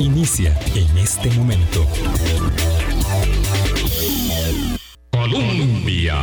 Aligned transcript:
inicia 0.00 0.58
en 0.74 0.98
este 0.98 1.30
momento. 1.32 1.86
Colombia. 5.10 6.16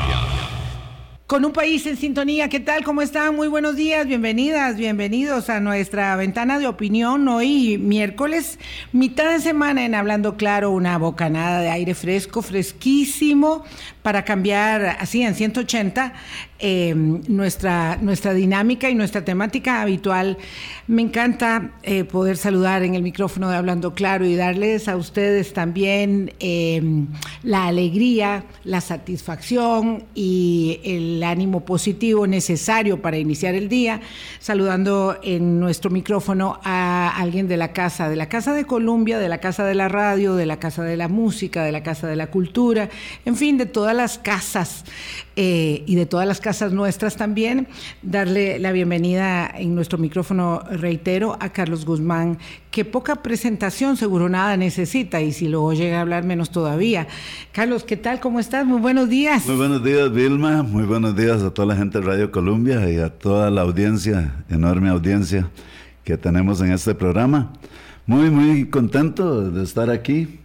Con 1.28 1.44
un 1.44 1.52
país 1.52 1.86
en 1.86 1.98
sintonía, 1.98 2.48
¿qué 2.48 2.62
tal? 2.62 2.86
¿Cómo 2.86 3.02
están? 3.02 3.36
Muy 3.36 3.50
buenos 3.50 3.76
días, 3.76 4.08
bienvenidas, 4.08 4.78
bienvenidos 4.78 5.50
a 5.50 5.60
nuestra 5.60 6.16
ventana 6.16 6.58
de 6.58 6.68
opinión 6.68 7.28
hoy 7.28 7.78
miércoles, 7.78 8.58
mitad 8.94 9.34
de 9.34 9.42
semana 9.42 9.86
en 9.86 9.94
Hablando 9.94 10.38
Claro, 10.38 10.72
una 10.72 10.98
bocanada 10.98 11.60
de 11.60 11.70
aire 11.70 11.96
fresco, 11.96 12.42
fresquísimo, 12.42 13.66
para 14.04 14.24
cambiar 14.24 14.96
así 15.02 15.22
en 15.22 15.36
180 15.36 16.14
eh, 16.60 16.96
nuestra, 16.96 17.98
nuestra 18.02 18.34
dinámica 18.34 18.90
y 18.90 18.96
nuestra 18.96 19.24
temática 19.24 19.82
habitual. 19.82 20.38
Me 20.88 21.02
encanta 21.02 21.72
eh, 21.84 22.04
poder 22.04 22.38
saludar 22.38 22.84
en 22.84 22.96
el 22.96 23.04
micrófono 23.04 23.50
de 23.50 23.58
Hablando 23.58 23.94
Claro 23.94 24.26
y 24.26 24.36
darles 24.36 24.88
a 24.88 24.96
ustedes 24.96 25.54
también 25.54 26.34
eh, 26.40 26.82
la 27.44 27.68
alegría, 27.68 28.46
la 28.64 28.82
satisfacción 28.82 30.06
y 30.16 30.80
el 30.84 31.24
ánimo 31.24 31.64
positivo 31.64 32.26
necesario 32.26 33.02
para 33.02 33.18
iniciar 33.18 33.54
el 33.54 33.70
día, 33.70 34.02
saludando 34.40 35.20
en 35.24 35.60
nuestro 35.60 35.92
micrófono 35.92 36.60
a 36.64 37.16
alguien 37.18 37.48
de 37.48 37.58
la 37.58 37.72
casa, 37.74 38.10
de 38.10 38.16
la 38.16 38.30
Casa 38.30 38.54
de 38.54 38.66
Colombia, 38.66 39.20
de 39.20 39.30
la 39.30 39.40
Casa 39.40 39.64
de 39.64 39.76
la 39.76 39.90
Radio, 39.90 40.36
de 40.36 40.46
la 40.46 40.58
Casa 40.58 40.84
de 40.84 40.98
la 40.98 41.08
Música, 41.08 41.64
de 41.64 41.72
la 41.72 41.84
Casa 41.84 42.08
de 42.08 42.16
la 42.16 42.28
Cultura, 42.28 42.90
en 43.26 43.36
fin, 43.36 43.58
de 43.58 43.66
todas 43.66 43.96
las 43.96 44.18
casas 44.18 44.86
eh, 45.40 45.84
y 45.86 45.94
de 45.94 46.08
todas 46.08 46.28
las 46.28 46.42
casas 46.42 46.74
nuestras 46.74 47.16
también. 47.16 47.68
Darle 48.02 48.58
la 48.58 48.72
bienvenida 48.72 49.48
en 49.56 49.76
nuestro 49.76 50.00
micrófono, 50.00 50.64
reitero, 50.72 51.38
a 51.40 51.50
Carlos 51.50 51.86
Guzmán, 51.86 52.40
que 52.72 52.86
poca 52.86 53.18
presentación 53.18 53.98
seguro 53.98 54.30
nada 54.30 54.58
necesita 54.58 55.22
y 55.22 55.32
si 55.32 55.48
luego 55.48 55.74
llega 55.74 56.00
a 56.00 56.02
hablar 56.02 56.24
menos 56.24 56.50
todavía. 56.50 57.08
Carlos, 57.52 57.84
¿qué 57.84 57.98
tal? 57.98 58.20
¿Cómo 58.20 58.40
estás? 58.40 58.66
Muy 58.66 58.82
buenos 58.82 59.10
días. 59.10 59.46
Muy 59.46 59.58
buenos 59.58 59.84
días, 59.84 60.12
Vilma. 60.12 60.64
Muy 60.64 60.86
buenos 60.86 61.16
días 61.16 61.44
a 61.44 61.52
toda 61.52 61.68
la 61.68 61.76
gente 61.76 62.00
de 62.00 62.06
Radio 62.06 62.32
Colombia 62.32 62.90
y 62.90 62.98
a 62.98 63.10
toda 63.10 63.52
la 63.52 63.62
audiencia, 63.62 64.44
enorme 64.50 64.90
audiencia 64.90 65.52
que 66.04 66.18
tenemos 66.18 66.62
en 66.62 66.72
este 66.72 66.96
programa. 66.96 67.54
Muy, 68.08 68.32
muy 68.32 68.70
contento 68.72 69.52
de 69.52 69.64
estar 69.64 69.92
aquí 69.92 70.40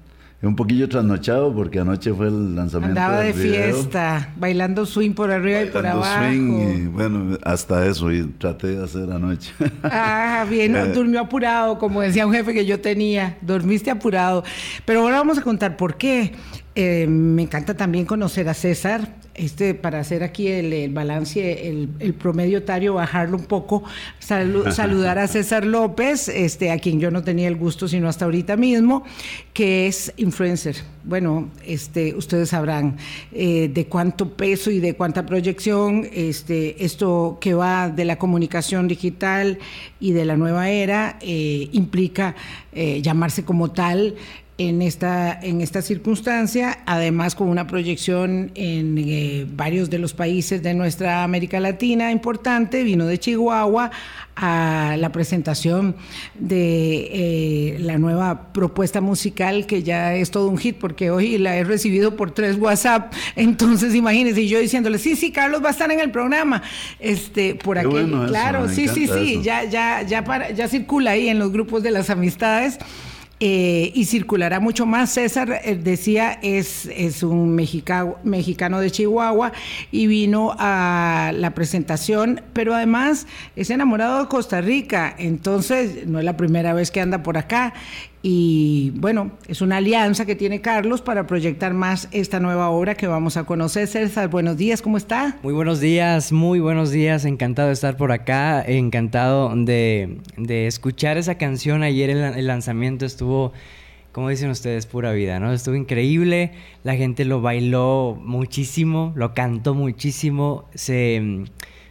un 0.49 0.57
poquillo 0.57 0.89
trasnochado 0.89 1.55
porque 1.55 1.79
anoche 1.79 2.13
fue 2.13 2.27
el 2.27 2.57
lanzamiento. 2.57 2.99
Andaba 2.99 3.21
de 3.21 3.33
fiesta, 3.33 4.33
bailando 4.37 4.85
swing 4.87 5.13
por 5.13 5.31
arriba 5.31 5.63
y 5.63 5.67
por 5.67 5.87
abajo. 5.87 6.27
Swing 6.27 6.61
y 6.61 6.87
bueno, 6.89 7.39
hasta 7.45 7.87
eso 7.87 8.11
y 8.11 8.25
traté 8.25 8.77
de 8.77 8.85
hacer 8.85 9.11
anoche. 9.11 9.53
Ah, 9.85 10.45
bien, 10.49 10.75
eh, 10.75 10.87
durmió 10.89 11.21
apurado, 11.21 11.79
como 11.79 12.01
decía 12.01 12.27
un 12.27 12.33
jefe 12.33 12.55
que 12.55 12.65
yo 12.67 12.81
tenía, 12.81 13.37
dormiste 13.41 13.91
apurado. 13.91 14.43
Pero 14.85 15.03
ahora 15.03 15.19
vamos 15.19 15.39
a 15.39 15.43
contar 15.43 15.77
por 15.77 15.97
qué. 15.97 16.33
Eh, 16.75 17.07
me 17.07 17.43
encanta 17.43 17.75
también 17.75 18.07
conocer 18.07 18.49
a 18.49 18.55
César, 18.55 19.07
este, 19.35 19.75
para 19.75 20.01
hacer 20.01 20.23
aquí 20.23 20.49
el, 20.49 20.91
balance, 20.91 21.69
el, 21.69 22.15
promedio 22.15 22.59
etario, 22.59 22.95
bajarlo 22.95 23.37
un 23.37 23.45
poco, 23.45 23.83
saludar 24.19 25.19
a 25.19 25.29
César 25.29 25.67
López, 25.67 26.29
este, 26.29 26.71
a 26.71 26.79
quien 26.79 26.99
yo 26.99 27.11
no 27.11 27.23
tenía 27.23 27.49
el 27.49 27.57
gusto 27.57 27.89
sino 27.89 28.09
hasta 28.09 28.25
ahorita 28.25 28.57
mismo, 28.57 29.05
que 29.53 29.87
es 29.87 30.15
influencer. 30.17 30.77
Bueno, 31.05 31.51
este, 31.67 32.15
ustedes 32.15 32.51
sabrán 32.51 32.97
eh, 33.33 33.71
de 33.73 33.87
cuánto 33.87 34.31
peso 34.31 34.71
y 34.71 34.79
de 34.79 34.95
cuánta 34.95 35.27
proyección 35.27 36.09
este, 36.13 36.83
esto 36.85 37.39
que 37.41 37.53
va 37.53 37.91
de 37.91 38.07
la 38.07 38.17
comunicación 38.17 38.89
digital 38.89 39.59
y 40.01 40.13
de 40.13 40.25
la 40.25 40.37
nueva 40.37 40.71
era 40.71 41.19
eh, 41.21 41.69
implica 41.73 42.35
llamarse 42.75 43.45
como 43.45 43.71
tal 43.71 44.15
en 44.69 44.83
esta, 44.83 45.39
en 45.41 45.61
esta 45.61 45.83
circunstancia, 45.83 46.79
además 46.87 47.35
con 47.35 47.49
una 47.49 47.67
proyección 47.67 48.53
en 48.55 48.97
eh, 48.99 49.47
varios 49.49 49.91
de 49.91 49.99
los 49.99 50.15
países 50.15 50.63
de 50.63 50.75
nuestra 50.75 51.25
América 51.25 51.61
Latina 51.61 52.13
importante, 52.13 52.83
vino 52.83 53.07
de 53.07 53.19
Chihuahua 53.19 53.91
a 54.35 54.97
la 54.99 55.13
presentación 55.13 55.95
de 56.35 57.09
eh, 57.13 57.77
la 57.81 57.99
nueva 57.99 58.53
propuesta 58.53 59.01
musical 59.01 59.67
que 59.67 59.83
ya 59.83 60.15
es 60.15 60.31
todo 60.31 60.49
un 60.49 60.57
hit 60.57 60.79
porque 60.79 61.11
hoy 61.11 61.37
la 61.37 61.57
he 61.57 61.65
recibido 61.65 62.17
por 62.17 62.31
tres 62.31 62.57
WhatsApp, 62.57 63.13
entonces 63.37 63.95
imagínense, 63.95 64.43
y 64.43 64.49
yo 64.49 64.59
diciéndole, 64.59 64.99
sí, 64.99 65.17
sí, 65.17 65.33
Carlos 65.33 65.63
va 65.63 65.69
a 65.69 65.73
estar 65.73 65.91
en 65.91 66.01
el 66.01 66.11
programa, 66.11 66.63
este, 66.99 67.55
por 67.57 67.79
aquí, 67.79 68.11
claro, 68.29 68.69
sí, 68.69 68.89
sí, 68.89 69.07
sí, 69.07 69.41
ya, 69.43 69.65
ya, 69.65 70.03
ya, 70.03 70.25
para, 70.25 70.51
ya 70.51 70.69
circula 70.69 71.13
ahí 71.13 71.29
en 71.29 71.39
los 71.39 71.53
grupos 71.53 71.83
de 71.83 71.91
las 71.91 72.09
amistades. 72.11 72.79
Eh, 73.45 73.91
y 73.97 74.05
circulará 74.05 74.61
mucho 74.61 74.87
más. 74.87 75.15
César 75.15 75.63
eh, 75.65 75.75
decía, 75.75 76.39
es, 76.43 76.87
es 76.87 77.25
un 77.25 77.57
mexicano 77.57 78.79
de 78.81 78.91
Chihuahua 78.93 79.51
y 79.91 80.07
vino 80.07 80.55
a 80.61 81.33
la 81.35 81.53
presentación, 81.53 82.41
pero 82.53 82.73
además 82.73 83.27
es 83.57 83.71
enamorado 83.71 84.21
de 84.21 84.29
Costa 84.29 84.61
Rica, 84.61 85.13
entonces 85.19 86.07
no 86.07 86.21
es 86.21 86.25
la 86.25 86.37
primera 86.37 86.73
vez 86.73 86.93
que 86.93 87.01
anda 87.01 87.25
por 87.25 87.37
acá 87.37 87.75
y 88.23 88.91
bueno, 88.95 89.33
es 89.49 89.63
una 89.63 89.79
alianza 89.79 90.25
que 90.25 90.37
tiene 90.37 90.61
Carlos 90.61 91.03
para 91.03 91.27
proyectar 91.27 91.75
más 91.75 92.09
esta 92.13 92.39
nueva 92.39 92.71
obra 92.71 92.95
que 92.95 93.09
vamos 93.09 93.37
a 93.37 93.45
conocer. 93.45 93.89
César, 93.89 94.29
buenos 94.29 94.57
días, 94.57 94.81
¿cómo 94.81 94.97
está? 94.97 95.39
Muy 95.43 95.53
buenos 95.53 95.81
días, 95.81 96.31
muy 96.31 96.61
buenos 96.61 96.93
días, 96.93 97.25
encantado 97.25 97.69
de 97.69 97.75
estar 97.75 97.97
por 97.97 98.13
acá, 98.13 98.63
encantado 98.65 99.53
de, 99.57 100.19
escuchar 100.67 101.19
esa 101.19 101.37
canción. 101.37 101.83
Ayer 101.83 102.11
el, 102.11 102.19
el 102.19 102.47
lanzamiento 102.47 103.07
estuvo 103.07 103.53
como 104.13 104.29
dicen 104.29 104.51
ustedes, 104.51 104.87
pura 104.87 105.13
vida, 105.13 105.41
¿no? 105.41 105.53
Estuvo 105.53 105.75
increíble, 105.75 106.53
la 106.85 106.95
gente 106.97 107.25
lo 107.25 107.41
bailó 107.41 108.19
muchísimo, 108.23 109.13
lo 109.17 109.33
cantó 109.33 109.75
muchísimo, 109.75 110.69
se 110.75 111.47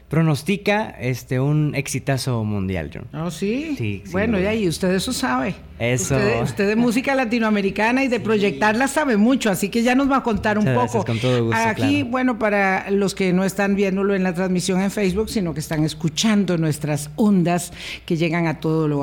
pronostica 0.08 0.90
este 1.00 1.40
un 1.40 1.74
exitazo 1.74 2.44
mundial, 2.44 2.92
John. 2.94 3.08
¿Oh, 3.14 3.32
sí? 3.32 3.76
Sí. 3.78 4.04
Bueno, 4.12 4.40
ya, 4.40 4.54
y 4.54 4.68
usted 4.68 4.94
eso 4.94 5.14
sabe. 5.14 5.56
Eso. 5.82 6.16
Usted, 6.44 6.68
de 6.68 6.76
música 6.76 7.16
latinoamericana 7.16 8.04
y 8.04 8.08
de 8.08 8.20
proyectarla 8.20 8.88
sabe 8.88 9.18
mucho, 9.18 9.50
así 9.50 9.70
que 9.70 9.82
ya 9.82 9.96
nos 9.96 10.12
va 10.12 10.18
a 10.18 10.24
contar 10.24 10.60
un 10.60 10.66
poco. 10.76 11.04
con 11.04 11.18
todo 11.18 11.46
gusto, 11.46 11.60
Aquí, 11.60 12.04
bueno, 12.04 12.38
para 12.38 12.92
los 12.92 13.16
que 13.16 13.34
no 13.34 13.44
están 13.44 13.76
viéndolo 13.76 14.14
en 14.14 14.22
la 14.22 14.36
transmisión 14.36 14.80
en 14.80 14.92
Facebook, 14.92 15.32
sino 15.32 15.56
que 15.56 15.60
están 15.60 15.84
escuchando 15.84 16.60
nuestras 16.60 17.10
ondas 17.16 17.74
que 18.06 18.16
llegan 18.16 18.46
a 18.46 18.60
todo 18.60 18.88
lo 18.88 19.02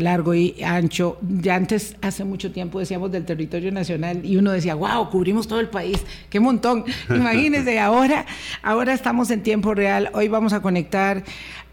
largo 0.00 0.34
y 0.34 0.54
ancho. 0.62 1.18
Ya 1.22 1.54
antes, 1.54 1.96
hace 2.02 2.24
mucho 2.24 2.52
tiempo, 2.52 2.78
decíamos 2.78 3.10
del 3.10 3.24
territorio 3.24 3.72
nacional 3.72 4.22
y 4.22 4.36
uno 4.36 4.52
decía, 4.52 4.74
wow, 4.74 5.08
cubrimos 5.08 5.48
todo 5.48 5.60
el 5.60 5.70
país, 5.70 6.04
qué 6.28 6.40
montón. 6.40 6.84
Imagínense, 7.08 7.78
ahora, 7.80 8.26
ahora 8.62 8.92
estamos 8.92 9.30
en 9.30 9.42
tiempo 9.42 9.72
real. 9.72 10.10
Hoy 10.12 10.28
vamos 10.28 10.52
a 10.52 10.60
conectar 10.60 11.24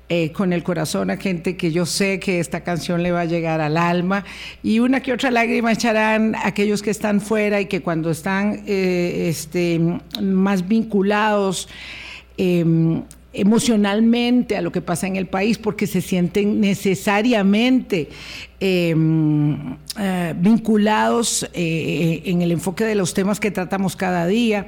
eh, 0.09 0.31
con 0.31 0.53
el 0.53 0.63
corazón 0.63 1.09
a 1.09 1.17
gente 1.17 1.57
que 1.57 1.73
yo 1.73 1.85
sé 1.85 2.21
que 2.21 2.39
esta 2.39 2.61
canción 2.61 3.03
le 3.03 3.11
va 3.11 3.21
a 3.21 3.25
llegar 3.25 3.59
al 3.59 3.75
alma 3.75 4.23
y 4.63 4.79
una 4.79 5.01
que 5.01 5.11
otra 5.11 5.31
lágrima 5.31 5.73
echarán 5.73 6.33
aquellos 6.45 6.81
que 6.81 6.91
están 6.91 7.19
fuera 7.19 7.59
y 7.59 7.65
que 7.65 7.81
cuando 7.81 8.09
están 8.09 8.63
eh, 8.67 9.27
este, 9.27 9.81
más 10.21 10.65
vinculados 10.65 11.67
em, 12.37 13.03
emocionalmente 13.33 14.55
a 14.55 14.61
lo 14.61 14.71
que 14.71 14.79
pasa 14.79 15.07
en 15.07 15.17
el 15.17 15.27
país 15.27 15.57
porque 15.57 15.87
se 15.87 15.99
sienten 15.99 16.61
necesariamente 16.61 18.07
em, 18.61 19.75
eh, 19.99 20.33
vinculados 20.37 21.45
en 21.51 22.41
el 22.41 22.53
enfoque 22.53 22.85
de 22.85 22.95
los 22.95 23.13
temas 23.13 23.41
que 23.41 23.51
tratamos 23.51 23.97
cada 23.97 24.25
día. 24.25 24.67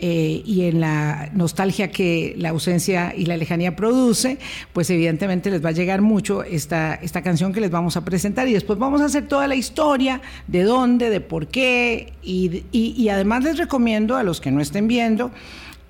Eh, 0.00 0.42
y 0.44 0.66
en 0.66 0.80
la 0.80 1.30
nostalgia 1.32 1.90
que 1.90 2.34
la 2.38 2.50
ausencia 2.50 3.14
y 3.16 3.26
la 3.26 3.36
lejanía 3.36 3.74
produce, 3.74 4.38
pues 4.72 4.90
evidentemente 4.90 5.50
les 5.50 5.64
va 5.64 5.70
a 5.70 5.72
llegar 5.72 6.00
mucho 6.02 6.42
esta, 6.42 6.94
esta 6.94 7.22
canción 7.22 7.52
que 7.52 7.60
les 7.60 7.70
vamos 7.70 7.96
a 7.96 8.04
presentar. 8.04 8.48
Y 8.48 8.52
después 8.52 8.78
vamos 8.78 9.00
a 9.00 9.06
hacer 9.06 9.26
toda 9.26 9.46
la 9.46 9.54
historia 9.54 10.20
de 10.46 10.62
dónde, 10.62 11.10
de 11.10 11.20
por 11.20 11.48
qué. 11.48 12.12
Y, 12.22 12.64
y 12.72 13.08
además 13.08 13.44
les 13.44 13.58
recomiendo 13.58 14.16
a 14.16 14.22
los 14.22 14.40
que 14.40 14.50
no 14.50 14.60
estén 14.60 14.88
viendo, 14.88 15.30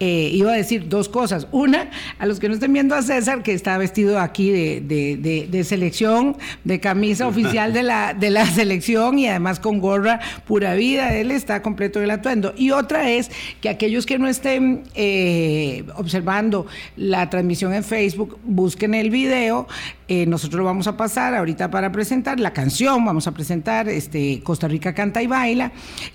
eh, 0.01 0.31
iba 0.33 0.53
a 0.53 0.55
decir 0.55 0.89
dos 0.89 1.09
cosas. 1.09 1.49
Una, 1.51 1.91
a 2.19 2.27
los 2.27 2.39
que 2.39 2.49
no 2.49 2.55
estén 2.55 2.73
viendo 2.73 2.95
a 2.95 3.03
César, 3.03 3.43
que 3.43 3.53
está 3.53 3.77
vestido 3.79 4.21
aquí 4.21 4.51
de, 4.51 5.65
selección, 5.65 6.37
de 6.65 6.81
camisa 6.81 7.27
oficial 7.27 7.73
de 7.73 7.83
la, 7.83 8.15
de 8.15 8.31
la 8.31 8.47
selección 8.47 9.19
y 9.19 9.27
además 9.27 9.59
con 9.61 9.81
gorra 9.81 10.21
pura 10.47 10.75
vida, 10.75 11.15
él 11.15 11.31
está 11.31 11.63
completo 11.63 12.01
del 12.01 12.11
atuendo. 12.11 12.55
Y 12.57 12.71
otra 12.71 13.11
es 13.11 13.31
que 13.61 13.69
aquellos 13.69 14.07
que 14.07 14.19
no 14.19 14.29
estén 14.29 14.85
eh, 14.95 15.85
observando 15.97 16.67
la 16.97 17.29
transmisión 17.29 17.75
en 17.75 17.85
Facebook, 17.85 18.39
busquen 18.45 18.95
el 18.95 19.11
video 19.11 19.67
Eh, 20.11 20.25
nosotros 20.25 20.59
lo 20.59 20.65
vamos 20.65 20.87
a 20.87 20.97
pasar 20.97 21.35
ahorita 21.35 21.71
para 21.71 21.93
presentar 21.93 22.41
la 22.41 22.55
canción, 22.55 23.05
vamos 23.05 23.27
a 23.27 23.33
presentar 23.33 23.91
este, 23.91 24.41
Costa 24.43 24.67
Rica 24.67 24.95
canta 24.95 25.23
y 25.23 25.27
baila 25.27 25.71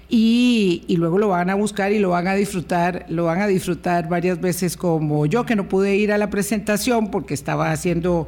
y, 0.10 0.84
luego 0.98 1.20
lo 1.20 1.28
van 1.28 1.52
a 1.52 1.56
buscar 1.56 1.92
y 1.92 2.00
lo 2.00 2.10
van 2.10 2.28
a 2.28 2.34
disfrutar, 2.34 3.06
lo 3.10 3.26
van 3.26 3.42
a 3.42 3.46
disfrutar 3.46 4.10
varias 4.10 4.42
veces 4.42 4.78
como 4.78 5.28
yo 5.28 5.46
que 5.46 5.56
no 5.56 5.70
pude 5.70 5.96
ir 5.96 6.12
a 6.12 6.18
la 6.18 6.32
presentación 6.32 7.12
porque 7.12 7.36
estaba 7.36 7.72
haciendo 7.72 8.28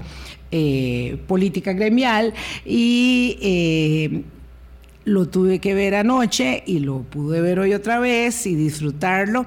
eh, 0.51 1.17
política 1.27 1.73
gremial 1.73 2.35
y 2.63 3.39
eh, 3.41 4.23
lo 5.05 5.27
tuve 5.27 5.59
que 5.59 5.73
ver 5.73 5.95
anoche 5.95 6.63
y 6.65 6.79
lo 6.79 7.03
pude 7.03 7.39
ver 7.39 7.59
hoy 7.59 7.73
otra 7.73 7.99
vez 7.99 8.45
y 8.47 8.55
disfrutarlo. 8.55 9.45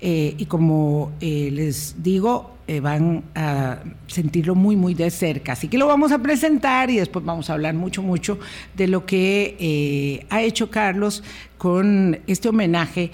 Eh, 0.00 0.34
y 0.38 0.44
como 0.44 1.12
eh, 1.20 1.48
les 1.50 1.96
digo, 2.02 2.58
eh, 2.68 2.80
van 2.80 3.24
a 3.34 3.78
sentirlo 4.06 4.54
muy, 4.54 4.76
muy 4.76 4.94
de 4.94 5.10
cerca. 5.10 5.52
Así 5.52 5.68
que 5.68 5.78
lo 5.78 5.86
vamos 5.86 6.12
a 6.12 6.18
presentar 6.18 6.90
y 6.90 6.98
después 6.98 7.24
vamos 7.24 7.48
a 7.50 7.54
hablar 7.54 7.74
mucho, 7.74 8.02
mucho 8.02 8.38
de 8.76 8.86
lo 8.86 9.06
que 9.06 10.26
ha 10.28 10.42
hecho 10.42 10.70
Carlos 10.70 11.24
con 11.56 12.20
este 12.26 12.50
homenaje 12.50 13.10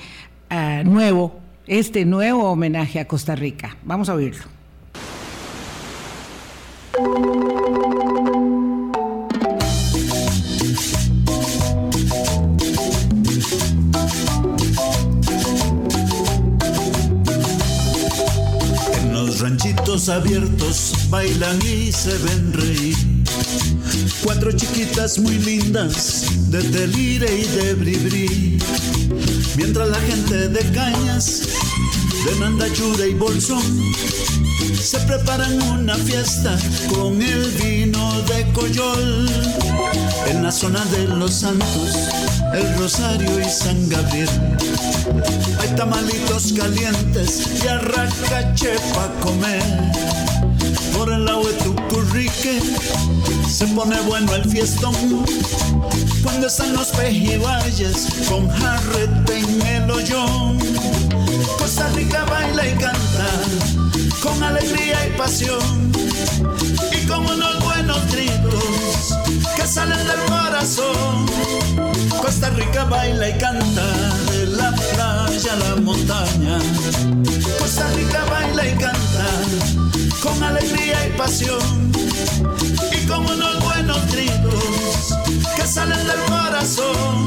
nuevo, 0.84 1.40
este 1.66 2.04
nuevo 2.04 2.50
homenaje 2.50 2.98
a 2.98 3.06
Costa 3.06 3.36
Rica. 3.36 3.76
Vamos 3.84 4.08
a 4.08 4.14
oírlo. 4.14 4.44
Ranchitos 19.44 20.08
abiertos 20.08 20.94
bailan 21.10 21.58
y 21.60 21.92
se 21.92 22.16
ven 22.16 22.50
reír. 22.54 22.96
Cuatro 24.22 24.50
chiquitas 24.52 25.18
muy 25.18 25.38
lindas 25.38 26.24
de 26.50 26.62
delire 26.62 27.40
y 27.40 27.44
de 27.44 27.74
bribri. 27.74 28.58
Mientras 29.56 29.90
la 29.90 30.00
gente 30.00 30.48
de 30.48 30.60
cañas, 30.72 31.42
de 32.24 32.40
nandachura 32.40 33.06
y 33.06 33.12
bolsón, 33.12 33.62
se 34.80 34.98
preparan 35.00 35.60
una 35.60 35.96
fiesta 35.96 36.58
con 36.88 37.20
el 37.20 37.50
vino 37.50 38.22
de 38.22 38.50
Coyol. 38.54 39.28
En 40.26 40.42
la 40.42 40.52
zona 40.52 40.82
de 40.86 41.06
los 41.06 41.34
santos, 41.34 41.98
el 42.56 42.78
Rosario 42.78 43.40
y 43.40 43.44
San 43.44 43.88
Gabriel. 43.88 44.28
Hay 45.60 45.68
tamalitos 45.76 46.52
calientes 46.52 47.42
y 47.62 47.68
arracache 47.68 48.76
pa' 48.94 49.08
comer. 49.22 49.62
Por 50.96 51.12
el 51.12 51.24
lado 51.24 51.44
de 51.44 51.52
tu 51.54 51.74
currique 51.88 52.60
se 53.48 53.66
pone 53.68 54.00
bueno 54.02 54.34
el 54.34 54.44
fiestón. 54.48 54.94
Cuando 56.22 56.46
están 56.46 56.72
los 56.72 56.88
pejibayes 56.88 58.08
con 58.28 58.48
jarrete 58.48 59.38
en 59.38 59.66
el 59.66 59.90
hoyón. 59.90 60.58
Costa 61.58 61.88
Rica 61.94 62.24
baila 62.24 62.68
y 62.68 62.72
canta 62.72 63.30
con 64.22 64.42
alegría 64.42 65.06
y 65.08 65.18
pasión. 65.18 65.92
Y 66.92 67.06
con 67.06 67.24
unos 67.26 67.64
buenos 67.64 67.98
gritos 68.12 69.33
que 69.64 69.70
salen 69.70 70.06
del 70.06 70.20
corazón. 70.26 71.26
Costa 72.20 72.50
Rica 72.50 72.84
baila 72.84 73.30
y 73.30 73.38
canta 73.38 73.86
de 74.30 74.46
la 74.46 74.70
playa 74.72 75.52
a 75.52 75.56
la 75.56 75.76
montaña. 75.76 76.58
Costa 77.58 77.88
Rica 77.96 78.24
baila 78.30 78.66
y 78.66 78.72
canta 78.72 79.26
con 80.22 80.42
alegría 80.42 81.06
y 81.06 81.10
pasión. 81.16 81.92
Y 82.92 83.06
con 83.06 83.24
unos 83.24 83.64
buenos 83.64 84.00
gritos 84.12 85.16
que 85.56 85.66
salen 85.66 86.06
del 86.08 86.20
corazón. 86.28 87.26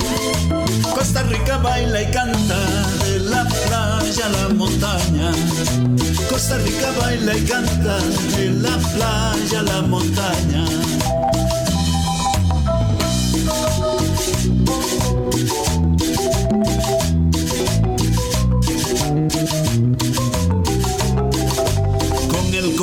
Costa 0.93 1.23
Rica 1.23 1.57
baila 1.57 2.03
y 2.03 2.11
canta 2.11 2.59
de 3.03 3.19
la 3.19 3.45
playa 3.45 4.25
a 4.25 4.29
la 4.29 4.49
montaña. 4.53 5.31
Costa 6.29 6.57
Rica 6.59 6.91
baila 7.01 7.35
y 7.35 7.41
canta 7.45 7.97
de 8.37 8.51
la 8.51 8.77
playa 8.93 9.59
a 9.59 9.63
la 9.63 9.81
montaña. 9.81 11.26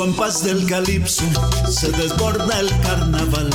Compás 0.05 0.43
del 0.43 0.67
calipso 0.67 1.23
se 1.67 1.89
desborda 1.89 2.59
el 2.59 2.69
carnaval. 2.81 3.49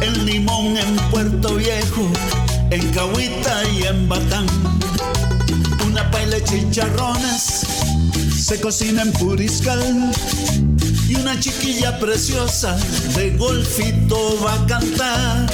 El 0.00 0.24
limón 0.24 0.78
en 0.78 0.96
Puerto 1.10 1.56
Viejo, 1.56 2.10
en 2.70 2.90
Cahuita 2.92 3.68
y 3.68 3.82
en 3.82 4.08
Batán. 4.08 4.46
Una 5.86 6.10
paila 6.10 6.42
chicharrones 6.42 7.66
se 8.34 8.58
cocina 8.62 9.02
en 9.02 9.12
Puriscal 9.12 10.10
y 11.08 11.14
una 11.16 11.38
chiquilla 11.40 11.98
preciosa 11.98 12.76
de 13.16 13.30
golfito 13.30 14.38
va 14.44 14.54
a 14.54 14.66
cantar 14.66 15.46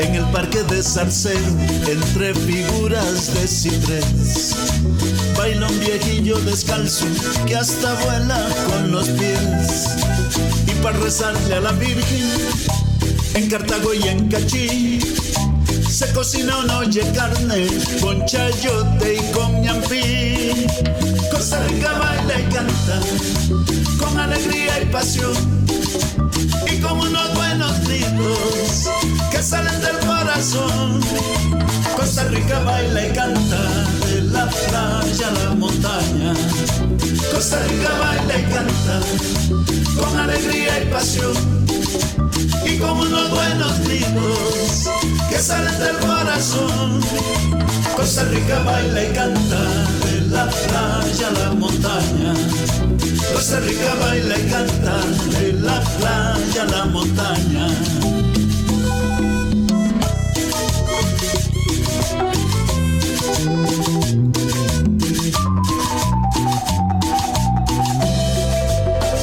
en 0.00 0.14
el 0.14 0.24
parque 0.26 0.62
de 0.62 0.82
Zarcero 0.82 1.40
entre 1.88 2.32
figuras 2.34 3.34
de 3.34 3.48
ciprés. 3.48 4.54
Baila 5.36 5.68
un 5.68 5.80
viejillo 5.80 6.38
descalzo 6.40 7.06
que 7.46 7.56
hasta 7.56 7.94
vuela 8.04 8.48
con 8.68 8.92
los 8.92 9.08
pies 9.08 9.88
y 10.66 10.82
para 10.82 10.98
rezarle 10.98 11.54
a 11.54 11.60
la 11.60 11.72
Virgen 11.72 12.30
en 13.34 13.50
Cartago 13.50 13.94
y 13.94 14.08
en 14.08 14.28
Cachí 14.28 15.00
se 15.90 16.10
cocina 16.12 16.58
una 16.58 16.78
oye 16.78 17.02
carne 17.14 17.66
con 18.00 18.24
chayote 18.26 19.16
y 19.16 19.32
con 19.32 19.60
ñampí. 19.60 20.66
Costa 21.30 21.62
Rica 21.66 21.92
baila 21.98 22.40
y 22.40 22.52
canta 22.52 23.81
con 24.02 24.18
alegría 24.18 24.82
y 24.82 24.86
pasión 24.86 25.32
y 26.70 26.78
con 26.80 26.98
unos 26.98 27.34
buenos 27.34 27.80
gritos 27.86 28.90
que 29.30 29.42
salen 29.42 29.80
del 29.80 29.98
corazón. 30.06 31.00
Costa 31.96 32.24
Rica 32.24 32.58
baila 32.60 33.06
y 33.06 33.12
canta 33.12 33.60
de 34.06 34.22
la 34.22 34.46
playa 34.46 35.28
a 35.28 35.44
la 35.44 35.54
montaña. 35.54 36.34
Costa 37.32 37.58
Rica 37.68 37.90
baila 38.00 38.38
y 38.38 38.44
canta 38.52 39.00
con 39.98 40.18
alegría 40.18 40.82
y 40.82 40.86
pasión 40.86 41.36
y 42.66 42.78
con 42.78 42.98
unos 42.98 43.30
buenos 43.30 43.80
gritos 43.80 44.90
que 45.30 45.38
salen 45.38 45.78
del 45.78 45.96
corazón. 45.98 47.00
Costa 47.96 48.24
Rica 48.24 48.58
baila 48.64 49.04
y 49.04 49.12
canta 49.12 49.60
de 50.04 50.20
la 50.28 50.48
playa 50.48 51.28
a 51.28 51.32
la 51.38 51.50
montaña. 51.54 52.91
Costa 53.32 53.60
Rica 53.60 53.94
baila 54.00 54.38
y 54.38 54.50
canta 54.50 55.00
de 55.38 55.52
la 55.54 55.80
playa 55.80 56.62
a 56.62 56.66
la 56.66 56.84
montaña. 56.86 57.68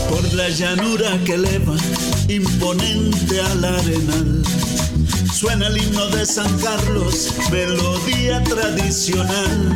Por 0.10 0.34
la 0.34 0.50
llanura 0.50 1.18
que 1.26 1.34
eleva, 1.36 1.76
imponente 2.28 3.42
al 3.42 3.64
arenal, 3.64 4.44
suena 5.34 5.68
el 5.68 5.78
himno 5.78 6.08
de 6.08 6.26
San 6.26 6.58
Carlos, 6.60 7.34
melodía 7.52 8.44
tradicional. 8.44 9.76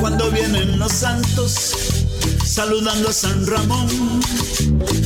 Cuando 0.00 0.30
vienen 0.30 0.78
los 0.78 0.92
santos, 0.92 1.89
saludando 2.50 3.10
a 3.10 3.12
San 3.12 3.46
Ramón, 3.46 3.86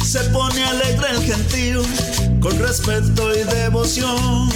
se 0.02 0.20
pone 0.30 0.64
alegre 0.64 1.08
el 1.10 1.22
gentío, 1.22 1.82
con 2.40 2.58
respeto 2.58 3.34
y 3.34 3.44
devoción. 3.44 4.48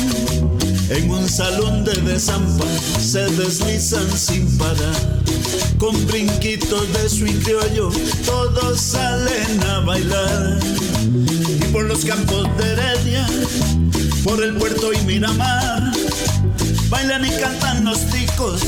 En 0.89 1.11
un 1.11 1.29
salón 1.29 1.85
de 1.85 1.93
desampa 2.01 2.65
se 2.99 3.27
deslizan 3.33 4.11
sin 4.17 4.57
parar. 4.57 4.97
Con 5.77 6.07
brinquitos 6.07 6.91
de 6.95 7.11
swing 7.11 7.41
criollo, 7.43 7.91
todos 8.25 8.81
salen 8.81 9.63
a 9.65 9.81
bailar. 9.81 10.59
Y 11.61 11.65
por 11.71 11.85
los 11.85 12.07
campos 12.07 12.49
de 12.57 12.73
Heredia, 12.73 13.27
por 14.25 14.43
el 14.43 14.55
puerto 14.55 14.95
y 14.95 14.99
Miramar, 15.05 15.93
bailan 16.89 17.25
y 17.25 17.31
cantan 17.41 17.85
los 17.85 18.01
ticos 18.07 18.63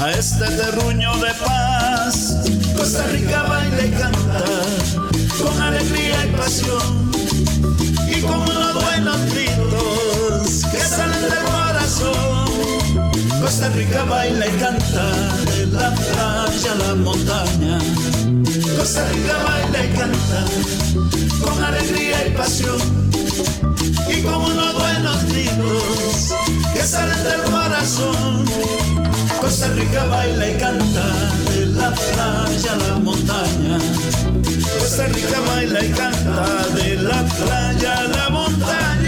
a 0.00 0.10
este 0.10 0.44
terruño 0.44 1.16
de 1.18 1.32
paz. 1.34 2.36
Costa 2.76 3.04
Rica 3.08 3.42
baila 3.42 3.84
y 3.84 3.90
canta 3.90 4.44
con 5.42 5.62
alegría 5.62 6.26
y 6.26 6.36
pasión 6.36 7.10
y 8.08 8.20
con 8.22 8.40
unos 8.40 8.74
buenos 8.74 9.18
gritos 9.32 10.64
que 10.70 10.80
salen 10.80 11.22
del 11.22 11.44
corazón. 11.44 12.50
Costa 13.40 13.68
Rica 13.70 14.04
baila 14.04 14.46
y 14.46 14.52
canta 14.58 15.06
de 15.56 15.66
la 15.66 15.94
playa 15.94 16.72
a 16.72 16.74
la 16.76 16.94
montaña. 16.94 17.78
Costa 18.62 19.08
Rica 19.08 19.36
baila 19.44 19.84
y 19.84 19.88
canta 19.96 20.44
con 21.42 21.64
alegría 21.64 22.26
y 22.26 22.30
pasión 22.30 22.78
y 24.08 24.22
como 24.22 24.46
unos 24.46 24.74
buenos 24.74 25.24
niños 25.24 26.34
que 26.74 26.82
salen 26.82 27.22
del 27.24 27.42
corazón. 27.50 28.44
Costa 29.40 29.68
Rica 29.68 30.04
baila 30.04 30.50
y 30.50 30.54
canta 30.58 31.06
de 31.50 31.66
la 31.66 31.90
playa 31.90 32.72
a 32.72 32.76
la 32.76 32.94
montaña. 32.96 33.78
Costa 34.78 35.06
Rica 35.06 35.40
baila 35.40 35.84
y 35.84 35.90
canta 35.90 36.66
de 36.74 36.96
la 36.96 37.24
playa 37.24 37.98
a 37.98 38.02
la 38.04 38.28
montaña. 38.28 38.99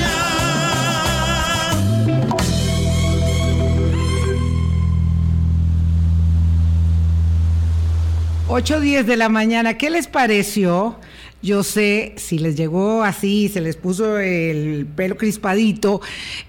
8.10 8.52 9.04
de 9.04 9.16
la 9.16 9.30
mañana, 9.30 9.78
¿qué 9.78 9.88
les 9.88 10.08
pareció? 10.08 10.96
Yo 11.42 11.62
sé, 11.62 12.12
si 12.18 12.38
les 12.38 12.54
llegó 12.54 13.02
así, 13.02 13.48
se 13.48 13.62
les 13.62 13.76
puso 13.76 14.18
el 14.18 14.86
pelo 14.94 15.16
crispadito, 15.16 16.02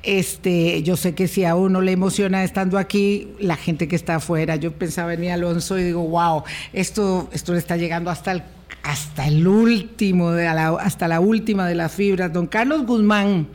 este, 0.03 0.83
yo 0.83 0.97
sé 0.97 1.15
que 1.15 1.29
si 1.29 1.45
a 1.45 1.55
uno 1.55 1.79
le 1.79 1.93
emociona 1.93 2.43
estando 2.43 2.77
aquí, 2.77 3.29
la 3.39 3.55
gente 3.55 3.87
que 3.87 3.95
está 3.95 4.15
afuera, 4.15 4.57
yo 4.57 4.73
pensaba 4.73 5.13
en 5.13 5.21
mi 5.21 5.29
Alonso 5.29 5.79
y 5.79 5.83
digo, 5.83 6.05
wow, 6.05 6.43
esto, 6.73 7.29
esto 7.31 7.53
le 7.53 7.59
está 7.59 7.77
llegando 7.77 8.11
hasta 8.11 8.33
el, 8.33 8.43
hasta 8.83 9.25
el 9.25 9.47
último, 9.47 10.31
de 10.31 10.43
la, 10.43 10.71
hasta 10.71 11.07
la 11.07 11.21
última 11.21 11.69
de 11.69 11.75
las 11.75 11.93
fibras. 11.93 12.33
Don 12.33 12.47
Carlos 12.47 12.85
Guzmán, 12.85 13.47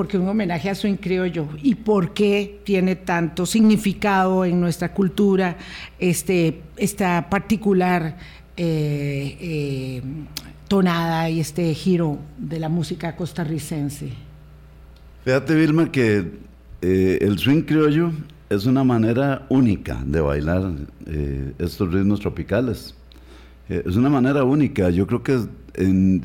porque 0.00 0.16
un 0.16 0.26
homenaje 0.26 0.70
a 0.70 0.74
Swing 0.74 0.96
Criollo 0.96 1.46
y 1.62 1.74
por 1.74 2.14
qué 2.14 2.60
tiene 2.64 2.96
tanto 2.96 3.44
significado 3.44 4.46
en 4.46 4.58
nuestra 4.58 4.94
cultura 4.94 5.58
este, 5.98 6.62
esta 6.78 7.28
particular 7.28 8.16
eh, 8.56 9.36
eh, 9.38 10.02
tonada 10.68 11.28
y 11.28 11.40
este 11.40 11.74
giro 11.74 12.18
de 12.38 12.58
la 12.58 12.70
música 12.70 13.14
costarricense. 13.14 14.08
Fíjate, 15.22 15.54
Vilma, 15.54 15.92
que 15.92 16.30
eh, 16.80 17.18
el 17.20 17.38
swing 17.38 17.64
criollo 17.64 18.10
es 18.48 18.64
una 18.64 18.84
manera 18.84 19.44
única 19.50 20.02
de 20.02 20.22
bailar 20.22 20.62
estos 21.58 21.92
ritmos 21.92 22.20
tropicales. 22.20 22.94
es 23.68 23.96
una 23.96 24.08
manera 24.08 24.44
única. 24.44 24.88
Yo 24.88 25.06
creo 25.06 25.22
que 25.22 25.40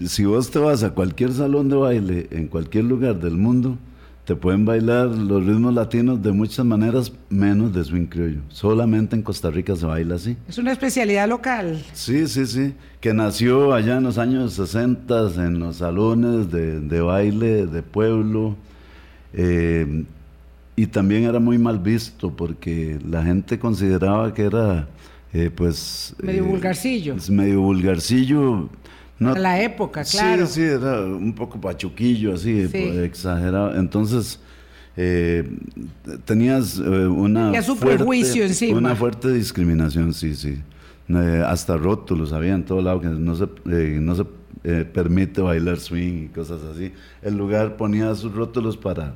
si 0.07 0.25
vos 0.25 0.51
te 0.51 0.59
vas 0.59 0.83
a 0.83 0.91
cualquier 0.91 1.33
salón 1.33 1.69
de 1.69 1.75
baile, 1.75 2.27
en 2.31 2.47
cualquier 2.47 2.85
lugar 2.85 3.19
del 3.19 3.35
mundo, 3.35 3.77
te 4.25 4.35
pueden 4.35 4.65
bailar 4.65 5.07
los 5.07 5.45
ritmos 5.45 5.73
latinos 5.73 6.21
de 6.21 6.31
muchas 6.31 6.65
maneras, 6.65 7.11
menos 7.29 7.73
de 7.73 7.83
swing 7.83 8.07
criollo. 8.07 8.41
Solamente 8.49 9.15
en 9.15 9.21
Costa 9.21 9.51
Rica 9.51 9.75
se 9.75 9.85
baila 9.85 10.15
así. 10.15 10.35
Es 10.47 10.57
una 10.57 10.71
especialidad 10.71 11.29
local. 11.29 11.83
Sí, 11.93 12.27
sí, 12.27 12.47
sí. 12.47 12.73
Que 12.99 13.13
nació 13.13 13.73
allá 13.73 13.97
en 13.97 14.03
los 14.03 14.17
años 14.17 14.53
60 14.53 15.45
en 15.45 15.59
los 15.59 15.77
salones 15.77 16.49
de, 16.49 17.01
baile 17.01 17.67
de 17.67 17.83
pueblo. 17.83 18.55
Eh, 19.33 20.05
y 20.75 20.87
también 20.87 21.25
era 21.25 21.39
muy 21.39 21.59
mal 21.59 21.77
visto 21.77 22.35
porque 22.35 22.99
la 23.07 23.23
gente 23.23 23.59
consideraba 23.59 24.33
que 24.33 24.43
era, 24.43 24.87
eh, 25.33 25.51
pues... 25.55 26.15
Medio 26.21 26.45
eh, 26.45 26.47
vulgarcillo. 26.47 27.15
Medio 27.29 27.61
vulgarcillo 27.61 28.69
la 29.19 29.61
época, 29.61 30.03
claro. 30.03 30.45
Sí, 30.47 30.53
sí, 30.55 30.61
era 30.61 31.01
un 31.01 31.33
poco 31.33 31.59
pachuquillo, 31.59 32.33
así, 32.33 32.67
pues, 32.69 32.97
exagerado. 32.97 33.75
Entonces, 33.77 34.39
eh, 34.97 35.49
tenías 36.25 36.77
eh, 36.77 36.81
una, 36.81 37.51
fuerte, 37.61 38.03
una 38.71 38.95
fuerte 38.95 39.31
discriminación, 39.31 40.13
sí, 40.13 40.35
sí. 40.35 40.57
Eh, 41.09 41.43
hasta 41.45 41.77
rótulos 41.77 42.33
había 42.33 42.53
en 42.53 42.63
todo 42.63 42.81
lado 42.81 43.01
que 43.01 43.07
no 43.07 43.35
se, 43.35 43.47
no 43.65 44.15
se 44.15 44.25
permite 44.85 45.41
bailar 45.41 45.79
swing 45.79 46.25
y 46.25 46.27
cosas 46.29 46.61
así. 46.63 46.91
El 47.21 47.37
lugar 47.37 47.77
ponía 47.77 48.13
sus 48.15 48.33
rótulos 48.33 48.75
para 48.75 49.13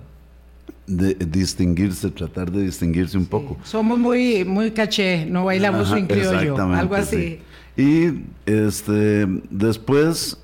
distinguirse, 0.86 2.10
tratar 2.10 2.52
de 2.52 2.64
distinguirse 2.64 3.18
un 3.18 3.26
poco. 3.26 3.58
Somos 3.64 3.98
muy, 3.98 4.44
muy 4.44 4.72
caché, 4.72 5.26
no 5.26 5.46
bailamos 5.46 5.88
swing 5.88 6.06
criollo, 6.06 6.58
algo 6.58 6.96
así. 6.96 7.40
Y 7.80 8.26
este, 8.46 9.26
después 9.50 10.38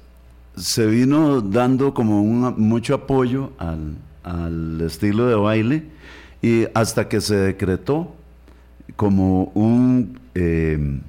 se 0.56 0.86
vino 0.86 1.42
dando 1.42 1.94
como 1.94 2.22
un, 2.22 2.56
mucho 2.58 2.96
apoyo 2.96 3.52
al, 3.58 4.80
estilo 4.80 5.28
de 5.28 5.36
baile 5.36 5.84
y 6.42 6.64
hasta 6.74 7.10
que 7.10 7.20
se 7.20 7.36
decretó 7.36 8.16
como 8.96 9.52
un 9.54 10.18
eh, 10.34 11.02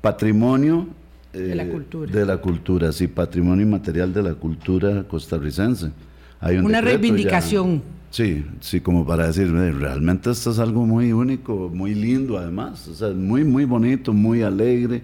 patrimonio 0.00 0.86
de 1.32 1.56
la 1.56 1.64
eh, 1.64 1.70
cultura. 1.70 2.12
De 2.12 2.24
la 2.24 2.36
cultura, 2.36 2.92
sí, 2.92 3.08
patrimonio 3.08 3.66
inmaterial 3.66 4.14
de 4.14 4.22
la 4.22 4.34
cultura 4.34 5.02
costarricense. 5.08 5.90
Hay 6.38 6.58
Una 6.58 6.80
reivindicación. 6.80 7.82
Sí, 8.16 8.46
sí, 8.60 8.80
como 8.80 9.04
para 9.06 9.26
decir, 9.26 9.52
realmente 9.52 10.30
esto 10.30 10.50
es 10.50 10.58
algo 10.58 10.86
muy 10.86 11.12
único, 11.12 11.70
muy 11.72 11.94
lindo 11.94 12.38
además, 12.38 12.88
o 12.88 12.94
sea, 12.94 13.10
muy, 13.10 13.44
muy 13.44 13.64
bonito, 13.64 14.12
muy 14.12 14.42
alegre 14.42 15.02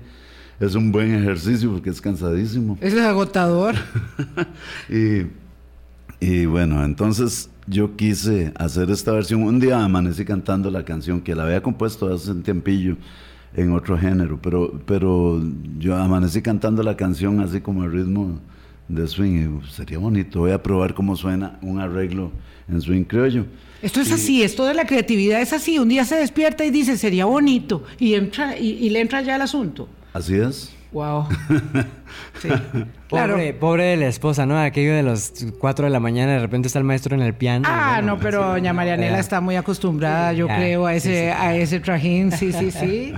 es 0.61 0.77
un 0.77 0.93
buen 0.93 1.13
ejercicio 1.13 1.73
porque 1.73 1.91
es 1.91 2.01
cansadísimo. 2.01 2.79
Es 2.81 2.97
agotador. 2.97 3.75
y, 6.21 6.47
bueno, 6.47 6.85
entonces 6.85 7.51
yo 7.67 7.97
quise 7.97 8.53
hacer 8.55 8.89
esta 8.91 9.11
versión. 9.11 9.43
Un 9.43 9.59
día 9.59 9.85
amanecí 9.85 10.25
cantando 10.25 10.71
la 10.71 10.85
canción 10.85 11.21
que 11.21 11.35
la 11.35 11.43
había 11.43 11.63
compuesto 11.63 12.15
hace 12.15 12.31
un 12.31 12.45
tiempillo 12.45 12.97
en 13.57 13.73
otro 13.73 13.99
género, 13.99 14.39
pero, 14.41 14.81
pero 14.87 15.43
yo 15.79 15.97
amanecí 15.97 16.41
cantando 16.43 16.85
la 16.85 16.97
canción 16.97 17.41
así 17.41 17.61
como 17.61 17.83
el 17.83 17.91
ritmo 17.91 18.39
de 18.95 19.09
swing. 19.09 19.61
Y, 19.63 19.71
sería 19.71 19.99
bonito, 19.99 20.41
voy 20.41 20.53
a 20.53 20.63
probar 20.63 20.95
cómo 20.95 21.17
suena 21.17 21.59
un 21.63 21.81
arreglo 21.81 22.33
en 22.69 22.81
swing 22.81 23.05
criollo. 23.05 23.47
Esto 23.83 24.01
es 24.01 24.13
así, 24.13 24.43
esto 24.43 24.65
de 24.65 24.75
la 24.75 24.87
creatividad 24.87 25.41
es 25.41 25.53
así. 25.53 25.79
Un 25.79 25.89
día 25.89 26.05
se 26.05 26.17
despierta 26.17 26.65
y 26.65 26.71
dice, 26.71 26.97
sería 26.97 27.25
bonito, 27.25 27.85
y, 27.99 28.15
entra, 28.15 28.57
y 28.57 28.89
le 28.91 29.01
entra 29.01 29.23
ya 29.23 29.37
el 29.37 29.43
asunto. 29.43 29.89
Así 30.13 30.37
es. 30.37 30.73
Wow. 30.93 31.27
Sí. 32.41 32.49
Pobre, 33.13 33.53
pobre 33.53 33.85
de 33.85 33.97
la 33.99 34.07
esposa, 34.07 34.47
¿no? 34.47 34.59
Aquello 34.59 34.95
de 34.95 35.03
los 35.03 35.35
4 35.59 35.85
de 35.85 35.91
la 35.91 36.01
mañana, 36.01 36.33
de 36.33 36.39
repente 36.39 36.69
está 36.69 36.79
el 36.79 36.87
maestro 36.87 37.15
en 37.15 37.21
el 37.21 37.35
piano. 37.35 37.69
Ah, 37.69 38.01
no, 38.03 38.19
pero 38.19 38.43
doña 38.43 38.73
Marianela 38.73 39.19
está 39.19 39.43
muy 39.43 39.57
acostumbrada, 39.57 40.33
yo 40.33 40.47
creo, 40.47 40.87
a 40.87 40.95
ese, 40.95 41.31
a 41.31 41.55
ese 41.55 41.79
trajín, 41.79 42.33
sí, 42.33 42.53
sí, 42.55 42.71
sí. 42.81 43.13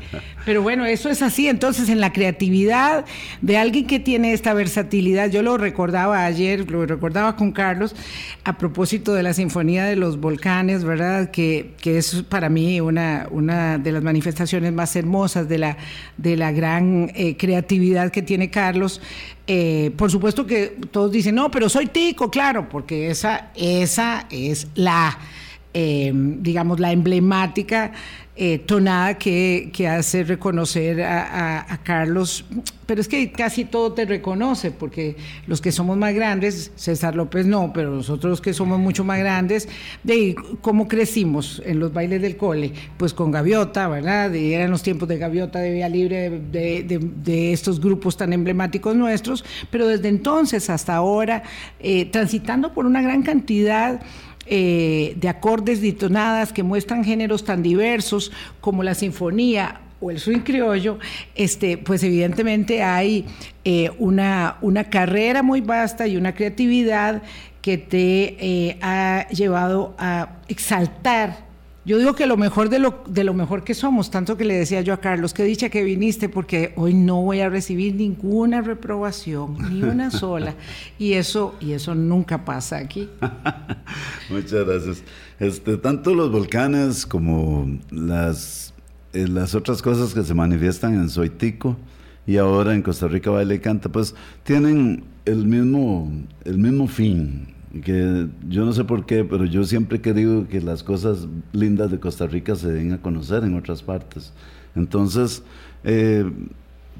Pero 0.44 0.62
bueno, 0.62 0.84
eso 0.84 1.10
es 1.10 1.22
así. 1.22 1.48
Entonces, 1.48 1.88
en 1.88 2.00
la 2.00 2.12
creatividad 2.12 3.04
de 3.40 3.56
alguien 3.56 3.86
que 3.86 4.00
tiene 4.00 4.32
esta 4.32 4.52
versatilidad, 4.52 5.30
yo 5.30 5.42
lo 5.42 5.58
recordaba 5.58 6.24
ayer, 6.24 6.68
lo 6.68 6.84
recordaba 6.86 7.36
con 7.36 7.52
Carlos, 7.52 7.94
a 8.42 8.58
propósito 8.58 9.14
de 9.14 9.22
la 9.22 9.32
Sinfonía 9.32 9.84
de 9.84 9.94
los 9.94 10.18
Volcanes, 10.18 10.82
¿verdad? 10.82 11.30
Que, 11.30 11.74
que 11.80 11.98
es 11.98 12.24
para 12.28 12.48
mí 12.48 12.80
una, 12.80 13.28
una 13.30 13.78
de 13.78 13.92
las 13.92 14.02
manifestaciones 14.02 14.72
más 14.72 14.96
hermosas 14.96 15.48
de 15.48 15.58
la, 15.58 15.76
de 16.16 16.36
la 16.36 16.50
gran 16.50 17.12
eh, 17.14 17.36
creatividad 17.36 18.10
que 18.10 18.22
tiene 18.22 18.50
Carlos. 18.50 18.83
Eh, 19.46 19.92
por 19.96 20.10
supuesto 20.10 20.46
que 20.46 20.76
todos 20.90 21.12
dicen, 21.12 21.34
no, 21.34 21.50
pero 21.50 21.68
soy 21.68 21.86
tico, 21.86 22.30
claro, 22.30 22.68
porque 22.68 23.10
esa, 23.10 23.50
esa 23.54 24.26
es 24.30 24.68
la, 24.74 25.18
eh, 25.74 26.12
digamos, 26.14 26.78
la 26.78 26.92
emblemática 26.92 27.92
eh, 28.36 28.58
tonada 28.58 29.14
que, 29.14 29.70
hace 29.88 30.24
reconocer 30.24 31.02
a, 31.02 31.80
Carlos, 31.84 32.44
pero 32.84 33.00
es 33.00 33.06
que 33.06 33.30
casi 33.30 33.64
todo 33.64 33.92
te 33.92 34.06
reconoce, 34.06 34.72
porque 34.72 35.16
los 35.46 35.60
que 35.60 35.70
somos 35.70 35.96
más 35.96 36.14
grandes, 36.14 36.72
César 36.74 37.14
López 37.14 37.46
no, 37.46 37.72
pero 37.72 37.90
nosotros 37.90 38.40
que 38.40 38.52
somos 38.52 38.80
mucho 38.80 39.04
más 39.04 39.20
grandes, 39.20 39.68
de 40.02 40.34
cómo 40.62 40.88
crecimos 40.88 41.62
en 41.64 41.78
los 41.78 41.92
bailes 41.92 42.22
del 42.22 42.36
cole, 42.36 42.72
pues 42.96 43.14
con 43.14 43.30
Gaviota, 43.30 43.86
¿verdad? 43.86 44.34
Eran 44.34 44.72
los 44.72 44.82
tiempos 44.82 45.08
de 45.08 45.18
Gaviota, 45.18 45.60
de 45.60 45.72
Vía 45.72 45.88
Libre, 45.88 46.30
de, 46.30 47.52
estos 47.52 47.80
grupos 47.80 48.16
tan 48.16 48.32
emblemáticos 48.32 48.96
nuestros, 48.96 49.44
pero 49.70 49.86
desde 49.86 50.08
entonces 50.08 50.70
hasta 50.70 50.96
ahora, 50.96 51.44
eh, 51.78 52.06
transitando 52.06 52.72
por 52.72 52.84
una 52.84 53.00
gran 53.00 53.22
cantidad 53.22 54.00
eh, 54.46 55.14
de 55.16 55.28
acordes 55.28 55.80
ditonadas 55.80 56.52
que 56.52 56.62
muestran 56.62 57.04
géneros 57.04 57.44
tan 57.44 57.62
diversos 57.62 58.32
como 58.60 58.82
la 58.82 58.94
sinfonía 58.94 59.80
o 60.00 60.10
el 60.10 60.18
swing 60.18 60.40
criollo, 60.40 60.98
este, 61.34 61.78
pues 61.78 62.02
evidentemente 62.02 62.82
hay 62.82 63.26
eh, 63.64 63.90
una, 63.98 64.58
una 64.60 64.84
carrera 64.84 65.42
muy 65.42 65.60
vasta 65.60 66.06
y 66.06 66.16
una 66.16 66.34
creatividad 66.34 67.22
que 67.62 67.78
te 67.78 68.36
eh, 68.38 68.78
ha 68.82 69.26
llevado 69.28 69.94
a 69.96 70.36
exaltar 70.48 71.46
yo 71.84 71.98
digo 71.98 72.14
que 72.14 72.26
lo 72.26 72.36
mejor 72.36 72.68
de 72.68 72.78
lo, 72.78 73.02
de 73.06 73.24
lo 73.24 73.34
mejor 73.34 73.64
que 73.64 73.74
somos, 73.74 74.10
tanto 74.10 74.36
que 74.36 74.44
le 74.44 74.54
decía 74.54 74.80
yo 74.80 74.94
a 74.94 74.98
Carlos, 74.98 75.34
que 75.34 75.44
dicha 75.44 75.68
que 75.68 75.82
viniste, 75.82 76.28
porque 76.28 76.72
hoy 76.76 76.94
no 76.94 77.22
voy 77.22 77.40
a 77.40 77.48
recibir 77.48 77.94
ninguna 77.94 78.60
reprobación, 78.60 79.56
ni 79.70 79.82
una 79.82 80.10
sola. 80.12 80.54
Y 80.98 81.14
eso, 81.14 81.54
y 81.60 81.72
eso 81.72 81.94
nunca 81.94 82.44
pasa 82.44 82.78
aquí. 82.78 83.08
Muchas 84.30 84.66
gracias. 84.66 85.02
Este, 85.38 85.76
tanto 85.76 86.14
los 86.14 86.30
volcanes 86.30 87.06
como 87.06 87.68
las 87.90 88.74
eh, 89.14 89.28
las 89.28 89.54
otras 89.54 89.80
cosas 89.80 90.12
que 90.12 90.24
se 90.24 90.34
manifiestan 90.34 90.94
en 90.94 91.08
Soitico 91.08 91.76
y 92.26 92.36
ahora 92.36 92.74
en 92.74 92.82
Costa 92.82 93.06
Rica 93.06 93.30
Baile 93.30 93.54
y 93.54 93.58
Canta, 93.60 93.88
pues 93.88 94.12
tienen 94.42 95.04
el 95.24 95.46
mismo, 95.46 96.10
el 96.44 96.58
mismo 96.58 96.88
fin. 96.88 97.53
Que 97.82 98.28
yo 98.48 98.64
no 98.64 98.72
sé 98.72 98.84
por 98.84 99.04
qué, 99.04 99.24
pero 99.24 99.44
yo 99.44 99.64
siempre 99.64 99.98
he 99.98 100.00
querido 100.00 100.46
que 100.48 100.60
las 100.60 100.82
cosas 100.82 101.26
lindas 101.52 101.90
de 101.90 101.98
Costa 101.98 102.26
Rica 102.26 102.54
se 102.54 102.70
den 102.70 102.92
a 102.92 103.02
conocer 103.02 103.42
en 103.42 103.56
otras 103.56 103.82
partes. 103.82 104.32
Entonces, 104.76 105.42
eh, 105.82 106.30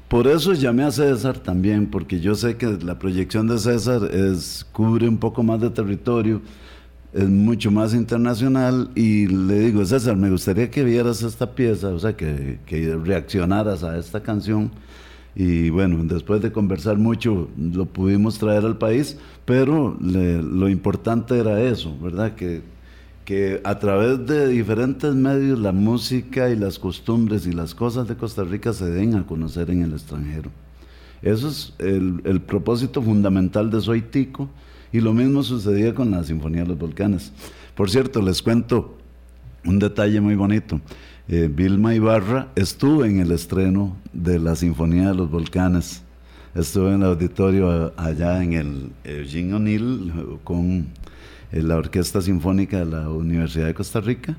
por 0.07 0.27
eso 0.27 0.53
llamé 0.53 0.83
a 0.83 0.91
César 0.91 1.39
también, 1.39 1.87
porque 1.87 2.19
yo 2.19 2.35
sé 2.35 2.57
que 2.57 2.67
la 2.67 2.99
proyección 2.99 3.47
de 3.47 3.57
César 3.57 4.03
es, 4.13 4.65
cubre 4.71 5.09
un 5.09 5.17
poco 5.17 5.43
más 5.43 5.61
de 5.61 5.69
territorio, 5.69 6.41
es 7.13 7.27
mucho 7.27 7.71
más 7.71 7.93
internacional 7.93 8.91
y 8.93 9.27
le 9.27 9.59
digo, 9.61 9.83
César, 9.85 10.15
me 10.17 10.29
gustaría 10.29 10.69
que 10.69 10.83
vieras 10.83 11.23
esta 11.23 11.55
pieza, 11.55 11.89
o 11.89 11.99
sea, 11.99 12.15
que, 12.15 12.59
que 12.65 12.95
reaccionaras 12.95 13.83
a 13.83 13.97
esta 13.97 14.21
canción. 14.21 14.71
Y 15.35 15.69
bueno, 15.69 16.03
después 16.05 16.41
de 16.41 16.51
conversar 16.51 16.97
mucho, 16.97 17.49
lo 17.57 17.85
pudimos 17.85 18.39
traer 18.39 18.63
al 18.65 18.77
país, 18.77 19.17
pero 19.43 19.97
lo 19.99 20.69
importante 20.69 21.37
era 21.37 21.61
eso, 21.61 21.97
¿verdad? 21.99 22.35
Que 22.35 22.61
que 23.25 23.59
a 23.63 23.79
través 23.79 24.25
de 24.27 24.47
diferentes 24.47 25.13
medios 25.15 25.57
la 25.57 25.71
música 25.71 26.49
y 26.49 26.55
las 26.55 26.77
costumbres 26.77 27.47
y 27.47 27.51
las 27.51 27.73
cosas 27.73 28.07
de 28.07 28.15
Costa 28.15 28.43
Rica 28.43 28.71
se 28.71 28.85
den 28.85 29.15
a 29.15 29.25
conocer 29.25 29.71
en 29.71 29.81
el 29.81 29.93
extranjero. 29.93 30.51
Eso 31.23 31.49
es 31.49 31.73
el, 31.79 32.41
propósito 32.41 33.01
fundamental 33.01 33.71
de 33.71 33.81
Soy 33.81 34.03
Tico 34.03 34.47
y 34.93 35.01
lo 35.01 35.11
mismo 35.11 35.41
sucedía 35.41 35.95
con 35.95 36.11
la 36.11 36.23
Sinfonía 36.23 36.61
de 36.61 36.67
los 36.67 36.77
Volcanes. 36.77 37.33
Por 37.73 37.89
cierto, 37.89 38.21
les 38.21 38.43
cuento 38.43 38.95
un 39.65 39.79
detalle 39.79 40.21
muy 40.21 40.35
bonito. 40.35 40.79
Eh, 41.27 41.49
Vilma 41.51 41.95
Ibarra 41.95 42.49
estuvo 42.55 43.03
en 43.03 43.19
el 43.19 43.31
estreno 43.31 43.97
de 44.13 44.37
la 44.37 44.55
Sinfonía 44.55 45.07
de 45.09 45.15
los 45.15 45.31
Volcanes. 45.31 46.03
Estuvo 46.53 46.89
en 46.89 47.01
el 47.01 47.03
auditorio 47.03 47.93
allá 47.97 48.43
en 48.43 48.53
el 48.53 48.91
Eugene 49.03 49.55
O'Neill 49.55 50.39
con 50.43 50.87
la 51.51 51.77
Orquesta 51.77 52.21
Sinfónica 52.21 52.79
de 52.79 52.85
la 52.85 53.09
Universidad 53.09 53.65
de 53.65 53.73
Costa 53.73 54.01
Rica 54.01 54.37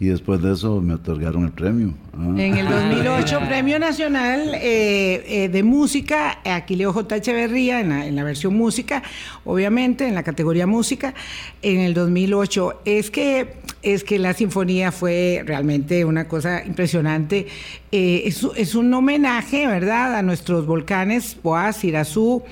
y 0.00 0.06
después 0.06 0.40
de 0.40 0.54
eso 0.54 0.80
me 0.80 0.94
otorgaron 0.94 1.44
el 1.44 1.52
premio. 1.52 1.92
Ah. 2.14 2.34
En 2.38 2.56
el 2.56 2.66
2008, 2.70 3.40
Premio 3.46 3.78
Nacional 3.78 4.54
eh, 4.54 5.22
eh, 5.26 5.48
de 5.50 5.62
Música, 5.62 6.40
Aquileo 6.42 6.94
J. 6.94 7.16
Echeverría, 7.16 7.80
en 7.80 7.90
la, 7.90 8.06
en 8.06 8.16
la, 8.16 8.24
versión 8.24 8.56
música, 8.56 9.02
obviamente, 9.44 10.08
en 10.08 10.14
la 10.14 10.22
categoría 10.22 10.66
música, 10.66 11.12
en 11.60 11.80
el 11.80 11.92
2008. 11.92 12.80
Es 12.86 13.10
que, 13.10 13.56
es 13.82 14.02
que 14.02 14.18
la 14.18 14.32
sinfonía 14.32 14.90
fue 14.90 15.42
realmente 15.44 16.06
una 16.06 16.26
cosa 16.26 16.64
impresionante. 16.64 17.46
Eh, 17.92 18.22
es, 18.24 18.46
es, 18.56 18.74
un 18.74 18.92
homenaje, 18.94 19.66
¿verdad?, 19.66 20.14
a 20.14 20.22
nuestros 20.22 20.66
volcanes, 20.66 21.34
Poás, 21.34 21.84
Irazú, 21.84 22.42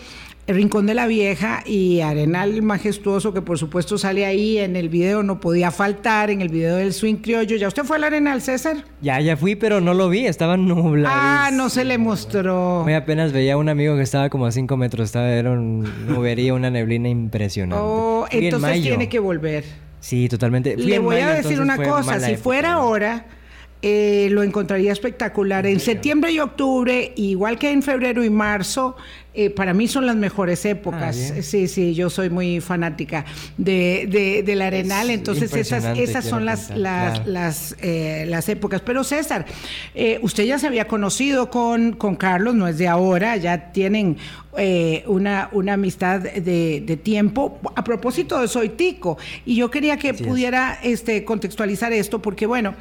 el 0.49 0.57
Rincón 0.57 0.87
de 0.87 0.95
la 0.95 1.07
Vieja 1.07 1.63
y 1.67 2.01
Arenal 2.01 2.63
Majestuoso, 2.63 3.35
que 3.35 3.43
por 3.43 3.59
supuesto 3.59 3.99
sale 3.99 4.25
ahí 4.25 4.57
en 4.57 4.77
el 4.77 4.89
video, 4.89 5.23
no 5.23 5.41
podía 5.41 5.71
faltar, 5.71 6.31
en 6.31 6.41
el 6.41 6.49
video 6.49 6.77
del 6.77 6.95
swing 6.95 7.17
criollo. 7.17 7.57
¿Ya 7.57 7.69
usted 7.69 7.85
fue 7.85 7.99
al 7.99 8.05
Arenal, 8.05 8.41
César? 8.41 8.79
Ya, 9.03 9.21
ya 9.21 9.37
fui, 9.37 9.57
pero 9.57 9.83
no 9.83 9.93
lo 9.93 10.09
vi, 10.09 10.27
estaba 10.27 10.57
nublado. 10.57 11.15
Ah, 11.17 11.51
no 11.53 11.69
se 11.69 11.85
le 11.85 11.99
mostró. 11.99 12.81
Muy 12.83 12.95
apenas 12.95 13.33
veía 13.33 13.55
a 13.55 13.57
un 13.59 13.69
amigo 13.69 13.95
que 13.97 14.03
estaba 14.03 14.31
como 14.31 14.47
a 14.47 14.51
cinco 14.51 14.79
metros, 14.79 15.09
estaba, 15.09 15.29
era 15.29 15.51
un, 15.51 15.87
vería 16.23 16.55
una 16.55 16.71
neblina 16.71 17.11
impresionante. 17.11 17.85
Oh, 17.87 18.27
entonces 18.31 18.81
tiene 18.81 19.11
que 19.11 19.19
volver. 19.19 19.65
Sí, 20.01 20.31
totalmente. 20.31 20.79
le 20.79 20.99
voy 20.99 21.17
a 21.17 21.29
decir 21.29 21.61
una 21.61 21.77
cosa, 21.77 22.21
si 22.21 22.37
fuera 22.37 22.73
ahora 22.73 23.27
eh, 23.81 24.27
lo 24.33 24.43
encontraría 24.43 24.91
espectacular. 24.91 25.65
En 25.65 25.79
septiembre 25.79 26.33
y 26.33 26.41
octubre, 26.41 27.13
igual 27.15 27.61
que 27.61 27.71
en 27.71 27.85
febrero 27.85 28.25
y 28.25 28.31
marzo, 28.31 28.97
eh, 29.35 29.51
para 29.51 29.73
mí 29.73 29.87
son 29.87 30.05
las 30.05 30.17
mejores 30.17 30.65
épocas. 30.65 31.33
Ah, 31.37 31.43
sí, 31.43 31.69
sí, 31.69 31.95
yo 31.95 32.11
soy 32.11 32.29
muy 32.29 32.61
fanática 32.61 33.25
de, 33.57 34.43
del 34.45 34.63
Arenal, 34.63 35.11
entonces 35.11 35.55
esas, 35.55 35.97
esas 35.97 36.25
son 36.25 36.45
las, 36.45 36.77
las, 36.77 37.77
eh, 37.81 38.25
las, 38.27 38.49
épocas. 38.49 38.81
Pero 38.81 39.05
César, 39.05 39.47
usted 40.23 40.45
ya 40.45 40.59
se 40.59 40.67
había 40.67 40.89
conocido 40.89 41.49
con, 41.49 41.93
con 41.93 42.17
Carlos, 42.17 42.57
no 42.57 42.67
es 42.67 42.79
de 42.79 42.89
ahora, 42.89 43.37
ya 43.37 43.71
tienen 43.71 44.17
una, 45.07 45.51
una 45.53 45.75
amistad 45.75 46.19
de, 46.21 47.01
tiempo. 47.01 47.61
A 47.77 47.85
propósito 47.85 48.41
de 48.41 48.49
Soy 48.49 48.71
Tico, 48.71 49.19
y 49.47 49.55
yo 49.55 49.71
quería 49.71 49.99
que 49.99 50.15
pudiera 50.15 50.81
este, 50.83 51.25
contextualizar 51.25 51.93
esto, 51.93 52.21
porque 52.21 52.45
bueno, 52.45 52.75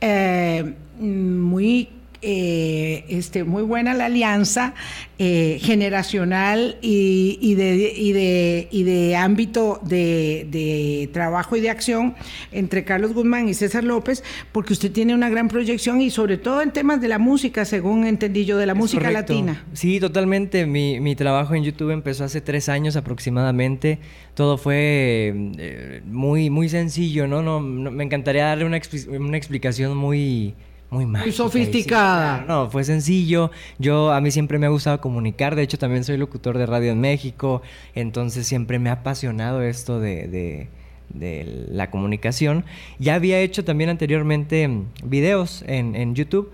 eh, 0.00 0.74
muy 0.98 1.88
eh, 2.22 3.04
este, 3.08 3.44
muy 3.44 3.62
buena 3.62 3.94
la 3.94 4.06
alianza 4.06 4.74
eh, 5.18 5.58
generacional 5.62 6.76
y, 6.82 7.54
de, 7.54 7.94
y, 7.96 8.12
de, 8.12 8.68
y, 8.70 8.82
de, 8.82 9.16
ámbito 9.16 9.80
de, 9.82 11.08
trabajo 11.12 11.56
y 11.56 11.60
de 11.60 11.70
acción 11.70 12.14
entre 12.52 12.84
Carlos 12.84 13.14
Guzmán 13.14 13.48
y 13.48 13.54
César 13.54 13.84
López, 13.84 14.22
porque 14.52 14.74
usted 14.74 14.92
tiene 14.92 15.14
una 15.14 15.30
gran 15.30 15.48
proyección 15.48 16.00
y 16.02 16.10
sobre 16.10 16.36
todo 16.36 16.60
en 16.60 16.72
temas 16.72 17.00
de 17.00 17.08
la 17.08 17.18
música, 17.18 17.64
según 17.64 18.06
entendí 18.06 18.44
yo, 18.44 18.58
de 18.58 18.66
la 18.66 18.74
música 18.74 19.10
latina. 19.10 19.64
Sí, 19.72 19.98
totalmente. 19.98 20.66
Mi, 20.66 21.00
mi, 21.00 21.16
trabajo 21.16 21.54
en 21.54 21.64
YouTube 21.64 21.90
empezó 21.90 22.24
hace 22.24 22.40
tres 22.40 22.68
años 22.68 22.96
aproximadamente. 22.96 23.98
Todo 24.34 24.58
fue 24.58 25.34
eh, 25.58 26.02
muy, 26.04 26.50
muy 26.50 26.68
sencillo, 26.68 27.26
¿no? 27.26 27.42
No, 27.42 27.60
Me 27.60 28.04
encantaría 28.04 28.44
darle 28.44 28.64
una, 28.64 28.80
una 29.08 29.36
explicación 29.36 29.96
muy 29.96 30.54
muy 30.90 31.06
Muy 31.06 31.32
sofisticada. 31.32 32.44
no, 32.48 32.68
fue 32.68 32.82
sencillo. 32.82 33.50
Yo, 33.78 34.12
a 34.12 34.20
mí 34.20 34.30
siempre 34.32 34.58
me 34.58 34.66
ha 34.66 34.70
gustado 34.70 35.00
comunicar. 35.00 35.54
De 35.54 35.62
hecho, 35.62 35.78
también 35.78 36.02
soy 36.02 36.16
locutor 36.16 36.58
de 36.58 36.66
radio 36.66 36.90
en 36.92 37.00
México. 37.00 37.62
Entonces, 37.94 38.46
siempre 38.46 38.78
me 38.80 38.90
ha 38.90 38.94
apasionado 38.94 39.62
esto 39.62 40.00
de, 40.00 40.68
de, 41.08 41.66
la 41.70 41.90
comunicación. 41.90 42.64
Ya 42.98 43.14
había 43.14 43.40
hecho 43.40 43.64
también 43.64 43.88
anteriormente 43.90 44.68
videos 45.04 45.64
en, 45.66 45.94
en 45.94 46.14
YouTube. 46.16 46.50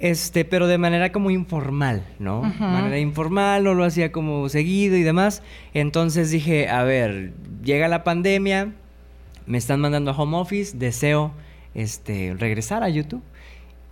Este, 0.00 0.44
pero 0.44 0.66
de 0.66 0.76
manera 0.76 1.12
como 1.12 1.30
informal, 1.30 2.04
¿no? 2.18 2.42
De 2.42 2.58
manera 2.58 2.98
informal, 2.98 3.62
no 3.62 3.74
lo 3.74 3.84
hacía 3.84 4.10
como 4.10 4.48
seguido 4.48 4.96
y 4.96 5.02
demás. 5.02 5.42
Entonces 5.72 6.30
dije, 6.30 6.68
a 6.68 6.82
ver, 6.82 7.32
llega 7.62 7.86
la 7.86 8.02
pandemia, 8.02 8.72
me 9.46 9.58
están 9.58 9.80
mandando 9.80 10.10
a 10.10 10.14
home 10.14 10.36
office, 10.36 10.76
deseo 10.76 11.32
este, 11.74 12.34
regresar 12.36 12.82
a 12.82 12.88
YouTube. 12.88 13.22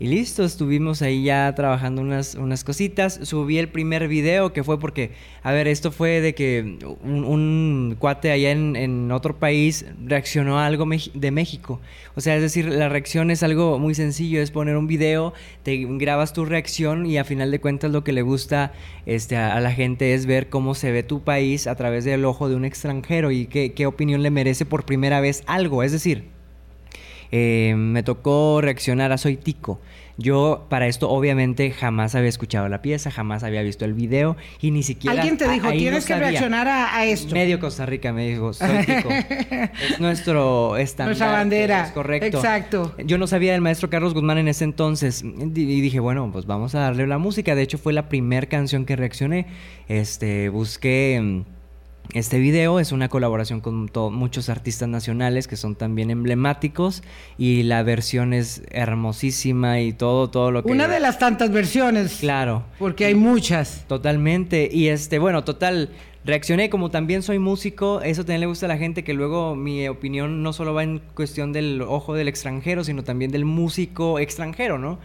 Y 0.03 0.09
listo, 0.09 0.43
estuvimos 0.43 1.01
ahí 1.01 1.23
ya 1.23 1.55
trabajando 1.55 2.03
unas, 2.03 2.35
unas 2.35 2.65
cositas. 2.65 3.21
Subí 3.23 3.59
el 3.59 3.69
primer 3.69 4.09
video 4.09 4.53
que 4.53 4.65
fue 4.65 4.81
porque, 4.81 5.13
a 5.45 5.53
ver, 5.53 5.69
esto 5.69 5.93
fue 5.93 6.21
de 6.21 6.35
que 6.35 6.77
un, 7.05 7.95
cuate 8.01 8.33
allá 8.33 8.51
en, 8.51 9.13
otro 9.13 9.39
país 9.39 9.87
reaccionó 10.05 10.59
a 10.59 10.67
algo 10.67 10.89
de 11.15 11.31
México. 11.31 11.81
O 12.17 12.21
sea, 12.21 12.35
es 12.35 12.43
decir, 12.43 12.65
la 12.67 12.89
reacción 12.89 13.31
es 13.31 13.45
algo 13.45 13.79
muy 13.79 13.95
sencillo, 13.95 14.43
es 14.43 14.51
poner 14.51 14.77
un 14.77 14.89
video, 14.89 15.35
te 15.63 15.77
grabas 15.89 16.33
tu 16.33 16.47
reacción 16.47 17.07
y 17.07 17.19
a 17.19 17.23
final 17.23 17.53
de 17.53 17.61
cuentas 17.61 17.93
lo 17.93 18.03
que 18.03 18.13
le 18.13 18.23
gusta 18.23 18.73
este, 19.07 19.37
a, 19.37 19.61
la 19.61 19.71
gente 19.71 20.15
es 20.15 20.27
ver 20.27 20.49
cómo 20.49 20.75
se 20.75 20.91
ve 20.91 21.05
tu 21.05 21.23
país 21.23 21.69
a 21.69 21.77
través 21.77 22.05
del 22.05 22.25
ojo 22.25 22.49
de 22.49 22.57
un 22.57 22.65
extranjero 22.65 23.31
y 23.31 23.47
qué, 23.47 23.73
qué 23.73 23.87
opinión 23.87 24.25
le 24.25 24.33
merece 24.33 24.67
por 24.67 24.85
primera 24.85 25.21
vez 25.21 25.45
algo. 25.47 25.85
Es 25.85 25.93
decir, 25.93 26.32
eh, 27.33 27.75
me 27.77 28.03
tocó 28.03 28.61
reaccionar 28.61 29.11
a 29.11 29.19
Soy 29.19 29.37
Tico. 29.37 29.81
Yo 30.19 30.67
para 30.69 30.87
esto 30.87 31.09
obviamente 31.09 31.71
jamás 31.71 32.15
había 32.15 32.29
escuchado 32.29 32.69
la 32.69 32.83
pieza, 32.83 33.11
jamás 33.11 33.43
había 33.43 33.63
visto 33.63 33.87
el 33.87 33.95
video 33.95 34.37
y 34.61 34.71
ni 34.71 34.83
siquiera... 34.83 35.17
Alguien 35.17 35.39
te 35.39 35.49
dijo, 35.49 35.71
tienes 35.71 36.05
que 36.05 36.15
reaccionar 36.15 36.69
a, 36.69 37.07
esto. 37.07 37.35
Medio 37.35 37.59
Costa 37.59 37.87
Rica 37.87 38.13
me 38.13 38.29
dijo, 38.29 38.53
Soy 38.53 38.85
Tico. 38.85 39.09
es 39.11 39.99
nuestro 39.99 40.77
estándar. 40.77 41.17
Nuestra 41.17 41.33
bandera. 41.33 41.87
Es 41.87 41.93
correcto. 41.93 42.37
Exacto. 42.37 42.95
Yo 43.05 43.17
no 43.17 43.27
sabía 43.27 43.53
del 43.53 43.63
maestro 43.63 43.89
Carlos 43.89 44.13
Guzmán 44.13 44.37
en 44.37 44.49
ese 44.49 44.65
entonces 44.65 45.23
y 45.25 45.81
dije, 45.81 45.99
bueno, 46.01 46.29
pues 46.31 46.45
vamos 46.45 46.75
a 46.75 46.81
darle 46.81 47.07
la 47.07 47.17
música. 47.17 47.55
De 47.55 47.63
hecho 47.63 47.79
fue 47.79 47.95
la 47.95 48.11
primera 48.11 48.47
canción 48.47 48.85
que 48.85 48.95
reaccioné. 48.95 49.47
Este, 49.89 50.51
busqué 50.51 51.19
mm, 51.23 51.62
este 52.15 52.39
video 52.39 52.79
es 52.79 52.93
una 52.93 53.09
colaboración 53.09 53.61
con 53.61 53.89
muchos 54.13 54.49
artistas 54.51 54.89
nacionales 54.89 55.49
que 55.49 55.57
son 55.57 55.77
también 55.77 56.11
emblemáticos 56.11 57.03
y 57.39 57.63
la 57.63 57.83
versión 57.83 58.35
es 58.35 58.63
hermosísima 58.71 59.81
y 59.81 59.93
todo, 59.93 60.29
todo 60.29 60.51
lo 60.51 60.63
que... 60.63 60.71
Una 60.71 60.89
de 60.89 61.01
las 61.01 61.19
tantas 61.19 61.51
versiones. 61.51 62.19
Claro. 62.21 62.65
Porque 62.79 63.07
hay 63.07 63.15
muchas. 63.15 63.85
Totalmente. 63.89 64.69
Y 64.71 64.89
este, 64.89 65.19
bueno, 65.19 65.43
total, 65.45 65.89
reaccioné 66.25 66.69
como 66.69 66.91
también 66.91 67.23
soy 67.23 67.39
músico, 67.39 68.03
eso 68.03 68.25
también 68.25 68.41
le 68.41 68.47
gusta 68.47 68.67
a 68.67 68.69
la 68.69 68.77
gente 68.77 69.05
que 69.05 69.15
luego 69.15 69.57
mi 69.57 69.89
opinión 69.89 70.43
no 70.43 70.53
solo 70.53 70.75
va 70.75 70.83
en 70.83 71.01
cuestión 71.15 71.53
del 71.55 71.81
ojo 71.81 72.15
del 72.15 72.29
extranjero, 72.29 72.85
sino 72.85 73.05
también 73.05 73.31
del 73.31 73.47
músico 73.47 74.19
extranjero, 74.19 74.79
¿no? 74.79 74.99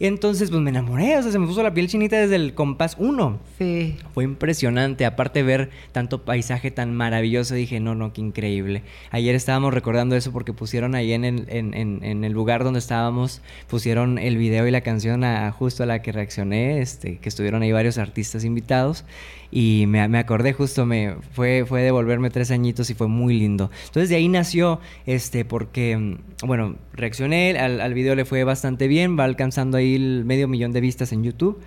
Entonces, 0.00 0.48
pues 0.48 0.62
me 0.62 0.70
enamoré, 0.70 1.18
o 1.18 1.22
sea, 1.22 1.30
se 1.30 1.38
me 1.38 1.46
puso 1.46 1.62
la 1.62 1.74
piel 1.74 1.86
chinita 1.86 2.16
desde 2.16 2.36
el 2.36 2.54
compás 2.54 2.96
1. 2.98 3.38
Sí. 3.58 3.96
Fue 4.14 4.24
impresionante, 4.24 5.04
aparte 5.04 5.42
ver 5.42 5.68
tanto 5.92 6.24
paisaje 6.24 6.70
tan 6.70 6.94
maravilloso, 6.94 7.54
dije, 7.54 7.80
no, 7.80 7.94
no, 7.94 8.14
qué 8.14 8.22
increíble. 8.22 8.82
Ayer 9.10 9.34
estábamos 9.34 9.74
recordando 9.74 10.16
eso 10.16 10.32
porque 10.32 10.54
pusieron 10.54 10.94
ahí 10.94 11.12
en 11.12 11.26
el, 11.26 11.46
en, 11.50 11.74
en, 11.74 12.02
en 12.02 12.24
el 12.24 12.32
lugar 12.32 12.64
donde 12.64 12.78
estábamos, 12.78 13.42
pusieron 13.68 14.18
el 14.18 14.38
video 14.38 14.66
y 14.66 14.70
la 14.70 14.80
canción 14.80 15.22
a, 15.22 15.52
justo 15.52 15.82
a 15.82 15.86
la 15.86 16.00
que 16.00 16.12
reaccioné, 16.12 16.80
este, 16.80 17.18
que 17.18 17.28
estuvieron 17.28 17.60
ahí 17.60 17.72
varios 17.72 17.98
artistas 17.98 18.44
invitados 18.44 19.04
y 19.50 19.84
me, 19.88 20.06
me, 20.08 20.18
acordé 20.18 20.52
justo, 20.52 20.86
me 20.86 21.16
fue, 21.32 21.64
fue 21.66 21.82
devolverme 21.82 22.30
tres 22.30 22.50
añitos 22.50 22.88
y 22.90 22.94
fue 22.94 23.08
muy 23.08 23.38
lindo. 23.38 23.70
Entonces 23.86 24.08
de 24.08 24.16
ahí 24.16 24.28
nació, 24.28 24.80
este, 25.06 25.44
porque, 25.44 25.96
mm, 25.96 26.46
bueno, 26.46 26.76
reaccioné, 26.92 27.58
al, 27.58 27.80
al 27.80 27.94
video 27.94 28.14
le 28.14 28.24
fue 28.24 28.44
bastante 28.44 28.86
bien, 28.86 29.18
va 29.18 29.24
alcanzando 29.24 29.76
ahí 29.76 29.89
el 29.94 30.24
medio 30.24 30.48
millón 30.48 30.72
de 30.72 30.80
vistas 30.80 31.12
en 31.12 31.22
YouTube. 31.22 31.58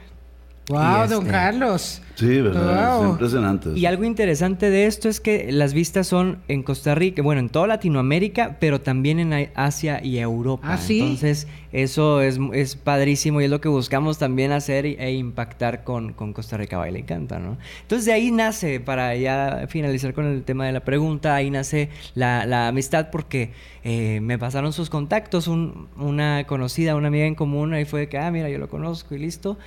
Wow, 0.69 1.06
Y 1.06 1.10
don 1.10 1.19
este- 1.23 1.32
Carlos. 1.32 2.02
Sí, 2.15 2.39
¿verdad? 2.41 2.95
Wow. 2.99 3.04
Es 3.06 3.10
impresionante. 3.12 3.69
Y 3.76 3.86
algo 3.88 4.04
interesante 4.06 4.69
de 4.69 4.86
esto 4.86 5.10
es 5.10 5.19
que 5.19 5.52
las 5.52 5.73
vistas 5.73 6.08
son 6.08 6.38
en 6.47 6.62
Costa 6.63 6.93
Rica, 6.95 7.21
bueno, 7.23 7.39
en 7.41 7.49
toda 7.49 7.67
Latinoamérica, 7.67 8.58
pero 8.60 8.80
también 8.80 9.19
en 9.19 9.49
Asia 9.56 9.99
y 10.02 10.19
Europa. 10.19 10.67
Ah, 10.73 10.78
¿sí? 10.78 10.99
Entonces, 11.02 11.47
eso 11.73 12.21
es, 12.21 12.39
es 12.54 12.76
padrísimo 12.76 13.41
y 13.41 13.45
es 13.45 13.49
lo 13.49 13.60
que 13.60 13.67
buscamos 13.67 14.19
también 14.19 14.52
hacer 14.52 14.86
e 14.86 15.12
impactar 15.13 15.84
con, 15.84 16.13
con 16.13 16.34
Costa 16.34 16.56
Rica 16.56 16.78
Baila 16.78 16.99
y 16.99 17.04
Canta, 17.04 17.39
¿no? 17.39 17.58
Entonces, 17.82 18.06
de 18.06 18.13
ahí 18.13 18.32
nace, 18.32 18.80
para 18.80 19.15
ya 19.15 19.65
finalizar 19.67 20.13
con 20.13 20.26
el 20.28 20.43
tema 20.43 20.65
de 20.67 20.71
la 20.71 20.86
pregunta, 20.86 21.34
ahí 21.36 21.49
nace 21.49 21.89
la, 22.15 22.45
la 22.45 22.67
amistad 22.69 23.10
porque 23.12 23.52
eh, 23.84 24.19
me 24.21 24.38
pasaron 24.38 24.71
sus 24.71 24.89
contactos, 24.89 25.47
un- 25.47 25.88
una 25.97 26.45
conocida, 26.45 26.95
una 26.95 27.08
amiga 27.10 27.26
en 27.26 27.36
común, 27.36 27.73
ahí 27.73 27.86
fue 27.86 28.02
de 28.02 28.08
que, 28.10 28.17
ah, 28.19 28.30
mira, 28.32 28.49
yo 28.49 28.60
lo 28.60 28.69
conozco 28.69 29.15
y 29.15 29.19
listo. 29.19 29.58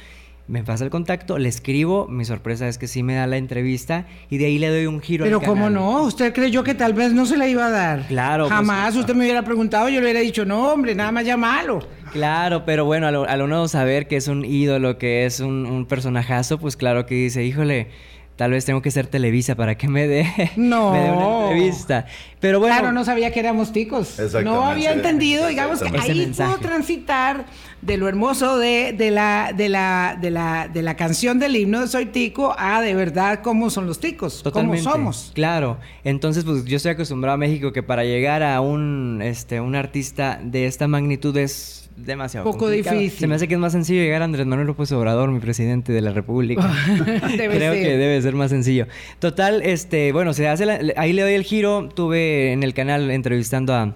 Me 0.48 0.62
pasa 0.62 0.84
el 0.84 0.90
contacto, 0.90 1.38
le 1.38 1.48
escribo, 1.48 2.06
mi 2.06 2.24
sorpresa 2.24 2.68
es 2.68 2.78
que 2.78 2.86
sí 2.86 3.02
me 3.02 3.16
da 3.16 3.26
la 3.26 3.36
entrevista 3.36 4.06
y 4.30 4.38
de 4.38 4.46
ahí 4.46 4.58
le 4.60 4.68
doy 4.68 4.86
un 4.86 5.00
giro 5.00 5.24
al 5.24 5.28
Pero 5.30 5.40
cómo 5.40 5.64
canal. 5.64 5.74
no, 5.74 6.02
usted 6.04 6.32
creyó 6.32 6.62
que 6.62 6.74
tal 6.74 6.92
vez 6.94 7.12
no 7.12 7.26
se 7.26 7.36
la 7.36 7.48
iba 7.48 7.66
a 7.66 7.70
dar. 7.70 8.06
Claro, 8.06 8.44
pues, 8.44 8.54
Jamás 8.54 8.94
usted 8.94 9.14
me 9.16 9.24
hubiera 9.24 9.42
preguntado, 9.42 9.88
yo 9.88 9.96
le 9.96 10.02
hubiera 10.06 10.20
dicho, 10.20 10.44
no, 10.44 10.68
hombre, 10.72 10.94
nada 10.94 11.10
más 11.10 11.24
llamalo. 11.24 11.80
Claro, 12.12 12.64
pero 12.64 12.84
bueno, 12.84 13.08
al, 13.08 13.28
al 13.28 13.42
uno 13.42 13.66
saber 13.66 14.06
que 14.06 14.14
es 14.16 14.28
un 14.28 14.44
ídolo, 14.44 14.98
que 14.98 15.26
es 15.26 15.40
un, 15.40 15.66
un 15.66 15.84
personajazo, 15.84 16.58
pues 16.60 16.76
claro 16.76 17.06
que 17.06 17.16
dice, 17.16 17.44
híjole, 17.44 17.88
tal 18.36 18.52
vez 18.52 18.64
tengo 18.64 18.82
que 18.82 18.92
ser 18.92 19.08
Televisa 19.08 19.56
para 19.56 19.76
que 19.76 19.88
me 19.88 20.06
dé, 20.06 20.26
No. 20.56 20.92
me 20.92 21.00
dé 21.00 21.10
una 21.10 21.40
entrevista. 21.42 22.06
Pero 22.38 22.60
bueno, 22.60 22.76
Claro, 22.76 22.92
no 22.92 23.04
sabía 23.04 23.32
que 23.32 23.40
éramos 23.40 23.72
ticos. 23.72 24.10
Exactamente. 24.20 24.50
No 24.50 24.64
había 24.64 24.92
entendido, 24.92 25.48
digamos 25.48 25.80
que 25.80 25.88
ahí 25.98 26.32
puedo 26.36 26.58
transitar 26.58 27.46
de 27.86 27.96
lo 27.96 28.08
hermoso 28.08 28.58
de, 28.58 28.92
de 28.92 29.10
la, 29.10 29.52
de, 29.56 29.68
la, 29.68 30.18
de, 30.20 30.30
la, 30.30 30.68
de 30.68 30.82
la 30.82 30.96
canción 30.96 31.38
del 31.38 31.54
himno 31.56 31.80
de 31.80 31.88
Soy 31.88 32.06
Tico 32.06 32.54
a 32.58 32.80
de 32.82 32.94
verdad 32.94 33.40
cómo 33.42 33.70
son 33.70 33.86
los 33.86 34.00
ticos, 34.00 34.42
Totalmente. 34.42 34.82
cómo 34.82 34.92
somos. 34.96 35.30
Claro. 35.34 35.78
Entonces, 36.04 36.44
pues 36.44 36.64
yo 36.64 36.76
estoy 36.76 36.92
acostumbrado 36.92 37.34
a 37.34 37.38
México 37.38 37.72
que 37.72 37.82
para 37.82 38.04
llegar 38.04 38.42
a 38.42 38.60
un, 38.60 39.20
este, 39.22 39.60
un 39.60 39.74
artista 39.76 40.40
de 40.42 40.66
esta 40.66 40.88
magnitud 40.88 41.36
es 41.36 41.88
demasiado 41.96 42.44
Poco 42.44 42.58
complicado. 42.66 42.98
difícil. 42.98 43.20
Se 43.20 43.26
me 43.26 43.36
hace 43.36 43.48
que 43.48 43.54
es 43.54 43.60
más 43.60 43.72
sencillo 43.72 44.02
llegar 44.02 44.20
a 44.20 44.26
Andrés 44.26 44.44
Manuel 44.46 44.66
López 44.66 44.90
Obrador, 44.92 45.30
mi 45.30 45.40
presidente 45.40 45.92
de 45.92 46.00
la 46.02 46.12
República. 46.12 46.70
Debe 47.36 47.56
Creo 47.56 47.72
ser. 47.72 47.82
que 47.82 47.96
debe 47.96 48.20
ser 48.20 48.34
más 48.34 48.50
sencillo. 48.50 48.86
Total, 49.18 49.62
este, 49.62 50.12
bueno, 50.12 50.34
se 50.34 50.46
hace 50.48 50.66
la- 50.66 50.80
ahí 50.96 51.12
le 51.12 51.22
doy 51.22 51.32
el 51.34 51.42
giro. 51.44 51.88
Tuve 51.88 52.52
en 52.52 52.62
el 52.62 52.74
canal 52.74 53.10
entrevistando 53.10 53.72
a 53.74 53.94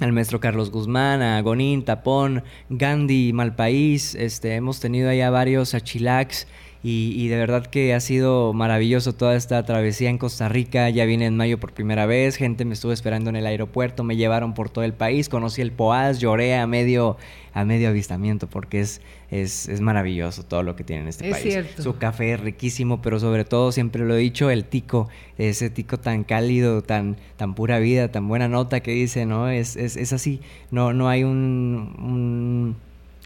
al 0.00 0.12
maestro 0.12 0.40
Carlos 0.40 0.70
Guzmán, 0.70 1.22
a 1.22 1.42
Tapón, 1.84 2.42
Gandhi, 2.68 3.32
Malpaís, 3.32 4.14
este, 4.14 4.54
hemos 4.54 4.80
tenido 4.80 5.08
allá 5.08 5.30
varios 5.30 5.74
achilacs 5.74 6.46
y, 6.84 7.14
y 7.16 7.28
de 7.28 7.36
verdad 7.38 7.66
que 7.66 7.94
ha 7.94 8.00
sido 8.00 8.52
maravilloso 8.52 9.14
toda 9.14 9.34
esta 9.34 9.64
travesía 9.64 10.10
en 10.10 10.18
Costa 10.18 10.48
Rica, 10.48 10.88
ya 10.90 11.04
vine 11.06 11.24
en 11.26 11.36
mayo 11.36 11.58
por 11.58 11.72
primera 11.72 12.04
vez, 12.06 12.36
gente 12.36 12.64
me 12.64 12.74
estuvo 12.74 12.92
esperando 12.92 13.30
en 13.30 13.36
el 13.36 13.46
aeropuerto, 13.46 14.04
me 14.04 14.16
llevaron 14.16 14.52
por 14.54 14.68
todo 14.70 14.84
el 14.84 14.92
país, 14.92 15.28
conocí 15.28 15.62
el 15.62 15.72
Poás, 15.72 16.20
lloré 16.20 16.54
a 16.56 16.66
medio, 16.66 17.16
a 17.54 17.64
medio 17.64 17.88
avistamiento 17.88 18.48
porque 18.50 18.80
es, 18.80 19.00
es, 19.30 19.66
es 19.68 19.80
maravilloso 19.80 20.42
todo 20.44 20.62
lo 20.62 20.76
que 20.76 20.84
tiene 20.84 21.02
en 21.02 21.08
este 21.08 21.24
Es 21.26 21.32
país. 21.38 21.52
cierto. 21.54 21.82
Su 21.82 21.96
café 21.96 22.34
es 22.34 22.40
riquísimo, 22.40 23.00
pero 23.00 23.18
sobre 23.18 23.44
todo, 23.46 23.72
siempre 23.72 24.04
lo 24.04 24.14
he 24.14 24.18
dicho, 24.18 24.50
el 24.50 24.66
tico, 24.66 25.08
ese 25.38 25.70
tico 25.70 25.98
tan 25.98 26.22
cálido, 26.22 26.82
tan, 26.82 27.16
tan 27.38 27.54
pura 27.54 27.78
vida, 27.78 28.12
tan 28.12 28.28
buena 28.28 28.46
nota 28.48 28.80
que 28.80 28.90
dice, 28.90 29.24
¿no? 29.24 29.48
Es, 29.48 29.76
es, 29.76 29.96
es 29.96 30.12
así, 30.12 30.40
no, 30.70 30.92
no 30.92 31.08
hay 31.08 31.24
un, 31.24 31.94
un- 31.98 32.76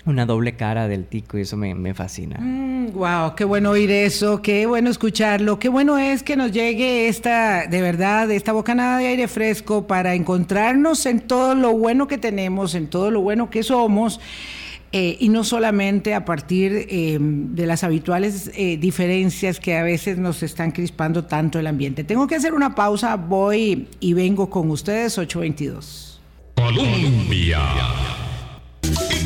una 0.08 0.26
doble 0.26 0.56
cara 0.56 0.88
del 0.88 1.04
tico 1.04 1.38
y 1.38 1.42
eso 1.42 1.56
me, 1.56 1.74
me 1.74 1.94
fascina. 1.94 2.38
wow, 2.92 3.34
qué 3.36 3.44
bueno 3.44 3.70
oír 3.70 3.90
eso, 3.90 4.42
qué 4.42 4.66
bueno 4.66 4.90
escucharlo, 4.90 5.58
qué 5.58 5.68
bueno 5.68 5.98
es 5.98 6.22
que 6.22 6.36
nos 6.36 6.50
llegue 6.52 7.08
esta, 7.08 7.66
de 7.66 7.82
verdad, 7.82 8.30
esta 8.30 8.52
bocanada 8.52 8.98
de 8.98 9.08
aire 9.08 9.28
fresco 9.28 9.86
para 9.86 10.14
encontrarnos 10.14 11.04
en 11.06 11.20
todo 11.20 11.54
lo 11.54 11.72
bueno 11.72 12.08
que 12.08 12.18
tenemos, 12.18 12.74
en 12.74 12.88
todo 12.88 13.10
lo 13.10 13.20
bueno 13.20 13.50
que 13.50 13.62
somos. 13.62 14.20
eh, 14.90 15.18
y 15.20 15.28
no 15.28 15.44
solamente 15.44 16.14
a 16.14 16.24
partir 16.24 16.72
eh, 16.88 17.18
de 17.20 17.66
las 17.66 17.84
habituales 17.84 18.50
eh, 18.54 18.78
diferencias 18.78 19.60
que 19.60 19.76
a 19.76 19.82
veces 19.82 20.16
nos 20.16 20.42
están 20.42 20.70
crispando 20.70 21.26
tanto 21.26 21.58
el 21.58 21.66
ambiente. 21.66 22.04
Tengo 22.04 22.26
que 22.26 22.36
hacer 22.36 22.54
una 22.54 22.74
pausa, 22.74 23.16
voy 23.16 23.86
y 24.00 24.14
vengo 24.14 24.48
con 24.48 24.70
ustedes 24.70 25.18
822. 25.18 26.20
Colombia. 26.54 27.58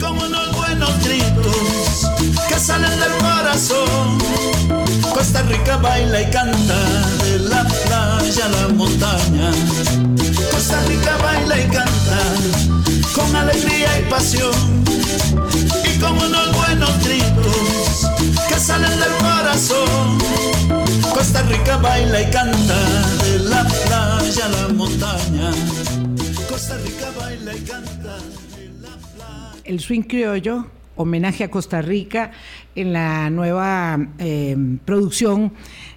Como 0.02 0.20
unos 0.24 0.56
buenos 0.56 0.90
gritos 1.04 2.08
que 2.48 2.58
salen 2.58 2.90
del 2.98 3.12
corazón. 3.18 4.18
Costa 5.14 5.42
Rica 5.42 5.76
baila 5.76 6.22
y 6.22 6.30
canta 6.30 6.80
de 7.22 7.38
la 7.38 7.62
playa 7.64 8.46
a 8.46 8.48
la 8.48 8.68
montaña. 8.74 9.50
Costa 10.50 10.80
Rica 10.88 11.16
baila 11.22 11.56
y 11.56 11.68
canta 11.68 12.18
con 13.14 13.36
alegría 13.36 14.00
y 14.00 14.10
pasión. 14.10 14.84
Y 15.84 15.98
como 16.00 16.20
unos 16.20 16.56
buenos 16.56 17.04
gritos 17.04 18.10
que 18.48 18.58
salen 18.58 18.98
del 18.98 19.14
corazón. 19.18 20.18
Costa 21.14 21.42
Rica 21.42 21.76
baila 21.76 22.22
y 22.22 22.30
canta 22.32 22.78
de 23.22 23.38
la 23.38 23.64
playa 23.64 24.46
a 24.46 24.48
la 24.48 24.68
montaña. 24.74 25.50
Costa 26.50 26.76
Rica 26.78 27.06
baila 27.20 27.54
y 27.54 27.60
canta. 27.60 28.16
El 29.64 29.80
swing 29.80 30.02
criollo, 30.02 30.66
homenaje 30.96 31.44
a 31.44 31.50
Costa 31.50 31.82
Rica 31.82 32.32
en 32.74 32.92
la 32.92 33.30
nueva 33.30 33.98
eh, 34.18 34.56
producción 34.84 35.52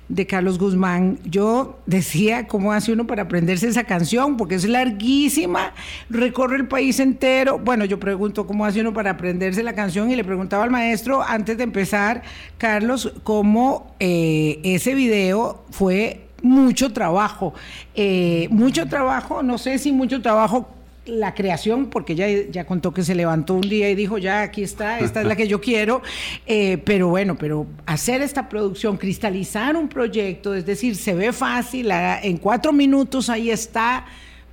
de 0.08 0.28
Carlos 0.28 0.60
Guzmán. 0.60 1.20
Yo 1.26 1.80
decía, 1.86 2.48
¿cómo 2.48 2.72
hace 2.72 2.92
uno 2.92 3.08
para 3.08 3.24
aprenderse 3.24 3.68
esa 3.68 3.84
canción? 3.84 4.38
Porque 4.38 4.56
es 4.56 4.68
larguísima, 4.68 5.74
recorre 6.10 6.58
el 6.58 6.68
país 6.68 7.00
entero. 7.00 7.60
Bueno, 7.60 7.86
yo 7.86 8.00
pregunto, 8.00 8.46
¿cómo 8.46 8.66
hace 8.66 8.82
uno 8.82 8.94
para 8.94 9.12
aprenderse 9.12 9.64
la 9.64 9.74
canción? 9.74 10.10
Y 10.12 10.16
le 10.16 10.24
preguntaba 10.24 10.64
al 10.64 10.72
maestro, 10.72 11.24
antes 11.24 11.58
de 11.58 11.64
empezar, 11.64 12.22
Carlos, 12.58 13.14
cómo 13.24 13.96
eh, 14.00 14.60
ese 14.64 14.94
video 14.94 15.66
fue 15.72 16.22
mucho 16.42 16.94
trabajo. 16.94 17.54
Eh, 17.96 18.48
mucho 18.52 18.88
trabajo, 18.88 19.42
no 19.42 19.58
sé 19.58 19.80
si 19.80 19.92
mucho 19.92 20.22
trabajo 20.22 20.70
la 21.06 21.34
creación, 21.34 21.88
porque 21.90 22.16
ya, 22.16 22.28
ya 22.28 22.66
contó 22.66 22.94
que 22.94 23.04
se 23.04 23.16
levantó 23.16 23.54
un 23.54 23.62
día 23.70 23.90
y 23.90 23.96
dijo, 23.96 24.18
ya 24.18 24.42
aquí 24.42 24.64
está, 24.64 25.00
esta 25.00 25.22
es 25.22 25.28
la 25.28 25.36
que 25.36 25.48
yo 25.48 25.62
quiero, 25.62 26.02
Eh, 26.48 26.78
pero 26.78 27.08
bueno, 27.08 27.36
pero 27.38 27.66
hacer 27.86 28.22
esta 28.22 28.50
producción, 28.50 28.98
cristalizar 28.98 29.76
un 29.76 29.88
proyecto, 29.88 30.54
es 30.54 30.66
decir, 30.66 30.96
se 30.96 31.14
ve 31.14 31.34
fácil, 31.34 31.90
en 31.92 32.38
cuatro 32.38 32.72
minutos 32.72 33.30
ahí 33.30 33.50
está, 33.50 34.06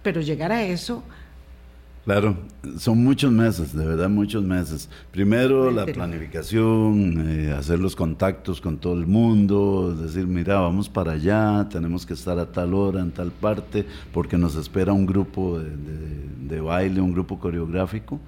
pero 0.03 0.21
llegar 0.21 0.53
a 0.53 0.63
eso, 0.63 1.03
Claro, 2.05 2.37
son 2.79 2.99
muchos 3.05 3.31
meses, 3.31 3.73
de 3.77 3.87
verdad 3.87 4.09
muchos 4.09 4.43
meses. 4.43 4.89
Primero 5.13 5.71
la 5.71 5.87
planificación, 5.87 7.29
eh, 7.29 7.53
hacer 7.53 7.79
los 7.79 7.95
contactos 7.95 8.61
con 8.61 8.79
todo 8.79 8.95
el 8.95 9.07
mundo, 9.07 9.95
decir, 9.95 10.27
mira, 10.27 10.59
vamos 10.59 10.89
para 10.89 11.13
allá, 11.13 11.69
tenemos 11.71 12.05
que 12.05 12.15
estar 12.15 12.39
a 12.41 12.51
tal 12.51 12.75
hora, 12.75 13.01
en 13.01 13.13
tal 13.13 13.31
parte, 13.31 13.87
porque 14.13 14.37
nos 14.37 14.57
espera 14.57 14.93
un 14.93 15.07
grupo 15.07 15.61
de, 15.61 15.71
de- 15.71 16.23
de 16.49 16.61
baile, 16.61 17.01
un 17.01 17.13
grupo 17.13 17.39
coreográfico, 17.39 18.19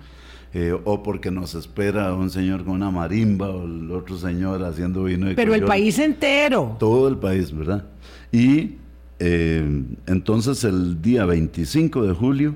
eh, 0.55 0.73
o 0.85 1.03
porque 1.03 1.33
nos 1.33 1.57
espera 1.57 2.15
un 2.15 2.31
señor 2.31 2.63
con 2.65 2.75
una 2.75 2.93
marimba, 2.93 3.49
o 3.51 3.65
el 3.65 3.91
otro 3.91 4.17
señor 4.17 4.63
haciendo 4.63 5.03
vino 5.05 5.27
de 5.27 5.35
pero 5.35 5.53
el 5.53 5.65
país 5.65 5.99
entero. 5.99 6.77
Todo 6.79 7.09
el 7.09 7.17
país, 7.17 7.53
¿verdad? 7.53 7.85
Y 8.31 8.77
eh, 9.19 9.83
entonces 10.07 10.63
el 10.63 11.03
día 11.03 11.25
25 11.27 12.05
de 12.07 12.13
julio, 12.15 12.55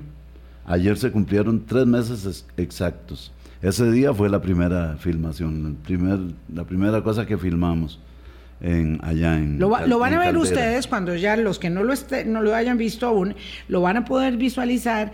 ayer 0.69 0.97
se 0.97 1.11
cumplieron 1.11 1.65
tres 1.65 1.85
meses 1.85 2.25
ex- 2.25 2.45
exactos. 2.55 3.31
Ese 3.61 3.91
día 3.91 4.13
fue 4.13 4.29
la 4.29 4.41
primera 4.41 4.95
filmación, 4.97 5.75
primer, 5.83 6.19
la 6.53 6.63
primera 6.63 7.03
cosa 7.03 7.25
que 7.25 7.37
filmamos 7.37 7.99
en, 8.61 8.99
allá 9.03 9.37
en 9.37 9.59
Lo, 9.59 9.69
va- 9.69 9.85
lo 9.85 9.99
van 9.99 10.13
a 10.13 10.19
ver 10.19 10.27
Caldera. 10.33 10.43
ustedes 10.43 10.87
cuando 10.87 11.13
ya 11.15 11.35
los 11.35 11.59
que 11.59 11.69
no 11.69 11.83
lo, 11.83 11.91
este- 11.91 12.23
no 12.23 12.41
lo 12.41 12.55
hayan 12.55 12.77
visto 12.77 13.05
aún, 13.07 13.35
lo 13.67 13.81
van 13.81 13.97
a 13.97 14.05
poder 14.05 14.37
visualizar. 14.37 15.11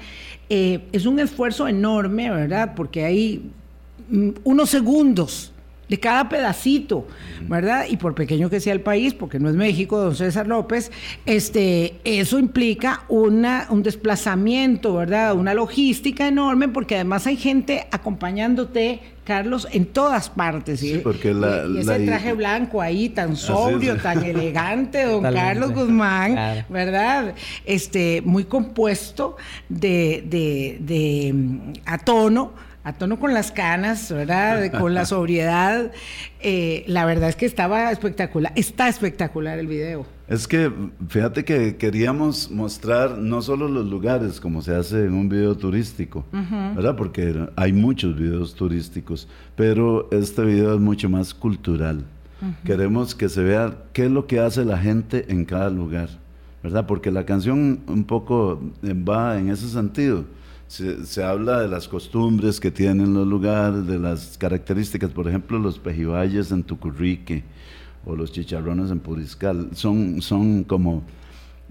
Eh, 0.50 0.82
es 0.92 1.08
un 1.08 1.20
esfuerzo 1.20 1.68
enorme, 1.68 2.30
¿verdad? 2.30 2.74
Porque 2.76 3.04
hay 3.04 3.50
mm, 4.10 4.30
unos 4.44 4.70
segundos 4.70 5.52
de 5.88 6.00
cada 6.00 6.30
pedacito, 6.30 7.08
¿verdad? 7.48 7.86
Y 7.90 7.98
por 7.98 8.16
pequeño 8.16 8.50
que 8.50 8.60
sea 8.60 8.74
el 8.74 8.82
país, 8.82 9.14
porque 9.14 9.40
no 9.40 9.50
es 9.50 9.56
México, 9.56 9.98
don 9.98 10.16
César 10.16 10.48
López, 10.48 10.92
este, 11.26 11.96
eso 12.04 12.40
implica 12.40 13.04
una, 13.08 13.68
un 13.70 13.84
desplazamiento, 13.84 14.96
¿verdad? 14.96 15.36
Una 15.36 15.54
logística 15.54 16.28
enorme, 16.28 16.68
porque 16.70 16.96
además 16.96 17.28
hay 17.28 17.38
gente 17.38 17.88
acompañándote, 17.92 19.02
Carlos, 19.24 19.68
en 19.72 19.86
todas 19.86 20.30
partes. 20.30 20.80
Sí, 20.80 21.00
porque 21.04 21.34
la, 21.34 21.66
y 21.68 21.80
ese 21.80 22.00
traje 22.06 22.34
blanco 22.34 22.82
ahí, 22.82 23.10
tan 23.10 23.36
sobrio, 23.36 23.98
tan 23.98 24.24
elegante, 24.24 25.04
don 25.04 25.24
Carlos 25.24 25.72
Guzmán, 25.72 26.66
¿verdad? 26.70 27.34
Este, 27.66 28.22
muy 28.24 28.46
compuesto 28.46 29.38
de, 29.70 30.24
de, 30.28 30.78
de 30.80 31.36
a 31.86 31.98
tono 31.98 32.65
a 32.86 32.94
tono 32.94 33.20
con 33.20 33.34
las 33.34 33.52
canas, 33.52 34.12
¿verdad? 34.12 34.72
Con 34.80 34.94
la 34.94 35.06
sobriedad. 35.06 35.92
Eh, 36.40 36.84
la 36.88 37.06
verdad 37.06 37.30
es 37.30 37.36
que 37.36 37.48
estaba 37.48 37.92
espectacular. 37.92 38.54
Está 38.56 38.88
espectacular 38.88 39.58
el 39.58 39.66
video. 39.66 40.06
Es 40.28 40.48
que 40.48 40.72
fíjate 41.10 41.44
que 41.44 41.78
queríamos 41.78 42.52
mostrar 42.52 43.18
no 43.18 43.42
solo 43.42 43.68
los 43.68 43.88
lugares 43.88 44.40
como 44.40 44.62
se 44.62 44.76
hace 44.76 45.06
en 45.06 45.16
un 45.16 45.28
video 45.28 45.58
turístico, 45.58 46.26
¿verdad? 46.32 46.96
Porque 46.96 47.48
hay 47.56 47.74
muchos 47.74 48.16
videos 48.16 48.54
turísticos, 48.54 49.28
pero 49.56 50.08
este 50.12 50.44
video 50.44 50.76
es 50.76 50.80
mucho 50.80 51.10
más 51.10 51.34
cultural. 51.34 52.06
Queremos 52.64 53.16
que 53.16 53.30
se 53.30 53.42
vea 53.42 53.76
qué 53.94 54.06
es 54.06 54.12
lo 54.12 54.28
que 54.28 54.40
hace 54.40 54.64
la 54.64 54.78
gente 54.78 55.26
en 55.30 55.46
cada 55.46 55.72
lugar, 55.72 56.10
¿verdad? 56.62 56.86
Porque 56.86 57.10
la 57.10 57.26
canción 57.26 57.82
un 57.88 58.04
poco 58.04 58.62
va 58.84 59.40
en 59.40 59.50
ese 59.50 59.68
sentido 59.70 60.26
se, 60.68 61.24
habla 61.24 61.62
de 61.62 61.68
las 61.68 61.88
costumbres 61.88 62.60
que 62.60 62.72
tienen 62.72 63.14
los 63.14 63.28
lugares, 63.28 63.86
de 63.86 64.00
las 64.00 64.38
características, 64.38 65.12
por 65.12 65.28
ejemplo, 65.28 65.60
los 65.60 65.80
pejibayes 65.80 66.52
en 66.52 66.64
Tucurrique 66.64 67.44
o 68.06 68.16
los 68.16 68.32
chicharrones 68.32 68.92
en 68.92 69.00
Puriscal, 69.00 69.70
son, 69.74 70.22
son 70.22 70.64
como 70.64 71.04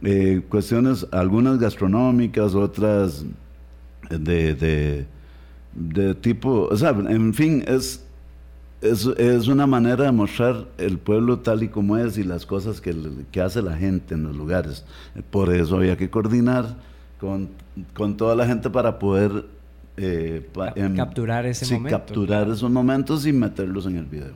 eh, 0.03 0.43
cuestiones, 0.49 1.07
algunas 1.11 1.59
gastronómicas, 1.59 2.55
otras 2.55 3.25
de, 4.11 5.07
de, 5.75 6.15
tipo, 6.17 6.69
o 6.71 6.77
sea, 6.77 6.91
en 6.91 7.35
fin, 7.35 7.65
es, 7.67 8.05
es, 8.81 9.07
es, 9.07 9.49
una 9.49 9.67
manera 9.67 10.05
de 10.05 10.13
mostrar 10.13 10.67
el 10.79 10.99
pueblo 10.99 11.39
tal 11.41 11.63
y 11.63 11.69
como 11.69 11.97
es 11.97 12.19
y 12.19 12.25
las 12.25 12.47
cosas 12.47 12.81
que, 12.81 12.95
que 13.31 13.41
hace 13.41 13.63
la 13.63 13.77
gente 13.77 14.15
en 14.15 14.25
los 14.25 14.37
lugares. 14.37 14.85
Por 15.31 15.53
eso 15.53 15.77
había 15.77 15.97
que 15.97 16.11
coordinar 16.11 16.77
con, 17.19 18.17
toda 18.17 18.35
la 18.35 18.47
gente 18.47 18.71
para 18.71 18.99
poder 18.99 19.47
eh, 19.97 20.49
capturar 20.97 21.47
ese 21.47 21.65
sí, 21.65 21.79
capturar 21.89 22.49
esos 22.49 22.71
momentos 22.71 23.27
y 23.27 23.33
meterlos 23.33 23.87
en 23.87 23.97
el 23.97 24.07
video. 24.07 24.33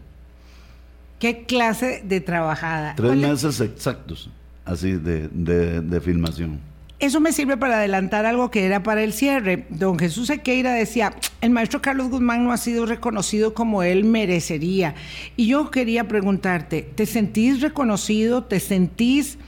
¿Qué 1.18 1.44
clase 1.44 2.02
de 2.04 2.20
trabajada? 2.20 2.94
Tres 2.94 3.16
meses 3.16 3.60
exactos, 3.60 4.30
así, 4.64 4.92
de, 4.92 5.28
de, 5.28 6.00
filmación. 6.00 6.60
Eso 7.00 7.20
me 7.20 7.32
sirve 7.32 7.56
para 7.56 7.78
adelantar 7.78 8.24
algo 8.24 8.50
que 8.50 8.64
era 8.64 8.82
para 8.82 9.02
el 9.02 9.12
cierre. 9.12 9.66
Don 9.68 9.98
Jesús 9.98 10.30
Equeira 10.30 10.72
decía, 10.72 11.14
el 11.40 11.50
maestro 11.50 11.82
Carlos 11.82 12.08
Guzmán 12.08 12.44
no 12.44 12.52
ha 12.52 12.56
sido 12.56 12.86
reconocido 12.86 13.52
como 13.52 13.82
él 13.82 14.04
merecería. 14.04 14.94
Y 15.36 15.48
yo 15.48 15.70
quería 15.70 16.06
preguntarte, 16.06 16.82
¿te 16.82 17.06
sentís 17.06 17.60
reconocido? 17.60 18.44
¿Te 18.44 18.60
sentís 18.60 19.38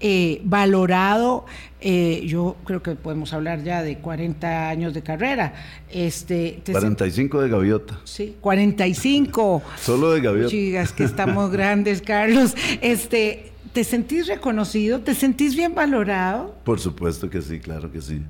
eh, 0.00 0.40
valorado. 0.44 1.44
Eh, 1.80 2.24
yo 2.26 2.56
creo 2.64 2.82
que 2.82 2.94
podemos 2.94 3.32
hablar 3.32 3.62
ya 3.62 3.82
de 3.82 3.98
40 3.98 4.68
años 4.68 4.94
de 4.94 5.02
carrera. 5.02 5.54
Este, 5.90 6.62
45 6.70 7.40
de 7.42 7.48
gaviota. 7.48 8.00
Sí, 8.04 8.36
45. 8.40 9.62
Solo 9.80 10.12
de 10.12 10.20
gaviota. 10.20 10.48
Chigas, 10.48 10.92
que 10.92 11.04
estamos 11.04 11.50
grandes, 11.52 12.02
Carlos. 12.02 12.54
Este, 12.80 13.52
¿Te 13.72 13.84
sentís 13.84 14.26
reconocido? 14.26 15.00
¿Te 15.00 15.14
sentís 15.14 15.54
bien 15.54 15.74
valorado? 15.74 16.56
Por 16.64 16.80
supuesto 16.80 17.30
que 17.30 17.40
sí, 17.40 17.60
claro 17.60 17.92
que 17.92 18.00
sí 18.00 18.20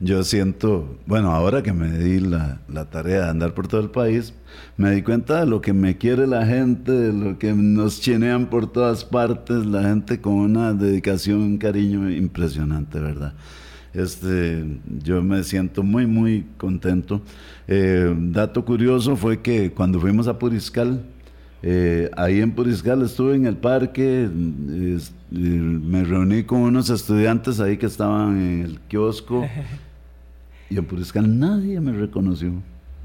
yo 0.00 0.22
siento, 0.22 0.96
bueno, 1.06 1.32
ahora 1.32 1.62
que 1.62 1.72
me 1.72 1.90
di 1.90 2.20
la, 2.20 2.60
tarea 2.90 3.24
de 3.24 3.30
andar 3.30 3.54
por 3.54 3.66
todo 3.66 3.80
el 3.80 3.90
país, 3.90 4.32
me 4.76 4.92
di 4.92 5.02
cuenta 5.02 5.40
de 5.40 5.46
lo 5.46 5.60
que 5.60 5.72
me 5.72 5.96
quiere 5.96 6.26
la 6.26 6.46
gente, 6.46 6.92
de 6.92 7.12
lo 7.12 7.38
que 7.38 7.52
nos 7.52 8.00
chinean 8.00 8.46
por 8.46 8.70
todas 8.70 9.04
partes, 9.04 9.66
la 9.66 9.82
gente 9.82 10.20
con 10.20 10.34
una 10.34 10.72
dedicación, 10.72 11.40
un 11.40 11.58
cariño 11.58 12.08
impresionante, 12.10 13.00
¿verdad? 13.00 13.34
Este, 13.92 14.64
yo 15.02 15.20
me 15.22 15.42
siento 15.42 15.82
muy, 15.82 16.06
muy 16.06 16.46
contento. 16.56 17.20
Eh, 17.66 18.14
dato 18.16 18.64
curioso 18.64 19.16
fue 19.16 19.40
que 19.40 19.72
cuando 19.72 19.98
fuimos 19.98 20.28
a 20.28 20.38
Puriscal, 20.38 21.02
eh, 21.60 22.08
ahí 22.16 22.40
en 22.40 22.52
Puriscal 22.52 23.02
estuve 23.02 23.34
en 23.34 23.46
el 23.46 23.56
parque, 23.56 24.28
me 25.30 26.04
reuní 26.04 26.44
con 26.44 26.60
unos 26.60 26.88
estudiantes 26.88 27.58
ahí 27.58 27.76
que 27.76 27.86
estaban 27.86 28.40
en 28.40 28.60
el 28.62 28.80
kiosco 28.88 29.44
Y 30.70 30.78
en 30.78 30.84
Puriscal 30.84 31.38
nadie 31.38 31.80
me 31.80 31.92
reconoció. 31.92 32.52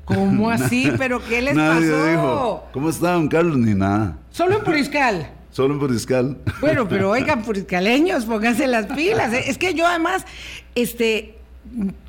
¿Cómo 0.05 0.49
así? 0.49 0.91
¿Pero 0.97 1.23
qué 1.23 1.41
les 1.41 1.55
nadie 1.55 1.89
pasó? 1.91 2.05
dijo, 2.05 2.63
¿cómo 2.73 2.89
está 2.89 3.13
don 3.13 3.27
Carlos? 3.27 3.57
Ni 3.57 3.73
nada. 3.73 4.17
¿Solo 4.31 4.57
en 4.57 4.63
Puriscal? 4.63 5.29
Solo 5.51 5.75
en 5.75 5.79
Puriscal. 5.79 6.37
Bueno, 6.61 6.87
pero 6.87 7.09
oigan, 7.11 7.43
puriscaleños, 7.43 8.25
pónganse 8.25 8.67
las 8.67 8.87
pilas. 8.87 9.33
Es 9.33 9.57
que 9.57 9.73
yo 9.73 9.85
además, 9.87 10.25
este, 10.75 11.35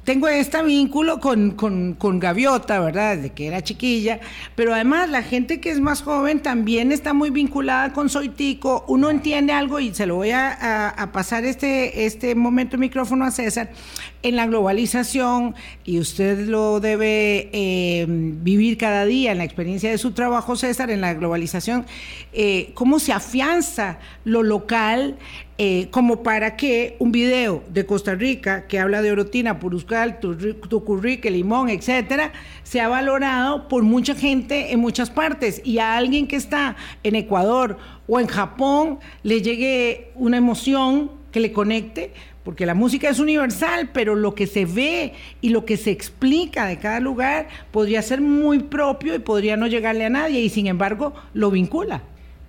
tengo 0.05 0.29
este 0.29 0.63
vínculo 0.63 1.19
con, 1.19 1.53
con, 1.53 2.21
Gaviota, 2.21 2.79
¿verdad? 2.81 3.17
Desde 3.17 3.31
que 3.31 3.47
era 3.47 3.63
chiquilla, 3.63 4.21
pero 4.55 4.75
además 4.75 5.09
la 5.09 5.23
gente 5.23 5.61
que 5.61 5.71
es 5.71 5.81
más 5.81 6.03
joven 6.03 6.41
también 6.41 6.93
está 6.93 7.15
muy 7.15 7.31
vinculada 7.31 7.93
con 7.93 8.09
Soitico. 8.09 8.85
Uno 8.87 9.11
entiende 9.11 9.53
algo 9.53 9.81
y 9.81 9.95
se 9.95 10.07
lo 10.07 10.17
voy 10.17 10.31
a, 10.31 11.11
pasar 11.13 11.45
este, 11.45 12.05
este 12.07 12.35
momento 12.35 12.73
de 12.73 12.81
micrófono 12.81 13.25
a 13.25 13.31
César. 13.31 13.71
En 14.23 14.37
la 14.37 14.47
globalización, 14.47 15.55
y 15.85 15.99
usted 15.99 16.49
lo 16.49 16.81
debe 16.81 17.51
eh, 17.53 18.07
vivir 18.09 18.79
cada 18.79 19.05
día 19.05 19.33
en 19.33 19.39
la 19.39 19.45
experiencia 19.45 19.91
de 19.91 19.99
su 19.99 20.13
trabajo, 20.13 20.57
César, 20.57 20.91
en 20.91 21.03
la 21.03 21.13
globalización, 21.13 21.85
eh, 22.33 22.71
cómo 22.73 22.99
se 22.99 23.13
afianza 23.13 23.99
lo 24.25 24.43
local 24.43 25.17
eh, 25.57 25.87
como 25.93 26.25
para 26.25 26.57
que 26.57 26.97
un 26.99 27.13
video 27.13 27.63
de 27.69 27.87
Costa 27.87 28.17
Rica 28.17 28.67
que 28.67 28.81
habla 28.81 29.03
de 29.03 29.13
Orotina, 29.13 29.61
Puruscal, 29.95 30.19
Tucurrique, 30.69 31.31
Limón, 31.31 31.69
etcétera, 31.69 32.33
sea 32.63 32.89
valorado 32.89 33.69
por 33.69 33.83
mucha 33.83 34.15
gente 34.15 34.73
en 34.73 34.81
muchas 34.81 35.11
partes 35.11 35.63
y 35.65 35.79
a 35.79 35.97
alguien 35.97 36.27
que 36.27 36.37
está 36.37 36.77
en 37.03 37.15
Ecuador 37.15 37.79
o 38.09 38.19
en 38.19 38.27
Japón 38.27 38.99
le 39.23 39.41
llegue 39.41 40.11
una 40.17 40.37
emoción 40.37 41.11
que 41.31 41.41
le 41.41 41.53
conecte, 41.53 42.13
porque 42.45 42.67
la 42.67 42.75
música 42.75 43.09
es 43.09 43.19
universal, 43.19 43.91
pero 43.93 44.15
lo 44.15 44.35
que 44.35 44.47
se 44.47 44.67
ve 44.67 45.15
y 45.41 45.49
lo 45.49 45.65
que 45.65 45.77
se 45.77 45.91
explica 45.91 46.67
de 46.67 46.79
cada 46.79 47.01
lugar 47.01 47.49
podría 47.71 48.03
ser 48.03 48.21
muy 48.21 48.61
propio 48.61 49.15
y 49.15 49.19
podría 49.19 49.57
no 49.57 49.67
llegarle 49.67 50.05
a 50.05 50.11
nadie 50.11 50.41
y 50.41 50.49
sin 50.49 50.67
embargo 50.67 51.15
lo 51.33 51.51
vincula. 51.51 52.03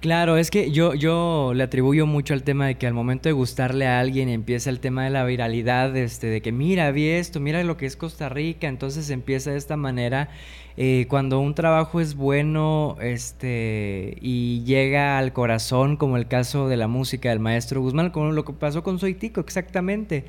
Claro, 0.06 0.38
es 0.38 0.52
que 0.52 0.70
yo, 0.70 0.94
yo 0.94 1.54
le 1.56 1.64
atribuyo 1.64 2.06
mucho 2.06 2.36
al 2.36 2.44
tema 2.44 2.68
de 2.68 2.76
que 2.76 2.86
al 2.86 2.94
momento 2.94 3.28
de 3.28 3.34
gustarle 3.34 3.88
a 3.88 4.00
alguien 4.00 4.30
empieza 4.30 4.70
el 4.70 4.80
tema 4.80 5.04
de 5.04 5.10
la 5.10 5.26
viralidad, 5.26 5.98
este, 5.98 6.28
de 6.28 6.44
que 6.44 6.52
mira, 6.52 6.92
vi 6.92 7.08
esto, 7.08 7.40
mira 7.40 7.64
lo 7.64 7.76
que 7.76 7.88
es 7.88 7.96
Costa 7.96 8.30
Rica, 8.30 8.68
entonces 8.68 9.10
empieza 9.10 9.50
de 9.50 9.58
esta 9.58 9.78
manera. 9.78 10.30
Eh, 10.78 11.08
cuando 11.10 11.40
un 11.40 11.56
trabajo 11.56 12.02
es 12.02 12.14
bueno 12.14 12.98
este, 13.02 14.16
y 14.22 14.64
llega 14.64 15.18
al 15.18 15.34
corazón, 15.34 15.98
como 15.98 16.18
el 16.18 16.28
caso 16.28 16.68
de 16.68 16.78
la 16.78 16.88
música 16.88 17.30
del 17.30 17.40
maestro 17.40 17.82
Guzmán, 17.82 18.12
como 18.12 18.32
lo 18.32 18.46
que 18.46 18.54
pasó 18.54 18.84
con 18.84 19.00
Soitico, 19.00 19.42
exactamente. 19.42 20.26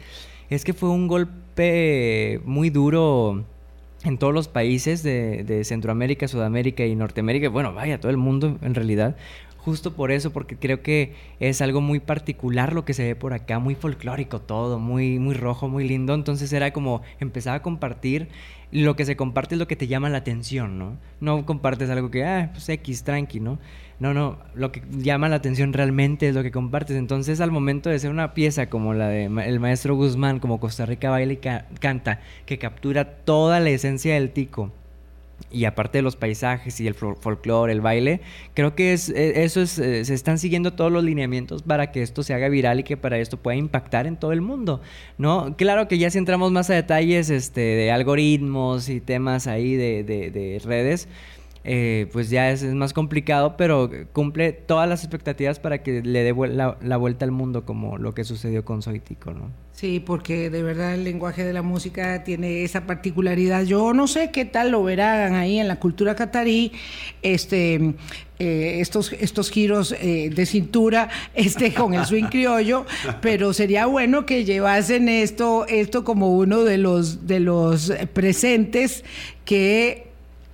Es 0.48 0.64
que 0.64 0.72
fue 0.72 0.88
un 0.88 1.06
golpe 1.06 2.40
muy 2.46 2.70
duro 2.70 3.44
en 4.04 4.18
todos 4.18 4.32
los 4.32 4.46
países 4.48 5.02
de, 5.02 5.42
de, 5.44 5.64
Centroamérica, 5.64 6.28
Sudamérica 6.28 6.84
y 6.84 6.94
Norteamérica, 6.94 7.48
bueno, 7.48 7.74
vaya, 7.74 7.98
todo 7.98 8.10
el 8.10 8.16
mundo 8.16 8.56
en 8.62 8.74
realidad, 8.74 9.16
justo 9.66 9.94
por 9.94 10.12
eso, 10.12 10.32
porque 10.32 10.56
creo 10.56 10.80
que 10.80 11.14
es 11.40 11.60
algo 11.60 11.80
muy 11.80 11.98
particular 11.98 12.72
lo 12.72 12.84
que 12.84 12.94
se 12.94 13.02
ve 13.02 13.16
por 13.16 13.32
acá, 13.32 13.58
muy 13.58 13.74
folclórico 13.74 14.40
todo, 14.40 14.78
muy, 14.78 15.18
muy 15.18 15.34
rojo, 15.34 15.68
muy 15.68 15.88
lindo. 15.88 16.14
Entonces 16.14 16.52
era 16.52 16.72
como 16.72 17.02
empezaba 17.18 17.56
a 17.56 17.62
compartir. 17.62 18.28
Lo 18.70 18.94
que 18.94 19.04
se 19.04 19.16
comparte 19.16 19.56
es 19.56 19.58
lo 19.58 19.66
que 19.66 19.74
te 19.74 19.88
llama 19.88 20.08
la 20.08 20.18
atención, 20.18 20.78
¿no? 20.78 20.96
No 21.20 21.44
compartes 21.44 21.90
algo 21.90 22.12
que, 22.12 22.24
ah, 22.24 22.50
pues 22.52 22.68
X, 22.68 23.02
tranqui, 23.02 23.40
¿no? 23.40 23.58
No, 23.98 24.14
no, 24.14 24.38
lo 24.54 24.70
que 24.70 24.82
llama 24.88 25.28
la 25.28 25.36
atención 25.36 25.72
realmente 25.72 26.28
es 26.28 26.34
lo 26.36 26.44
que 26.44 26.52
compartes. 26.52 26.96
Entonces, 26.96 27.40
al 27.40 27.50
momento 27.50 27.90
de 27.90 27.98
ser 27.98 28.12
una 28.12 28.34
pieza 28.34 28.68
como 28.68 28.94
la 28.94 29.08
de 29.08 29.24
el 29.24 29.58
maestro 29.58 29.96
Guzmán, 29.96 30.38
como 30.38 30.60
Costa 30.60 30.86
Rica 30.86 31.10
baila 31.10 31.32
y 31.32 31.38
canta, 31.80 32.20
que 32.44 32.58
captura 32.58 33.04
toda 33.04 33.58
la 33.58 33.70
esencia 33.70 34.14
del 34.14 34.30
tico, 34.30 34.70
y 35.50 35.64
aparte 35.64 35.98
de 35.98 36.02
los 36.02 36.16
paisajes 36.16 36.80
y 36.80 36.86
el 36.86 36.94
folclore, 36.94 37.72
el 37.72 37.80
baile, 37.80 38.20
creo 38.54 38.74
que 38.74 38.92
es, 38.92 39.08
e, 39.10 39.44
eso 39.44 39.60
es, 39.60 39.78
eh, 39.78 40.04
se 40.04 40.14
están 40.14 40.38
siguiendo 40.38 40.72
todos 40.72 40.90
los 40.90 41.04
lineamientos 41.04 41.62
para 41.62 41.92
que 41.92 42.02
esto 42.02 42.22
se 42.22 42.34
haga 42.34 42.48
viral 42.48 42.80
y 42.80 42.82
que 42.82 42.96
para 42.96 43.18
esto 43.18 43.36
pueda 43.36 43.56
impactar 43.56 44.06
en 44.06 44.16
todo 44.16 44.32
el 44.32 44.40
mundo, 44.40 44.80
¿no? 45.18 45.56
Claro 45.56 45.88
que 45.88 45.98
ya 45.98 46.10
si 46.10 46.18
entramos 46.18 46.52
más 46.52 46.70
a 46.70 46.74
detalles 46.74 47.30
este, 47.30 47.60
de 47.60 47.92
algoritmos 47.92 48.88
y 48.88 49.00
temas 49.00 49.46
ahí 49.46 49.76
de, 49.76 50.04
de 50.04 50.60
redes, 50.64 51.08
eh, 51.68 52.06
pues 52.12 52.30
ya 52.30 52.52
es, 52.52 52.62
más 52.62 52.92
complicado, 52.92 53.56
pero 53.56 53.90
cumple 54.12 54.52
todas 54.52 54.88
las 54.88 55.02
expectativas 55.02 55.58
para 55.58 55.82
que 55.82 56.00
le 56.00 56.22
dé 56.22 56.32
la, 56.48 56.96
vuelta 56.96 57.24
al 57.24 57.32
mundo 57.32 57.64
como 57.64 57.98
lo 57.98 58.14
que 58.14 58.22
sucedió 58.22 58.64
con 58.64 58.82
Soitico, 58.82 59.32
¿no? 59.32 59.50
Sí, 59.72 59.98
porque 59.98 60.48
de 60.48 60.62
verdad 60.62 60.94
el 60.94 61.02
lenguaje 61.02 61.42
de 61.42 61.52
la 61.52 61.62
música 61.62 62.22
tiene 62.22 62.62
esa 62.62 62.86
particularidad. 62.86 63.64
Yo 63.64 63.92
no 63.94 64.06
sé 64.06 64.30
qué 64.30 64.44
tal 64.44 64.70
lo 64.70 64.84
verán 64.84 65.34
ahí 65.34 65.58
en 65.58 65.66
la 65.66 65.80
cultura 65.80 66.14
catarí, 66.14 66.70
este, 67.22 67.94
eh, 68.38 68.76
estos, 68.78 69.12
estos 69.14 69.50
giros 69.50 69.90
eh, 70.00 70.30
de 70.32 70.46
cintura 70.46 71.08
este, 71.34 71.74
con 71.74 71.94
el 71.94 72.06
swing 72.06 72.26
criollo, 72.26 72.86
pero 73.20 73.52
sería 73.52 73.86
bueno 73.86 74.24
que 74.24 74.44
llevasen 74.44 75.08
esto, 75.08 75.66
esto 75.66 76.04
como 76.04 76.36
uno 76.36 76.62
de 76.62 76.78
los, 76.78 77.26
de 77.26 77.40
los 77.40 77.92
presentes 78.12 79.04
que 79.44 80.05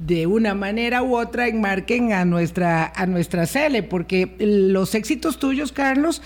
de 0.06 0.26
una 0.26 0.54
manera 0.54 1.02
u 1.02 1.16
otra 1.16 1.48
enmarquen 1.48 2.12
a 2.12 2.24
nuestra, 2.24 2.92
a 2.94 3.06
nuestra 3.06 3.46
Cele, 3.46 3.82
porque 3.82 4.34
los 4.38 4.94
éxitos 4.94 5.38
tuyos, 5.38 5.72
Carlos, 5.72 6.22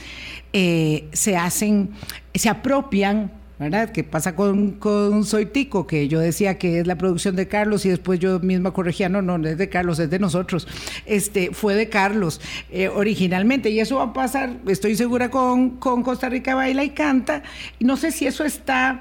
eh, 0.52 1.08
se 1.12 1.36
hacen, 1.36 1.90
se 2.34 2.48
apropian 2.48 3.30
¿verdad? 3.58 3.90
¿Qué 3.90 4.04
pasa 4.04 4.34
con, 4.34 4.72
con 4.72 5.24
Soitico? 5.24 5.86
Que 5.86 6.08
yo 6.08 6.20
decía 6.20 6.58
que 6.58 6.80
es 6.80 6.86
la 6.86 6.98
producción 6.98 7.36
de 7.36 7.48
Carlos 7.48 7.86
y 7.86 7.88
después 7.88 8.20
yo 8.20 8.38
misma 8.40 8.72
corregía, 8.72 9.08
no, 9.08 9.22
no, 9.22 9.38
no 9.38 9.48
es 9.48 9.56
de 9.56 9.68
Carlos, 9.68 9.98
es 9.98 10.10
de 10.10 10.18
nosotros. 10.18 10.68
Este, 11.06 11.52
fue 11.52 11.74
de 11.74 11.88
Carlos 11.88 12.40
eh, 12.70 12.88
originalmente 12.88 13.70
y 13.70 13.80
eso 13.80 13.96
va 13.96 14.04
a 14.04 14.12
pasar, 14.12 14.58
estoy 14.66 14.94
segura, 14.96 15.30
con, 15.30 15.76
con 15.78 16.02
Costa 16.02 16.28
Rica 16.28 16.54
Baila 16.54 16.84
y 16.84 16.90
Canta. 16.90 17.42
No 17.80 17.96
sé 17.96 18.12
si 18.12 18.26
eso 18.26 18.44
está 18.44 19.00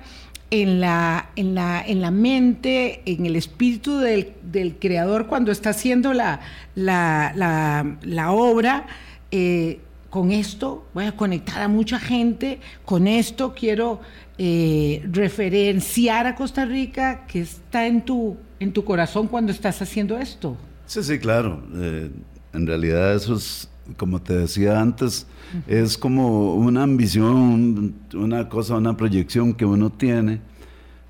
en 0.62 0.80
la, 0.80 1.32
en 1.36 1.54
la, 1.54 1.84
en 1.86 2.02
la 2.02 2.12
mente, 2.12 3.02
en 3.06 3.26
el 3.26 3.36
espíritu 3.36 3.98
del, 4.00 4.34
creador 4.80 5.28
cuando 5.28 5.52
está 5.52 5.72
haciendo 5.72 6.14
la, 6.14 6.40
la, 6.76 8.32
obra. 8.32 8.88
Eh, 9.32 9.80
con 10.10 10.32
esto 10.32 10.86
voy 10.94 11.06
a 11.06 11.12
conectar 11.18 11.62
a 11.62 11.68
mucha 11.68 12.00
gente, 12.00 12.62
con 12.86 13.06
esto 13.06 13.54
quiero 13.54 14.00
eh, 14.38 15.04
referenciar 15.12 16.26
a 16.26 16.36
Costa 16.36 16.64
Rica, 16.64 17.26
que 17.28 17.42
está 17.42 17.86
en 17.86 18.06
tu, 18.06 18.38
en 18.62 18.72
tu 18.72 18.86
corazón 18.86 19.28
cuando 19.28 19.52
estás 19.52 19.82
haciendo 19.82 20.18
esto. 20.18 20.56
Sí, 20.86 21.04
sí, 21.04 21.20
claro. 21.20 21.62
Eh, 21.76 22.12
en 22.54 22.68
realidad 22.68 23.14
eso 23.14 23.36
es, 23.36 23.68
como 23.98 24.22
te 24.22 24.36
decía 24.36 24.82
antes, 24.82 25.28
es 25.68 25.98
como 25.98 26.56
una 26.56 26.84
ambición, 26.84 27.94
una 28.14 28.50
cosa, 28.50 28.76
una 28.76 28.98
proyección 28.98 29.54
que 29.54 29.66
uno 29.66 29.92
tiene. 29.92 30.42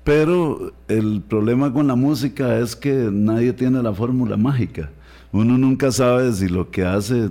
Pero 0.04 0.72
el 0.86 1.20
problema 1.20 1.72
con 1.72 1.88
la 1.88 1.96
música 1.96 2.58
es 2.58 2.76
que 2.76 3.08
nadie 3.12 3.52
tiene 3.52 3.82
la 3.82 3.92
fórmula 3.92 4.36
mágica. 4.36 4.90
Uno 5.32 5.58
nunca 5.58 5.90
sabe 5.90 6.32
si 6.32 6.48
lo 6.48 6.70
que 6.70 6.84
hace 6.84 7.28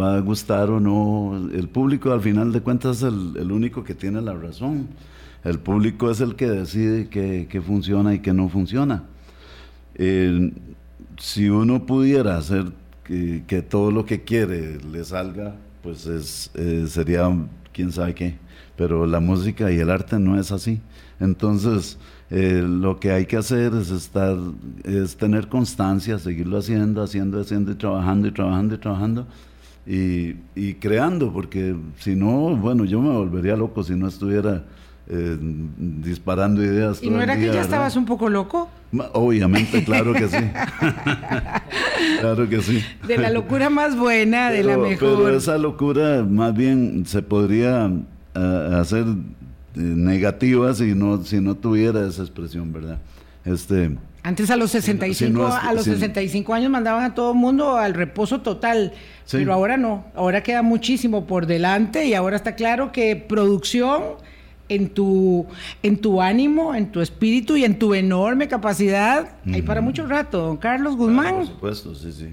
va 0.00 0.16
a 0.16 0.20
gustar 0.20 0.70
o 0.70 0.80
no. 0.80 1.50
El 1.52 1.68
público 1.68 2.12
al 2.12 2.22
final 2.22 2.50
de 2.50 2.62
cuentas 2.62 2.98
es 2.98 3.02
el, 3.02 3.52
único 3.52 3.84
que 3.84 3.94
tiene 3.94 4.22
la 4.22 4.32
razón. 4.32 4.88
El 5.44 5.58
público 5.58 6.10
es 6.10 6.20
el 6.20 6.34
que 6.34 6.48
decide 6.48 7.08
qué, 7.08 7.62
funciona 7.64 8.14
y 8.14 8.20
qué 8.20 8.32
no 8.32 8.48
funciona. 8.48 9.04
si 9.96 11.48
uno 11.50 11.84
pudiera 11.84 12.38
hacer 12.38 12.72
que, 13.04 13.62
todo 13.68 13.90
lo 13.90 14.04
que 14.04 14.22
quiere 14.22 14.78
le 14.80 15.04
salga 15.04 15.54
pues 15.82 16.06
es, 16.06 16.50
eh, 16.54 16.86
sería 16.88 17.30
quién 17.72 17.92
sabe 17.92 18.14
qué. 18.14 18.38
Pero 18.76 19.06
la 19.06 19.20
música 19.20 19.70
y 19.70 19.78
el 19.78 19.90
arte 19.90 20.18
no 20.18 20.40
es 20.40 20.50
así. 20.50 20.80
Entonces, 21.20 21.98
eh, 22.30 22.64
lo 22.66 22.98
que 22.98 23.12
hay 23.12 23.26
que 23.26 23.36
hacer 23.36 23.74
es 23.74 23.90
estar, 23.90 24.36
es 24.82 25.16
tener 25.16 25.48
constancia, 25.48 26.18
seguirlo 26.18 26.58
haciendo, 26.58 27.02
haciendo, 27.02 27.40
haciendo 27.40 27.72
y 27.72 27.74
trabajando 27.74 28.28
y 28.28 28.32
trabajando 28.32 28.74
y 28.74 28.78
trabajando 28.78 29.26
y, 29.86 30.36
y 30.54 30.74
creando, 30.74 31.32
porque 31.32 31.76
si 31.98 32.16
no, 32.16 32.56
bueno, 32.56 32.84
yo 32.84 33.00
me 33.00 33.10
volvería 33.10 33.54
loco 33.56 33.82
si 33.82 33.94
no 33.94 34.08
estuviera 34.08 34.64
eh, 35.06 35.36
disparando 35.40 36.62
ideas. 36.62 37.02
¿Y 37.02 37.10
no 37.10 37.20
era 37.20 37.36
que 37.36 37.46
ya 37.46 37.60
estabas 37.60 37.96
un 37.96 38.06
poco 38.06 38.28
loco? 38.28 38.70
Obviamente, 39.12 39.84
claro 39.84 40.14
que 40.14 40.28
sí. 40.28 40.36
claro 42.20 42.48
que 42.48 42.62
sí. 42.62 42.82
De 43.06 43.18
la 43.18 43.30
locura 43.30 43.68
más 43.68 43.96
buena, 43.96 44.50
de 44.50 44.62
la 44.62 44.78
mejor. 44.78 45.18
Pero 45.18 45.36
esa 45.36 45.58
locura 45.58 46.22
más 46.22 46.54
bien 46.54 47.04
se 47.06 47.22
podría 47.22 47.90
eh, 48.34 48.70
hacer 48.74 49.04
eh, 49.04 49.14
negativa 49.74 50.72
si 50.74 50.94
no, 50.94 51.22
si 51.22 51.40
no 51.40 51.54
tuviera 51.54 52.06
esa 52.06 52.22
expresión, 52.22 52.72
¿verdad? 52.72 52.98
Este, 53.44 53.96
antes 54.22 54.50
a 54.50 54.56
los 54.56 54.70
65, 54.70 55.46
a 55.46 55.74
los 55.74 55.84
65 55.84 56.54
años 56.54 56.70
mandaban 56.70 57.04
a 57.04 57.14
todo 57.14 57.32
el 57.32 57.36
mundo 57.36 57.76
al 57.76 57.92
reposo 57.92 58.40
total, 58.40 58.94
pero 59.30 59.52
ahora 59.52 59.76
no, 59.76 60.06
ahora 60.14 60.42
queda 60.42 60.62
muchísimo 60.62 61.26
por 61.26 61.44
delante 61.44 62.06
y 62.06 62.14
ahora 62.14 62.36
está 62.36 62.54
claro 62.54 62.90
que 62.90 63.16
producción 63.16 64.02
en 64.68 64.88
tu, 64.88 65.46
en 65.82 65.98
tu 65.98 66.20
ánimo, 66.20 66.74
en 66.74 66.90
tu 66.90 67.00
espíritu 67.00 67.56
y 67.56 67.64
en 67.64 67.78
tu 67.78 67.94
enorme 67.94 68.48
capacidad. 68.48 69.36
Hay 69.46 69.62
para 69.62 69.80
mucho 69.80 70.06
rato, 70.06 70.38
don 70.38 70.56
Carlos 70.56 70.96
Guzmán. 70.96 71.36
por 71.36 71.46
supuesto, 71.46 71.94
sí, 71.94 72.12
sí. 72.12 72.28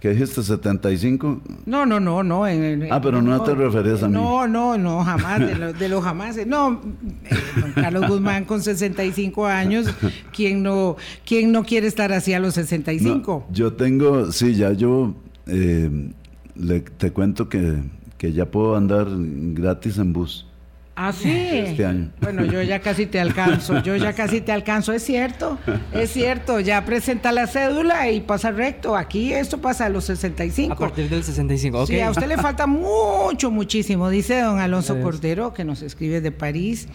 ¿Qué 0.00 0.10
dijiste, 0.10 0.42
75? 0.42 1.40
No, 1.64 1.86
no, 1.86 1.98
no, 1.98 2.22
no. 2.22 2.44
ah, 2.44 3.00
pero 3.00 3.22
no, 3.22 3.42
te 3.42 3.54
referías 3.54 4.02
a 4.02 4.08
mí. 4.08 4.14
No, 4.14 4.46
no, 4.46 4.76
no, 4.76 5.02
jamás, 5.02 5.40
de 5.40 5.54
los 5.56 5.80
lo 5.90 6.02
jamás. 6.02 6.46
No, 6.46 6.82
eh, 7.24 7.34
don 7.60 7.72
Carlos 7.72 8.06
Guzmán 8.08 8.44
con 8.44 8.62
65 8.62 9.46
años, 9.46 9.86
¿quién 10.32 10.62
no, 10.62 10.96
quién 11.24 11.50
no 11.50 11.64
quiere 11.64 11.86
estar 11.86 12.12
así 12.12 12.34
a 12.34 12.40
los 12.40 12.54
65? 12.54 13.46
yo 13.50 13.72
tengo, 13.72 14.32
sí, 14.32 14.54
ya 14.54 14.72
yo 14.72 15.14
eh, 15.46 16.10
le, 16.54 16.80
te 16.80 17.10
cuento 17.10 17.48
que, 17.48 17.76
que 18.18 18.32
ya 18.32 18.46
puedo 18.50 18.76
andar 18.76 19.06
gratis 19.08 19.96
en 19.96 20.12
bus. 20.12 20.46
Ah, 20.98 21.12
sí. 21.12 21.30
Este 21.30 21.84
año. 21.84 22.10
Bueno, 22.22 22.46
yo 22.46 22.62
ya 22.62 22.80
casi 22.80 23.04
te 23.04 23.20
alcanzo, 23.20 23.82
yo 23.82 23.96
ya 23.96 24.14
casi 24.14 24.40
te 24.40 24.50
alcanzo, 24.50 24.94
es 24.94 25.02
cierto, 25.02 25.58
es 25.92 26.10
cierto, 26.10 26.58
ya 26.58 26.86
presenta 26.86 27.32
la 27.32 27.46
cédula 27.46 28.10
y 28.10 28.22
pasa 28.22 28.50
recto. 28.50 28.96
Aquí 28.96 29.30
esto 29.34 29.60
pasa 29.60 29.84
a 29.84 29.88
los 29.90 30.04
65. 30.06 30.72
A 30.72 30.76
partir 30.78 31.10
del 31.10 31.22
65, 31.22 31.82
ok. 31.82 31.86
Sí, 31.86 32.00
a 32.00 32.10
usted 32.10 32.26
le 32.26 32.38
falta 32.38 32.66
mucho, 32.66 33.50
muchísimo, 33.50 34.08
dice 34.08 34.40
don 34.40 34.58
Alonso 34.58 34.98
Cordero, 35.02 35.52
que 35.52 35.64
nos 35.64 35.82
escribe 35.82 36.22
de 36.22 36.32
París, 36.32 36.88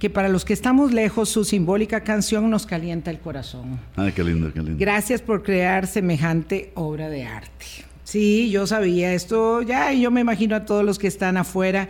que 0.00 0.10
para 0.10 0.28
los 0.28 0.44
que 0.44 0.52
estamos 0.52 0.92
lejos, 0.92 1.28
su 1.28 1.44
simbólica 1.44 2.00
canción 2.00 2.50
nos 2.50 2.66
calienta 2.66 3.12
el 3.12 3.20
corazón. 3.20 3.78
Ah, 3.96 4.10
qué 4.12 4.24
lindo, 4.24 4.52
qué 4.52 4.58
lindo. 4.58 4.76
Gracias 4.76 5.22
por 5.22 5.44
crear 5.44 5.86
semejante 5.86 6.72
obra 6.74 7.08
de 7.08 7.24
arte. 7.24 7.66
Sí, 8.06 8.50
yo 8.50 8.68
sabía 8.68 9.12
esto 9.14 9.62
ya, 9.62 9.92
y 9.92 10.02
yo 10.02 10.12
me 10.12 10.20
imagino 10.20 10.54
a 10.54 10.64
todos 10.64 10.84
los 10.84 10.96
que 10.96 11.08
están 11.08 11.36
afuera 11.36 11.88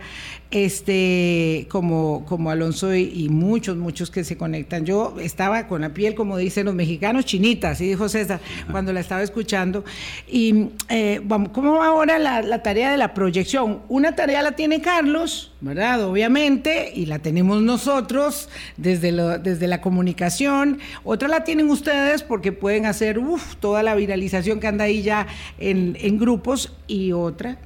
este, 0.51 1.67
como, 1.69 2.25
como 2.25 2.49
Alonso 2.49 2.95
y, 2.95 3.27
muchos, 3.29 3.75
muchos 3.75 4.09
que 4.09 4.23
se 4.23 4.37
conectan. 4.37 4.85
Yo 4.85 5.15
estaba 5.19 5.67
con 5.67 5.81
la 5.81 5.93
piel, 5.93 6.15
como 6.15 6.37
dicen 6.37 6.65
los 6.65 6.75
mexicanos, 6.75 7.25
chinita, 7.25 7.71
así 7.71 7.87
dijo 7.87 8.07
César, 8.07 8.39
cuando 8.71 8.93
la 8.93 9.01
estaba 9.01 9.23
escuchando. 9.23 9.83
Y 10.27 10.69
eh, 10.89 11.21
vamos, 11.23 11.49
¿cómo 11.49 11.73
va 11.73 11.87
ahora 11.87 12.17
la, 12.17 12.63
tarea 12.63 12.91
de 12.91 12.97
la 12.97 13.13
proyección? 13.13 13.81
Una 13.89 14.15
tarea 14.15 14.41
la 14.41 14.53
tiene 14.53 14.81
Carlos, 14.81 15.51
¿verdad? 15.61 16.03
Obviamente, 16.03 16.91
y 16.95 17.05
la 17.05 17.19
tenemos 17.19 17.61
nosotros 17.61 18.49
desde, 18.77 19.11
desde 19.39 19.67
la 19.67 19.81
comunicación. 19.81 20.79
Otra 21.03 21.27
la 21.27 21.43
tienen 21.43 21.69
ustedes 21.69 22.23
porque 22.23 22.51
pueden 22.51 22.85
hacer 22.85 23.19
toda 23.59 23.83
la 23.83 23.95
viralización 23.95 24.59
que 24.59 24.67
anda 24.67 24.85
ahí 24.85 25.01
ya 25.01 25.27
en, 25.59 25.97
en 25.99 26.17
grupos 26.17 26.73
y 26.87 27.11
otra 27.11 27.57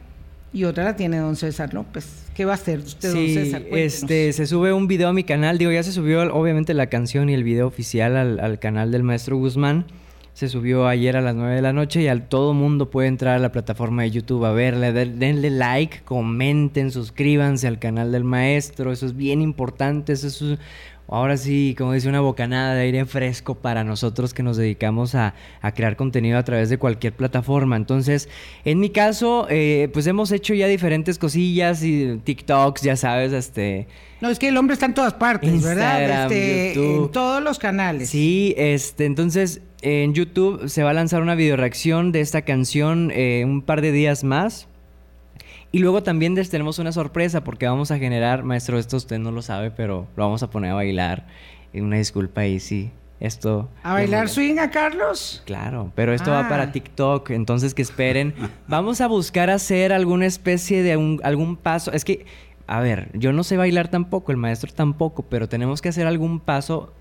y 0.54 0.66
otra 0.66 0.84
la 0.84 0.96
tiene 0.96 1.18
don 1.18 1.36
César 1.36 1.74
López. 1.74 2.26
¿Qué 2.34 2.46
va 2.46 2.54
a 2.54 2.56
hacer 2.56 2.80
usted, 2.80 3.14
don 3.14 3.28
César? 3.28 3.64
Este, 3.72 4.34
se 4.34 4.46
sube 4.46 4.74
un 4.74 4.88
video 4.88 5.10
a 5.10 5.14
mi 5.14 5.24
canal. 5.24 5.58
Digo, 5.58 5.72
ya 5.72 5.84
se 5.84 5.92
subió 5.92 6.22
obviamente 6.34 6.74
la 6.74 6.88
canción 6.88 7.30
y 7.30 7.34
el 7.34 7.44
video 7.44 7.68
oficial 7.68 8.16
al, 8.18 8.60
canal 8.60 8.92
del 8.92 9.04
maestro 9.04 9.38
Guzmán. 9.38 9.86
Se 10.34 10.48
subió 10.48 10.88
ayer 10.88 11.18
a 11.18 11.22
las 11.22 11.36
9 11.36 11.56
de 11.56 11.62
la 11.62 11.74
noche 11.74 12.02
y 12.02 12.08
al 12.08 12.28
todo 12.28 12.54
mundo 12.54 12.90
puede 12.90 13.10
entrar 13.10 13.36
a 13.36 13.40
la 13.40 13.52
plataforma 13.52 14.04
de 14.04 14.12
YouTube 14.12 14.46
a 14.46 14.52
verle. 14.52 14.92
denle 14.92 15.50
like, 15.50 16.02
comenten, 16.04 16.92
suscríbanse 16.92 17.68
al 17.68 17.80
canal 17.80 18.12
del 18.12 18.24
maestro. 18.24 18.92
Eso 18.92 19.06
es 19.06 19.16
bien 19.16 19.42
importante. 19.42 20.14
Eso 20.14 20.28
es 20.28 20.60
ahora 21.12 21.38
sí, 21.38 21.76
como 21.78 21.94
dice, 21.94 22.10
una 22.10 22.22
bocanada 22.22 22.74
de 22.74 22.82
aire 22.82 23.06
fresco 23.06 23.56
para 23.56 23.84
nosotros 23.84 24.34
que 24.34 24.44
nos 24.44 24.58
dedicamos 24.58 25.14
a, 25.14 25.36
crear 25.76 25.96
contenido 25.96 26.38
a 26.38 26.44
través 26.44 26.70
de 26.70 26.78
cualquier 26.78 27.14
plataforma. 27.14 27.76
Entonces, 27.76 28.30
en 28.66 28.80
mi 28.80 28.90
caso, 28.90 29.46
eh, 29.50 29.90
pues 29.94 30.08
hemos 30.08 30.32
hecho 30.32 30.54
ya 30.54 30.68
diferentes 30.68 31.20
cosillas 31.20 31.84
y 31.84 32.18
TikToks, 32.24 32.82
ya 32.82 32.96
sabes, 32.96 33.34
este... 33.34 33.88
No, 34.22 34.30
es 34.30 34.40
que 34.40 34.48
el 34.48 34.58
hombre 34.58 34.74
está 34.76 34.86
en 34.86 34.94
todas 34.94 35.14
partes, 35.14 35.64
¿verdad? 35.64 36.32
Este, 36.32 36.74
en 36.74 37.12
todos 37.12 37.44
los 37.44 37.60
canales. 37.60 38.10
Sí, 38.10 38.54
este, 38.56 39.06
entonces 39.06 39.62
en 39.82 40.14
YouTube 40.14 40.70
se 40.70 40.84
va 40.84 40.92
a 40.92 40.94
lanzar 40.94 41.22
una 41.22 41.36
video 41.36 41.58
reacción 41.58 42.12
de 42.12 42.22
esta 42.22 42.44
canción 42.44 43.12
eh, 43.14 43.44
un 43.46 43.62
par 43.64 43.82
de 43.82 43.92
días 43.92 44.24
más. 44.24 44.68
Y 45.72 45.80
luego 45.80 46.04
también 46.04 46.36
les 46.36 46.50
tenemos 46.50 46.80
una 46.80 46.92
sorpresa 46.92 47.44
porque 47.44 47.66
vamos 47.68 47.92
a 47.92 47.98
generar, 47.98 48.44
maestro, 48.44 48.78
esto 48.78 48.98
usted 48.98 49.20
no 49.20 49.32
lo 49.32 49.42
sabe, 49.42 49.72
pero 49.72 50.08
lo 50.16 50.24
vamos 50.26 50.44
a 50.44 50.50
poner 50.50 50.72
a 50.72 50.76
bailar. 50.76 51.28
Una 51.74 51.98
disculpa 51.98 52.42
ahí, 52.42 52.60
sí. 52.60 52.92
Esto. 53.22 53.70
¿A 53.84 53.94
bailar 53.94 54.28
swing 54.30 54.58
a 54.58 54.72
Carlos? 54.72 55.44
Claro, 55.46 55.92
pero 55.94 56.12
esto 56.12 56.32
va 56.32 56.48
Ah. 56.48 56.50
para 56.50 56.72
TikTok, 56.72 57.30
entonces 57.30 57.76
que 57.76 57.84
esperen. 57.84 58.34
Vamos 58.68 59.00
a 59.00 59.08
buscar 59.08 59.52
hacer 59.52 59.94
alguna 59.94 60.26
especie 60.26 60.82
de 60.82 60.98
un- 60.98 61.22
algún 61.24 61.56
paso. 61.56 61.92
Es 61.94 62.04
que, 62.04 62.26
a 62.66 62.80
ver, 62.80 63.10
yo 63.14 63.32
no 63.32 63.44
sé 63.44 63.58
bailar 63.58 63.90
tampoco, 63.90 64.32
el 64.32 64.38
maestro 64.40 64.72
tampoco, 64.74 65.22
pero 65.22 65.48
tenemos 65.48 65.84
que 65.84 65.90
hacer 65.90 66.08
algún 66.08 66.40
paso 66.40 66.94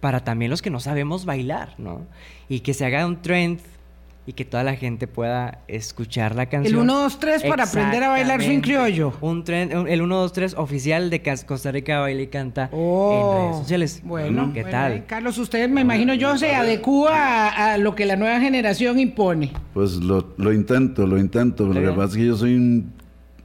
para 0.00 0.20
también 0.22 0.48
los 0.52 0.62
que 0.62 0.70
no 0.70 0.78
sabemos 0.78 1.24
bailar, 1.24 1.74
¿no? 1.76 2.06
Y 2.48 2.60
que 2.60 2.72
se 2.72 2.86
haga 2.86 3.04
un 3.04 3.20
trend 3.20 3.58
y 4.28 4.34
que 4.34 4.44
toda 4.44 4.62
la 4.62 4.76
gente 4.76 5.06
pueda 5.06 5.60
escuchar 5.68 6.34
la 6.34 6.44
canción. 6.50 6.74
El 6.74 6.80
1, 6.82 6.94
2, 7.02 7.18
3 7.18 7.42
para 7.44 7.64
aprender 7.64 8.02
a 8.02 8.10
bailar 8.10 8.42
swing 8.42 8.60
criollo. 8.60 9.14
Un 9.22 9.42
trend, 9.42 9.72
un- 9.74 9.88
el 9.88 10.02
1, 10.02 10.16
2, 10.16 10.32
3 10.34 10.54
oficial 10.58 11.08
de 11.08 11.22
Costa 11.46 11.72
Rica 11.72 12.00
Baila 12.00 12.20
y 12.20 12.26
Canta 12.26 12.68
en 12.70 12.78
redes 12.78 13.56
sociales. 13.56 14.02
Oh, 14.04 14.08
Bueno, 14.08 14.50
¿qué 14.52 14.60
bueno, 14.64 14.76
tal? 14.78 15.06
Carlos, 15.06 15.38
usted 15.38 15.66
me 15.70 15.80
imagino 15.80 16.12
yo 16.12 16.36
se 16.36 16.54
adecúa 16.54 17.14
a, 17.48 17.72
a 17.72 17.78
lo 17.78 17.94
que 17.94 18.04
la 18.04 18.16
nueva 18.16 18.38
generación 18.38 18.98
impone. 18.98 19.50
Pues 19.72 19.92
lo, 19.94 20.34
lo 20.36 20.52
intento, 20.52 21.06
lo 21.06 21.16
intento. 21.18 21.66
Lo 21.66 21.80
que 21.80 21.88
pasa 21.96 22.10
es 22.10 22.16
que 22.16 22.26
yo 22.26 22.36
soy 22.36 22.54
un... 22.54 22.92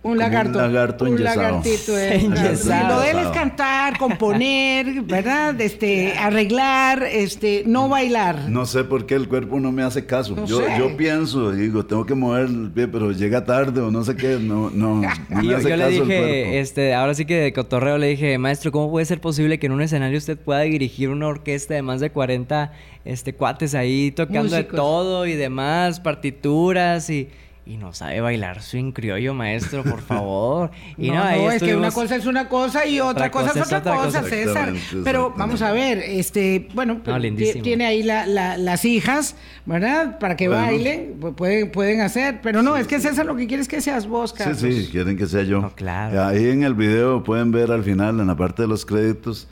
Un 0.04 0.18
lagarto. 0.18 0.60
Un 0.60 0.66
lagarto 0.66 1.06
Un 1.06 1.14
enyesado. 1.14 1.42
lagartito. 1.42 1.98
eh. 1.98 2.16
Enyesado. 2.16 2.96
Lo 2.96 3.02
de 3.02 3.12
él 3.12 3.20
es 3.20 3.28
cantar, 3.28 3.98
componer, 3.98 5.02
¿verdad? 5.04 5.60
Este, 5.62 6.14
arreglar, 6.18 7.04
este, 7.04 7.64
no 7.66 7.88
bailar. 7.88 8.50
No 8.50 8.66
sé 8.66 8.84
por 8.84 9.06
qué 9.06 9.16
el 9.16 9.30
cuerpo 9.30 9.62
no 9.62 9.72
me 9.72 9.82
hace 9.82 10.06
caso. 10.06 10.36
No 10.36 10.46
yo, 10.46 10.58
sé. 10.58 10.66
yo 10.78 10.98
pienso, 10.98 11.52
digo, 11.52 11.86
tengo 11.86 12.06
que 12.06 12.16
mover 12.16 12.48
el 12.48 12.70
pie, 12.72 12.88
pero 12.90 13.12
llega 13.14 13.46
tarde 13.46 13.80
o 13.80 13.92
no 13.92 14.04
sé 14.04 14.16
qué, 14.18 14.38
no, 14.42 14.70
no, 14.70 15.02
no 15.02 15.10
me 15.30 15.46
Yo, 15.48 15.58
hace 15.58 15.70
yo 15.70 15.76
le 15.78 15.84
caso 15.84 16.02
el 16.04 16.08
dije, 16.08 16.20
cuerpo. 16.20 16.52
este, 16.58 16.94
ahora 16.94 17.14
sí 17.14 17.26
que 17.26 17.36
de 17.36 17.54
cotorreo 17.54 17.98
le 17.98 18.08
dije, 18.08 18.38
maestro, 18.38 18.72
¿cómo 18.74 18.92
puede 18.92 19.06
ser 19.06 19.22
posible 19.22 19.58
que 19.58 19.68
en 19.68 19.72
un 19.72 19.82
escenario 19.82 20.18
usted 20.18 20.38
pueda 20.38 20.60
dirigir 20.62 21.10
una 21.10 21.28
orquesta 21.28 21.76
de 21.76 21.82
más 21.82 22.02
de 22.02 22.10
40 22.10 22.74
este, 23.06 23.34
cuates 23.34 23.74
ahí 23.74 24.12
tocando 24.12 24.54
de 24.56 24.64
todo 24.66 25.26
y 25.28 25.34
demás, 25.36 26.02
partituras 26.02 27.10
y, 27.10 27.30
y 27.66 27.78
no 27.78 27.94
sabe 27.94 28.20
bailar 28.20 28.62
swing 28.62 28.92
criollo, 28.92 29.34
maestro, 29.34 29.84
por 29.84 30.02
favor? 30.02 30.72
Y 30.98 31.12
no, 31.12 31.24
ahí 31.24 31.42
no, 31.42 31.52
es 31.52 31.64
que 31.64 31.76
una 31.76 31.92
cosa 31.92 32.16
es 32.18 32.26
una 32.26 32.50
cosa 32.50 32.86
y 32.86 33.00
otra, 33.00 33.28
Otra 33.28 33.32
cosa, 33.32 33.48
cosa 33.50 33.60
es 33.62 33.66
otra 33.68 33.78
otra 33.80 33.94
cosa, 33.96 34.06
cosa. 34.22 34.24
César. 34.24 34.70
Exactamente, 34.70 34.86
Pero 35.04 35.20
exactamente. 35.28 35.40
vamos 35.40 35.62
a 35.62 35.72
ver, 35.72 35.98
este, 36.00 36.68
bueno, 36.74 37.02
pues, 37.04 37.22
ti- 37.36 37.62
tiene 37.62 37.86
ahí 37.86 38.04
la- 38.04 38.26
la- 38.26 38.58
las 38.58 38.84
hijas, 38.86 39.36
¿verdad? 39.66 40.20
Para 40.20 40.36
que 40.36 40.48
Bueno. 40.50 40.64
bailen, 40.64 41.16
pues, 41.22 41.34
pueden, 41.36 41.72
pueden 41.72 42.02
hacer. 42.02 42.40
Pero 42.44 42.62
no, 42.64 42.76
es 42.76 42.86
que 42.88 43.00
César 43.00 43.26
lo 43.26 43.36
que 43.36 43.48
quiere 43.48 43.62
es 43.62 43.68
que 43.70 43.80
seas 43.82 44.08
vos, 44.08 44.32
Sí, 44.32 44.38
Carlos. 44.38 44.58
sí, 44.60 44.90
quieren 44.92 45.16
que 45.18 45.26
sea 45.26 45.44
yo. 45.44 45.62
No, 45.62 45.74
claro. 45.74 46.24
Ahí 46.26 46.50
en 46.50 46.64
el 46.64 46.74
video 46.74 47.24
pueden 47.24 47.52
ver 47.52 47.72
al 47.72 47.84
final, 47.84 48.20
en 48.20 48.28
la 48.28 48.36
parte 48.36 48.64
de 48.64 48.68
los 48.68 48.86
créditos, 48.86 49.48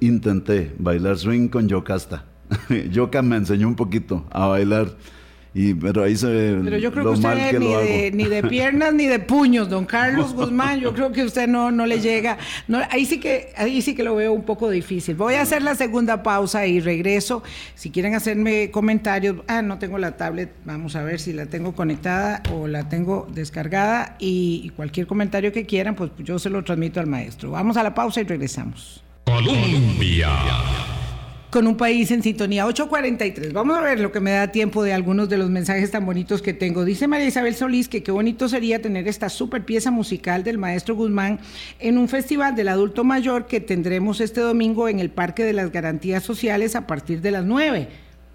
intenté 0.00 0.72
bailar 0.78 1.18
swing 1.18 1.48
con 1.48 1.68
Yocasta. 1.68 2.24
Yoka 2.90 3.22
me 3.22 3.36
enseñó 3.36 3.66
un 3.68 3.74
poquito 3.74 4.24
a 4.30 4.46
bailar, 4.46 4.88
y, 5.54 5.72
pero 5.74 6.02
ahí 6.02 6.16
se 6.16 6.26
ve 6.26 6.60
Pero 6.64 6.78
yo 6.78 6.90
creo 6.90 7.04
lo 7.04 7.12
que 7.14 7.20
mal 7.20 7.36
usted 7.36 7.50
que 7.52 7.58
ni 7.60 7.64
lo 7.66 7.78
de, 7.78 8.06
hago. 8.08 8.16
ni 8.16 8.24
de 8.24 8.42
piernas 8.48 8.92
ni 8.92 9.06
de 9.06 9.20
puños, 9.20 9.68
don 9.70 9.86
Carlos 9.86 10.34
Guzmán, 10.34 10.80
yo 10.80 10.92
creo 10.92 11.12
que 11.12 11.22
usted 11.22 11.46
no, 11.46 11.70
no 11.70 11.86
le 11.86 12.00
llega. 12.00 12.38
No, 12.66 12.80
ahí, 12.90 13.06
sí 13.06 13.20
que, 13.20 13.52
ahí 13.56 13.80
sí 13.80 13.94
que 13.94 14.02
lo 14.02 14.16
veo 14.16 14.32
un 14.32 14.42
poco 14.42 14.68
difícil. 14.68 15.14
Voy 15.14 15.34
a 15.34 15.42
hacer 15.42 15.62
la 15.62 15.76
segunda 15.76 16.24
pausa 16.24 16.66
y 16.66 16.80
regreso. 16.80 17.44
Si 17.76 17.90
quieren 17.90 18.16
hacerme 18.16 18.72
comentarios, 18.72 19.36
ah, 19.46 19.62
no 19.62 19.78
tengo 19.78 19.98
la 19.98 20.16
tablet, 20.16 20.50
vamos 20.64 20.96
a 20.96 21.04
ver 21.04 21.20
si 21.20 21.32
la 21.32 21.46
tengo 21.46 21.72
conectada 21.72 22.42
o 22.52 22.66
la 22.66 22.88
tengo 22.88 23.28
descargada 23.32 24.16
y, 24.18 24.60
y 24.64 24.70
cualquier 24.70 25.06
comentario 25.06 25.52
que 25.52 25.66
quieran, 25.66 25.94
pues 25.94 26.10
yo 26.18 26.40
se 26.40 26.50
lo 26.50 26.64
transmito 26.64 26.98
al 26.98 27.06
maestro. 27.06 27.52
Vamos 27.52 27.76
a 27.76 27.84
la 27.84 27.94
pausa 27.94 28.20
y 28.20 28.24
regresamos. 28.24 29.04
Colombia. 29.24 30.30
Con 31.54 31.68
un 31.68 31.76
país 31.76 32.10
en 32.10 32.20
sintonía. 32.20 32.66
8.43. 32.66 33.52
Vamos 33.52 33.78
a 33.78 33.80
ver 33.80 34.00
lo 34.00 34.10
que 34.10 34.18
me 34.18 34.32
da 34.32 34.48
tiempo 34.48 34.82
de 34.82 34.92
algunos 34.92 35.28
de 35.28 35.38
los 35.38 35.48
mensajes 35.50 35.88
tan 35.92 36.04
bonitos 36.04 36.42
que 36.42 36.52
tengo. 36.52 36.84
Dice 36.84 37.06
María 37.06 37.28
Isabel 37.28 37.54
Solís 37.54 37.88
que 37.88 38.02
qué 38.02 38.10
bonito 38.10 38.48
sería 38.48 38.82
tener 38.82 39.06
esta 39.06 39.28
super 39.28 39.64
pieza 39.64 39.92
musical 39.92 40.42
del 40.42 40.58
maestro 40.58 40.96
Guzmán 40.96 41.38
en 41.78 41.96
un 41.96 42.08
festival 42.08 42.56
del 42.56 42.66
adulto 42.66 43.04
mayor 43.04 43.46
que 43.46 43.60
tendremos 43.60 44.20
este 44.20 44.40
domingo 44.40 44.88
en 44.88 44.98
el 44.98 45.10
Parque 45.10 45.44
de 45.44 45.52
las 45.52 45.70
Garantías 45.70 46.24
Sociales 46.24 46.74
a 46.74 46.88
partir 46.88 47.20
de 47.20 47.30
las 47.30 47.44
9. 47.44 47.88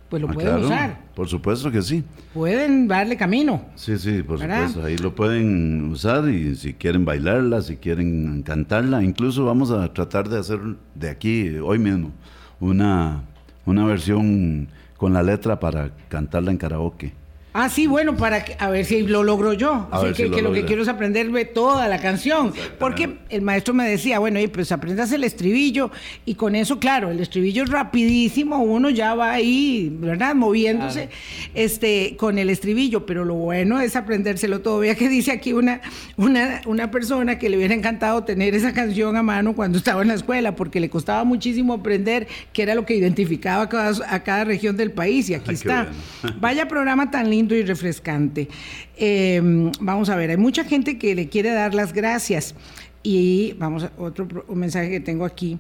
Pues 0.10 0.22
lo 0.22 0.30
Ah, 0.30 0.34
pueden 0.34 0.50
claro, 0.52 0.66
usar. 0.66 1.00
Por 1.14 1.28
supuesto 1.28 1.70
que 1.72 1.82
sí. 1.82 2.06
Pueden 2.34 2.88
darle 2.88 3.18
camino. 3.18 3.66
Sí, 3.76 3.98
sí, 3.98 4.24
por 4.24 4.40
¿Verdad? 4.40 4.68
supuesto. 4.70 4.86
Ahí 4.88 4.98
lo 4.98 5.14
pueden 5.14 5.84
usar 5.92 6.30
y 6.30 6.56
si 6.56 6.74
quieren 6.74 7.04
bailarla, 7.04 7.62
si 7.64 7.76
quieren 7.76 8.44
cantarla, 8.44 9.04
incluso 9.04 9.44
vamos 9.44 9.72
a 9.72 9.92
tratar 9.94 10.30
de 10.30 10.40
hacer 10.40 10.60
de 10.96 11.10
aquí, 11.10 11.50
hoy 11.62 11.80
mismo, 11.80 12.14
una, 12.60 13.24
una 13.66 13.86
versión 13.86 14.70
con 14.98 15.14
la 15.14 15.24
letra 15.24 15.60
para 15.60 15.92
cantarla 16.10 16.52
en 16.52 16.58
karaoke. 16.58 17.14
Ah, 17.52 17.68
sí, 17.68 17.88
bueno, 17.88 18.16
para 18.16 18.46
que, 18.46 18.56
a 18.60 18.70
ver 18.70 18.86
si 18.86 19.02
lo 19.02 19.24
logro 19.24 19.54
yo. 19.54 19.88
A 19.92 19.98
Así 19.98 20.08
que, 20.10 20.16
si 20.16 20.24
lo 20.30 20.36
que 20.36 20.42
lo 20.44 20.54
que 20.54 20.66
quiero 20.66 20.84
es 20.84 20.88
aprenderme 20.88 21.46
toda 21.46 21.88
la 21.88 22.00
canción. 22.00 22.54
Porque 22.78 23.18
el 23.30 23.42
maestro 23.42 23.74
me 23.74 23.90
decía, 23.90 24.20
bueno, 24.20 24.40
pues 24.54 24.72
aprendas 24.72 25.12
el 25.12 25.24
estribillo. 25.24 25.90
Y 26.26 26.36
con 26.36 26.56
eso, 26.56 26.78
claro, 26.78 27.10
el 27.10 27.20
estribillo 27.20 27.64
es 27.64 27.70
rapidísimo, 27.72 28.60
uno 28.60 28.92
ya 28.92 29.16
va 29.16 29.32
ahí, 29.32 29.92
¿verdad? 30.00 30.36
Moviéndose 30.36 31.10
este, 31.56 32.16
con 32.18 32.38
el 32.38 32.52
estribillo. 32.52 33.08
Pero 33.08 33.26
lo 33.26 33.34
bueno 33.34 33.80
es 33.80 33.96
aprendérselo 33.96 34.62
todo. 34.62 34.80
Vea 34.80 34.94
que 34.94 35.10
dice 35.10 35.32
aquí 35.32 35.52
una, 35.54 35.82
una, 36.18 36.62
una 36.68 36.92
persona 36.92 37.40
que 37.40 37.50
le 37.50 37.58
hubiera 37.58 37.74
encantado 37.74 38.24
tener 38.26 38.54
esa 38.54 38.74
canción 38.74 39.16
a 39.16 39.24
mano 39.24 39.56
cuando 39.56 39.80
estaba 39.80 40.04
en 40.04 40.10
la 40.10 40.14
escuela, 40.14 40.56
porque 40.56 40.80
le 40.80 40.92
costaba 40.92 41.24
muchísimo 41.24 41.74
aprender 41.74 42.28
qué 42.54 42.62
era 42.62 42.76
lo 42.76 42.86
que 42.86 42.96
identificaba 42.96 43.64
a 43.64 43.70
cada, 43.70 44.06
a 44.08 44.24
cada 44.24 44.44
región 44.44 44.78
del 44.78 44.92
país. 44.92 45.32
Y 45.32 45.34
aquí 45.34 45.46
Ay, 45.50 45.56
qué 45.56 45.68
está. 45.68 45.90
bueno. 46.22 46.38
Vaya 46.40 46.68
programa 46.68 47.10
tan 47.10 47.28
lindo 47.30 47.39
y 47.40 47.64
refrescante. 47.64 48.50
Eh, 48.98 49.72
vamos 49.80 50.10
a 50.10 50.16
ver, 50.16 50.30
hay 50.30 50.38
mucha 50.38 50.64
gente 50.64 50.98
que 50.98 51.16
le 51.16 51.30
quiere 51.30 51.52
dar 51.52 51.74
las 51.74 51.94
gracias. 51.94 52.56
Y 53.02 53.54
vamos 53.58 53.84
a 53.84 53.92
otro 53.98 54.28
un 54.48 54.60
mensaje 54.60 54.90
que 54.90 55.00
tengo 55.00 55.26
aquí. 55.26 55.58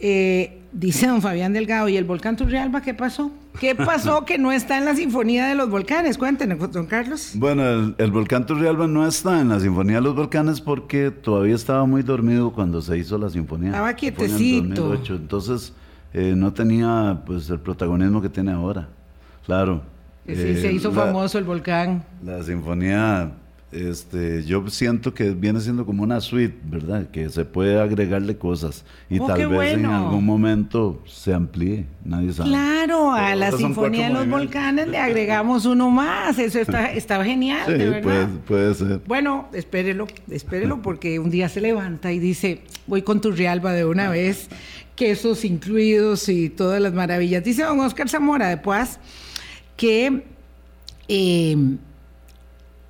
Eh, 0.00 0.60
dice 0.72 1.06
don 1.08 1.20
Fabián 1.20 1.52
Delgado, 1.52 1.88
¿y 1.88 1.96
el 1.96 2.04
volcán 2.04 2.36
Turrialba 2.36 2.82
qué 2.82 2.94
pasó? 2.94 3.32
¿Qué 3.60 3.74
pasó 3.74 4.24
que 4.26 4.38
no 4.38 4.52
está 4.52 4.78
en 4.78 4.84
la 4.84 4.94
Sinfonía 4.94 5.46
de 5.46 5.54
los 5.54 5.68
Volcanes? 5.68 6.16
Cuéntenos, 6.16 6.70
don 6.70 6.86
Carlos. 6.86 7.32
Bueno, 7.34 7.68
el, 7.68 7.94
el 7.98 8.10
volcán 8.10 8.46
Turrialba 8.46 8.86
no 8.86 9.06
está 9.06 9.40
en 9.40 9.48
la 9.48 9.60
Sinfonía 9.60 9.96
de 9.96 10.02
los 10.02 10.14
Volcanes 10.14 10.60
porque 10.60 11.10
todavía 11.10 11.56
estaba 11.56 11.84
muy 11.84 12.02
dormido 12.02 12.52
cuando 12.52 12.80
se 12.80 12.96
hizo 12.96 13.18
la 13.18 13.28
sinfonía. 13.28 13.70
Estaba 13.70 13.90
en 13.90 13.96
quietecito. 13.96 14.82
2008. 14.82 15.14
Entonces, 15.16 15.72
eh, 16.14 16.34
no 16.36 16.52
tenía 16.52 17.22
pues 17.26 17.50
el 17.50 17.58
protagonismo 17.58 18.22
que 18.22 18.28
tiene 18.28 18.52
ahora. 18.52 18.88
Claro. 19.44 19.82
Sí, 20.36 20.42
eh, 20.42 20.58
se 20.60 20.72
hizo 20.72 20.90
la- 20.90 21.06
famoso 21.06 21.38
el 21.38 21.44
volcán. 21.44 22.02
La 22.24 22.42
sinfonía, 22.42 23.32
este, 23.72 24.44
yo 24.44 24.66
siento 24.68 25.12
que 25.12 25.30
viene 25.30 25.60
siendo 25.60 25.84
como 25.84 26.02
una 26.02 26.20
suite, 26.20 26.56
¿verdad? 26.64 27.10
Que 27.10 27.28
se 27.28 27.44
puede 27.44 27.78
agregarle 27.80 28.36
cosas 28.38 28.84
y 29.10 29.18
Oh, 29.20 29.26
tal 29.26 29.48
vez 29.48 29.74
en 29.74 29.82
bueno. 29.82 29.94
algún 30.06 30.24
momento 30.24 31.02
se 31.06 31.34
amplíe, 31.34 31.84
nadie 32.04 32.32
sabe. 32.32 32.48
Claro, 32.50 33.12
a 33.12 33.16
Pero 33.16 33.26
la 33.38 33.46
ahora 33.46 33.50
son 33.50 33.58
Sinfonía 33.60 34.08
de 34.08 34.14
los. 34.14 34.28
Volcanes 34.28 34.88
le 34.88 34.98
agregamos 34.98 35.66
uno 35.66 35.90
más. 35.90 36.38
Eso 36.38 36.58
está, 36.60 36.92
estaba 36.92 37.24
genial, 37.24 37.64
Sí, 37.66 37.72
de 37.72 37.90
verdad. 37.90 38.02
puede, 38.02 38.26
puede 38.46 38.74
ser. 38.74 39.00
Bueno, 39.06 39.48
espérelo, 39.52 40.06
espérelo, 40.30 40.80
porque 40.82 41.18
un 41.18 41.28
día 41.30 41.48
se 41.50 41.60
levanta 41.60 42.10
y 42.12 42.18
dice, 42.18 42.62
voy 42.86 43.02
con 43.02 43.20
tu 43.20 43.32
Rialba 43.32 43.72
de 43.72 43.84
una 43.84 44.08
vez, 44.08 44.48
quesos 44.96 45.44
incluidos 45.44 46.28
y 46.28 46.48
todas 46.48 46.80
las 46.80 46.92
maravillas. 46.94 47.44
Dice 47.44 47.62
don 47.64 47.80
Oscar 47.80 48.08
Zamora 48.08 48.48
de 48.48 48.56
Paz 48.56 48.98
que 49.78 50.24
eh, 51.08 51.56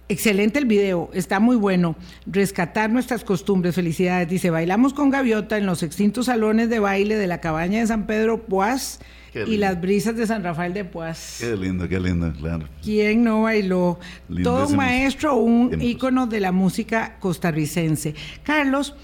excelente 0.08 0.58
el 0.58 0.64
video, 0.64 1.10
está 1.12 1.38
muy 1.38 1.54
bueno. 1.54 1.94
Rescatar 2.26 2.90
nuestras 2.90 3.22
costumbres, 3.22 3.74
felicidades. 3.74 4.28
Dice, 4.28 4.50
bailamos 4.50 4.94
con 4.94 5.10
gaviota 5.10 5.58
en 5.58 5.66
los 5.66 5.82
extintos 5.84 6.26
salones 6.26 6.68
de 6.70 6.80
baile 6.80 7.16
de 7.16 7.26
la 7.26 7.40
cabaña 7.40 7.80
de 7.80 7.86
San 7.86 8.06
Pedro 8.06 8.42
Qué 8.42 8.98
y 9.34 9.58
las 9.58 9.80
brisas 9.80 10.16
de 10.16 10.26
San 10.26 10.42
Rafael 10.42 10.72
de 10.72 10.84
Poás. 10.86 11.36
Qué 11.38 11.54
lindo, 11.56 11.86
qué 11.88 12.00
lindo, 12.00 12.32
claro. 12.32 12.66
¿Quién 12.82 13.22
no 13.22 13.42
bailó? 13.42 14.00
Todo 14.42 14.66
un 14.66 14.76
maestro, 14.76 15.36
un 15.36 15.80
ícono 15.80 16.26
de 16.26 16.40
la 16.40 16.52
música 16.52 17.16
costarricense. 17.20 18.14
Carlos, 18.42 18.96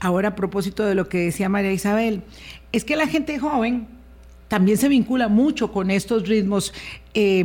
ahora 0.00 0.30
a 0.30 0.34
propósito 0.34 0.84
de 0.84 0.96
lo 0.96 1.08
que 1.08 1.18
decía 1.18 1.48
María 1.48 1.72
Isabel, 1.72 2.22
es 2.72 2.84
que 2.84 2.96
la 2.96 3.06
gente 3.06 3.38
joven 3.38 3.99
también 4.50 4.78
se 4.78 4.88
vincula 4.88 5.28
mucho 5.28 5.70
con 5.70 5.92
estos 5.92 6.26
ritmos 6.26 6.74
eh, 7.14 7.38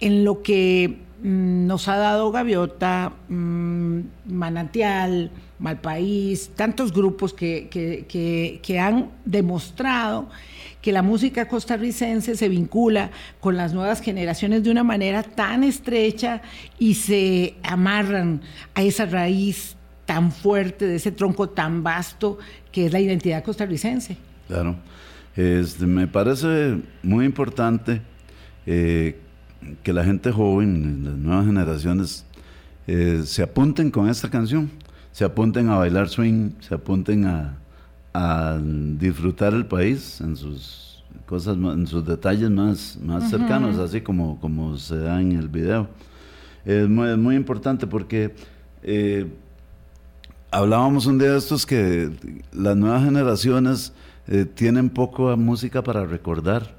en 0.00 0.24
lo 0.24 0.42
que 0.42 0.96
mm, 1.22 1.66
nos 1.66 1.86
ha 1.86 1.96
dado 1.98 2.32
Gaviota, 2.32 3.12
mm, 3.28 4.00
Manantial, 4.24 5.30
Malpaís, 5.58 6.48
tantos 6.56 6.94
grupos 6.94 7.34
que, 7.34 7.68
que, 7.68 8.58
que 8.62 8.78
han 8.80 9.10
demostrado 9.26 10.30
que 10.80 10.92
la 10.92 11.02
música 11.02 11.46
costarricense 11.46 12.34
se 12.34 12.48
vincula 12.48 13.10
con 13.40 13.58
las 13.58 13.74
nuevas 13.74 14.00
generaciones 14.00 14.64
de 14.64 14.70
una 14.70 14.82
manera 14.82 15.22
tan 15.22 15.62
estrecha 15.62 16.40
y 16.78 16.94
se 16.94 17.56
amarran 17.62 18.40
a 18.74 18.80
esa 18.80 19.04
raíz 19.04 19.76
tan 20.06 20.32
fuerte, 20.32 20.86
de 20.86 20.96
ese 20.96 21.12
tronco 21.12 21.50
tan 21.50 21.82
vasto 21.82 22.38
que 22.72 22.86
es 22.86 22.92
la 22.94 23.00
identidad 23.00 23.44
costarricense. 23.44 24.16
Claro, 24.48 24.76
este, 25.40 25.86
me 25.86 26.06
parece 26.06 26.80
muy 27.02 27.24
importante 27.24 28.02
eh, 28.66 29.18
que 29.82 29.92
la 29.92 30.04
gente 30.04 30.30
joven, 30.30 31.02
las 31.04 31.14
nuevas 31.16 31.46
generaciones, 31.46 32.26
eh, 32.86 33.22
se 33.24 33.42
apunten 33.42 33.90
con 33.90 34.08
esta 34.08 34.28
canción, 34.28 34.70
se 35.12 35.24
apunten 35.24 35.70
a 35.70 35.76
bailar 35.76 36.08
swing, 36.08 36.50
se 36.60 36.74
apunten 36.74 37.24
a, 37.24 37.56
a 38.12 38.58
disfrutar 38.62 39.54
el 39.54 39.64
país 39.64 40.20
en 40.20 40.36
sus 40.36 41.04
cosas, 41.24 41.56
en 41.56 41.86
sus 41.86 42.04
detalles 42.04 42.50
más, 42.50 42.98
más 43.02 43.30
cercanos, 43.30 43.78
así 43.78 44.02
como, 44.02 44.38
como 44.40 44.76
se 44.76 44.98
da 44.98 45.20
en 45.22 45.32
el 45.32 45.48
video. 45.48 45.88
Es 46.66 46.86
muy, 46.86 47.16
muy 47.16 47.36
importante 47.36 47.86
porque 47.86 48.34
eh, 48.82 49.26
hablábamos 50.50 51.06
un 51.06 51.18
día 51.18 51.32
de 51.32 51.38
estos 51.38 51.64
que 51.64 52.10
las 52.52 52.76
nuevas 52.76 53.04
generaciones 53.04 53.94
eh, 54.30 54.44
tienen 54.44 54.90
poco 54.90 55.36
música 55.36 55.82
para 55.82 56.06
recordar. 56.06 56.78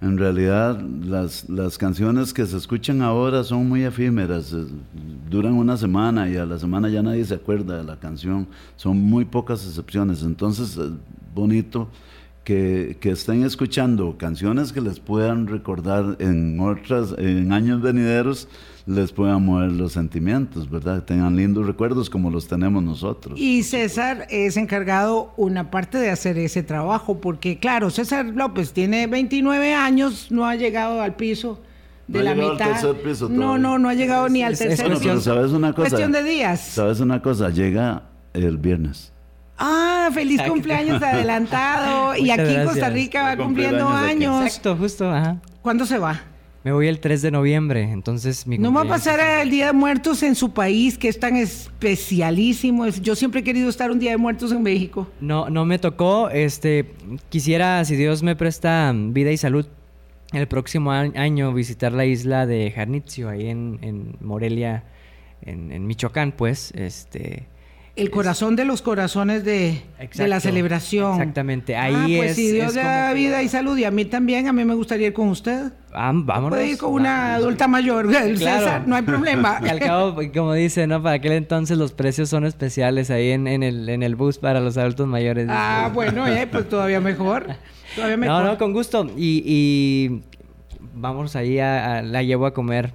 En 0.00 0.16
realidad, 0.16 0.80
las, 0.80 1.46
las, 1.50 1.76
canciones 1.76 2.32
que 2.32 2.46
se 2.46 2.56
escuchan 2.56 3.02
ahora 3.02 3.44
son 3.44 3.68
muy 3.68 3.84
efímeras, 3.84 4.54
eh, 4.54 4.64
duran 5.28 5.52
una 5.52 5.76
semana 5.76 6.30
y 6.30 6.38
a 6.38 6.46
la 6.46 6.58
semana 6.58 6.88
ya 6.88 7.02
nadie 7.02 7.22
se 7.26 7.34
acuerda 7.34 7.76
de 7.76 7.84
la 7.84 8.00
canción, 8.00 8.48
son 8.76 8.96
muy 8.96 9.26
pocas 9.26 9.62
excepciones, 9.66 10.22
entonces 10.22 10.78
es 10.78 10.92
bonito 11.34 11.90
que, 12.44 12.96
que, 12.98 13.10
estén 13.10 13.44
escuchando 13.44 14.16
canciones 14.16 14.72
que 14.72 14.80
les 14.80 15.00
puedan 15.00 15.48
recordar 15.48 16.16
en 16.18 16.58
otras, 16.60 17.14
en 17.18 17.52
años 17.52 17.82
venideros, 17.82 18.48
les 18.90 19.12
puedan 19.12 19.44
mover 19.44 19.70
los 19.70 19.92
sentimientos, 19.92 20.68
¿verdad? 20.68 21.04
Tengan 21.04 21.36
lindos 21.36 21.66
recuerdos 21.66 22.10
como 22.10 22.30
los 22.30 22.48
tenemos 22.48 22.82
nosotros. 22.82 23.38
Y 23.38 23.62
César 23.62 24.26
es 24.30 24.56
encargado 24.56 25.32
una 25.36 25.70
parte 25.70 25.98
de 25.98 26.10
hacer 26.10 26.36
ese 26.38 26.62
trabajo, 26.62 27.20
porque 27.20 27.58
claro, 27.58 27.90
César 27.90 28.26
López 28.26 28.72
tiene 28.72 29.06
29 29.06 29.74
años, 29.74 30.32
no 30.32 30.44
ha 30.44 30.56
llegado 30.56 31.00
al 31.00 31.14
piso 31.14 31.60
de 32.08 32.24
la 32.24 32.34
mitad. 32.34 32.82
no, 33.28 33.58
no, 33.58 33.78
no 33.78 33.88
ha 33.88 33.94
llegado 33.94 34.28
ni 34.28 34.42
al 34.42 34.58
tercer 34.58 34.92
piso. 34.98 35.20
¿sabes 35.20 35.52
una 35.52 35.72
cosa? 35.72 35.88
Cuestión 35.88 36.10
de 36.10 36.24
días. 36.24 36.60
¿Sabes 36.60 36.98
una 36.98 37.22
cosa? 37.22 37.48
Llega 37.50 38.02
el 38.34 38.58
viernes. 38.58 39.12
Ah, 39.56 40.08
feliz 40.12 40.42
cumpleaños 40.42 41.00
adelantado. 41.02 42.16
y 42.16 42.30
aquí 42.30 42.54
en 42.54 42.66
Costa 42.66 42.90
Rica 42.90 43.22
va 43.22 43.36
cumpliendo 43.36 43.88
años. 43.88 44.44
Exacto, 44.44 44.76
justo. 44.76 45.08
Ajá. 45.08 45.36
¿Cuándo 45.62 45.86
se 45.86 45.98
va? 45.98 46.29
Me 46.62 46.72
voy 46.72 46.88
el 46.88 47.00
3 47.00 47.22
de 47.22 47.30
noviembre, 47.30 47.90
entonces 47.90 48.46
mi 48.46 48.58
No 48.58 48.70
va 48.70 48.82
a 48.82 48.84
pasar 48.84 49.18
el 49.42 49.48
Día 49.48 49.68
de 49.68 49.72
Muertos 49.72 50.22
en 50.22 50.34
su 50.34 50.52
país, 50.52 50.98
que 50.98 51.08
es 51.08 51.18
tan 51.18 51.36
especialísimo. 51.36 52.86
Yo 52.86 53.14
siempre 53.14 53.40
he 53.40 53.44
querido 53.44 53.70
estar 53.70 53.90
un 53.90 53.98
Día 53.98 54.10
de 54.10 54.18
Muertos 54.18 54.52
en 54.52 54.62
México. 54.62 55.08
No, 55.22 55.48
no 55.48 55.64
me 55.64 55.78
tocó. 55.78 56.28
Este, 56.28 56.84
quisiera, 57.30 57.82
si 57.86 57.96
Dios 57.96 58.22
me 58.22 58.36
presta 58.36 58.92
vida 58.94 59.32
y 59.32 59.38
salud, 59.38 59.66
el 60.32 60.46
próximo 60.48 60.92
año 60.92 61.54
visitar 61.54 61.92
la 61.92 62.04
isla 62.04 62.46
de 62.46 62.70
Jarnitzio, 62.70 63.30
ahí 63.30 63.48
en, 63.48 64.16
Morelia, 64.20 64.84
en, 65.40 65.72
en, 65.72 65.86
Michoacán, 65.86 66.32
pues, 66.32 66.72
este 66.76 67.46
el 67.96 68.10
corazón 68.10 68.56
de 68.56 68.64
los 68.64 68.82
corazones 68.82 69.44
de, 69.44 69.82
la 70.16 70.40
celebración. 70.40 71.14
Exactamente, 71.14 71.76
ahí 71.76 72.16
ah, 72.16 72.20
pues 72.20 72.36
si 72.36 72.52
Dios 72.52 72.74
da 72.74 73.12
vida 73.12 73.42
y 73.42 73.48
salud, 73.48 73.76
y 73.76 73.84
a 73.84 73.90
mí 73.90 74.04
también, 74.04 74.48
a 74.48 74.52
mí 74.52 74.64
me 74.64 74.74
gustaría 74.74 75.08
ir 75.08 75.12
con 75.12 75.28
usted. 75.28 75.72
Ah, 75.92 76.12
vámonos. 76.14 76.58
Puede 76.58 76.70
ir 76.70 76.78
con 76.78 76.92
una 76.92 77.34
adulta 77.34 77.66
mayor, 77.68 78.10
César, 78.12 78.86
no 78.86 78.96
hay 78.96 79.02
problema. 79.02 79.60
Y 79.64 79.68
al 79.68 79.80
cabo, 79.80 80.16
como 80.32 80.54
dice, 80.54 80.86
¿no? 80.86 81.02
Para 81.02 81.16
aquel 81.16 81.32
entonces 81.32 81.76
los 81.76 81.92
precios 81.92 82.28
son 82.28 82.44
especiales 82.44 83.10
ahí 83.10 83.30
en, 83.30 83.46
el, 83.46 83.88
en 83.88 84.02
el 84.02 84.14
bus 84.14 84.38
para 84.38 84.60
los 84.60 84.76
adultos 84.76 85.06
mayores. 85.06 85.46
Ah, 85.50 85.90
bueno, 85.92 86.26
eh, 86.26 86.46
pues 86.50 86.68
todavía 86.68 87.00
mejor. 87.00 87.46
Todavía 87.94 88.16
mejor. 88.16 88.42
No, 88.42 88.50
no, 88.50 88.58
con 88.58 88.72
gusto. 88.72 89.06
Y, 89.16 90.22
vamos 90.94 91.36
ahí 91.36 91.58
a, 91.58 92.02
la 92.02 92.22
llevo 92.22 92.46
a 92.46 92.54
comer 92.54 92.92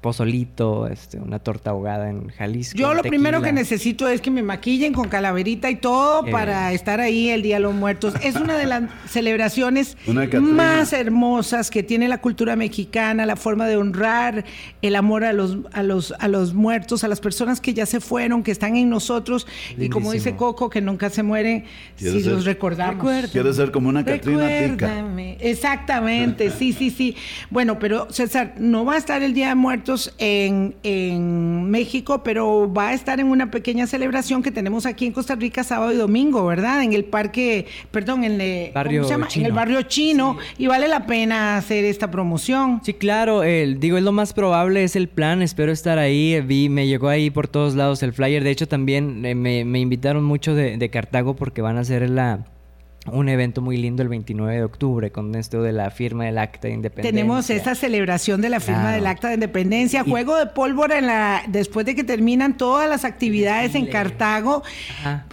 pozolito, 0.00 0.86
este, 0.86 1.18
una 1.18 1.38
torta 1.38 1.70
ahogada 1.70 2.08
en 2.10 2.28
Jalisco. 2.28 2.78
Yo 2.78 2.94
lo 2.94 3.02
primero 3.02 3.42
que 3.42 3.52
necesito 3.52 4.08
es 4.08 4.20
que 4.20 4.30
me 4.30 4.42
maquillen 4.42 4.92
con 4.92 5.08
calaverita 5.08 5.70
y 5.70 5.76
todo 5.76 6.26
eh. 6.26 6.30
para 6.30 6.72
estar 6.72 7.00
ahí 7.00 7.30
el 7.30 7.42
Día 7.42 7.56
de 7.56 7.60
los 7.60 7.74
Muertos. 7.74 8.14
Es 8.22 8.36
una 8.36 8.56
de 8.56 8.66
las 8.66 8.84
celebraciones 9.08 9.96
más 10.40 10.92
hermosas 10.92 11.70
que 11.70 11.82
tiene 11.82 12.08
la 12.08 12.18
cultura 12.18 12.56
mexicana, 12.56 13.26
la 13.26 13.36
forma 13.36 13.66
de 13.66 13.76
honrar 13.76 14.44
el 14.82 14.96
amor 14.96 15.24
a 15.24 15.32
los, 15.32 15.58
a 15.72 15.82
los, 15.82 16.12
a 16.18 16.28
los 16.28 16.54
muertos, 16.54 17.02
a 17.02 17.08
las 17.08 17.20
personas 17.20 17.60
que 17.60 17.74
ya 17.74 17.86
se 17.86 18.00
fueron, 18.00 18.42
que 18.42 18.52
están 18.52 18.76
en 18.76 18.88
nosotros. 18.90 19.46
Y 19.78 19.88
como 19.88 20.12
dice 20.12 20.36
Coco, 20.36 20.70
que 20.70 20.80
nunca 20.80 21.10
se 21.10 21.22
mueren 21.22 21.64
si 21.96 22.22
los 22.22 22.44
recordamos. 22.44 23.30
Quiere 23.30 23.52
ser 23.52 23.70
como 23.70 23.88
una 23.88 24.04
Catrina 24.04 24.46
Exactamente, 25.40 26.50
sí, 26.50 26.72
sí, 26.72 26.90
sí. 26.90 27.16
Bueno, 27.50 27.78
pero 27.78 28.08
César, 28.10 28.54
no 28.58 28.84
va 28.84 28.94
a 28.94 28.98
estar 28.98 29.22
el 29.22 29.34
Día 29.34 29.48
de 29.48 29.54
Muertos 29.54 29.85
en, 30.18 30.74
en, 30.82 31.70
México, 31.70 32.22
pero 32.22 32.72
va 32.72 32.88
a 32.88 32.94
estar 32.94 33.20
en 33.20 33.26
una 33.28 33.50
pequeña 33.50 33.86
celebración 33.86 34.42
que 34.42 34.50
tenemos 34.50 34.86
aquí 34.86 35.06
en 35.06 35.12
Costa 35.12 35.34
Rica 35.34 35.64
sábado 35.64 35.92
y 35.92 35.96
domingo, 35.96 36.44
¿verdad? 36.46 36.82
En 36.82 36.92
el 36.92 37.04
parque, 37.04 37.66
perdón, 37.90 38.24
en, 38.24 38.40
el 38.40 38.72
barrio 38.72 39.04
chino. 39.04 39.26
En 39.34 39.46
el 39.46 39.52
barrio 39.52 39.82
chino. 39.82 40.38
Y 40.58 40.66
vale 40.66 40.88
la 40.88 41.06
pena 41.06 41.56
hacer 41.56 41.84
esta 41.84 42.10
promoción. 42.10 42.80
Sí, 42.84 42.94
claro. 42.94 43.42
El, 43.42 43.80
digo, 43.80 43.96
es 43.96 44.04
lo 44.04 44.12
más 44.12 44.32
probable, 44.32 44.84
es 44.84 44.96
el 44.96 45.08
plan. 45.08 45.42
Espero 45.42 45.72
estar 45.72 45.98
ahí. 45.98 46.40
Vi, 46.40 46.68
me 46.68 46.86
llegó 46.86 47.08
ahí 47.08 47.30
por 47.30 47.48
todos 47.48 47.74
lados 47.74 48.02
el 48.02 48.12
flyer. 48.12 48.42
De 48.42 48.50
hecho, 48.50 48.68
también 48.68 49.24
eh, 49.24 49.34
me, 49.34 49.64
me, 49.64 49.80
invitaron 49.80 50.24
mucho 50.24 50.54
de, 50.54 50.76
de 50.76 50.90
Cartago 50.90 51.36
porque 51.36 51.62
van 51.62 51.76
a 51.76 51.80
hacer 51.80 52.08
la 52.10 52.44
un 53.12 53.28
evento 53.28 53.62
muy 53.62 53.76
lindo 53.76 54.02
el 54.02 54.08
29 54.08 54.54
de 54.54 54.64
octubre 54.64 55.10
con 55.10 55.34
esto 55.34 55.62
de 55.62 55.72
la 55.72 55.90
firma 55.90 56.24
del 56.24 56.38
acta 56.38 56.68
de 56.68 56.74
independencia. 56.74 57.10
Tenemos 57.10 57.50
esta 57.50 57.74
celebración 57.74 58.40
de 58.40 58.48
la 58.48 58.60
firma 58.60 58.92
del 58.92 59.06
acta 59.06 59.28
de 59.28 59.34
independencia, 59.34 60.04
juego 60.04 60.36
de 60.36 60.46
pólvora 60.46 60.98
en 60.98 61.06
la 61.06 61.42
después 61.48 61.86
de 61.86 61.94
que 61.94 62.04
terminan 62.04 62.56
todas 62.56 62.88
las 62.88 63.04
actividades 63.04 63.74
en 63.74 63.86
Cartago. 63.86 64.62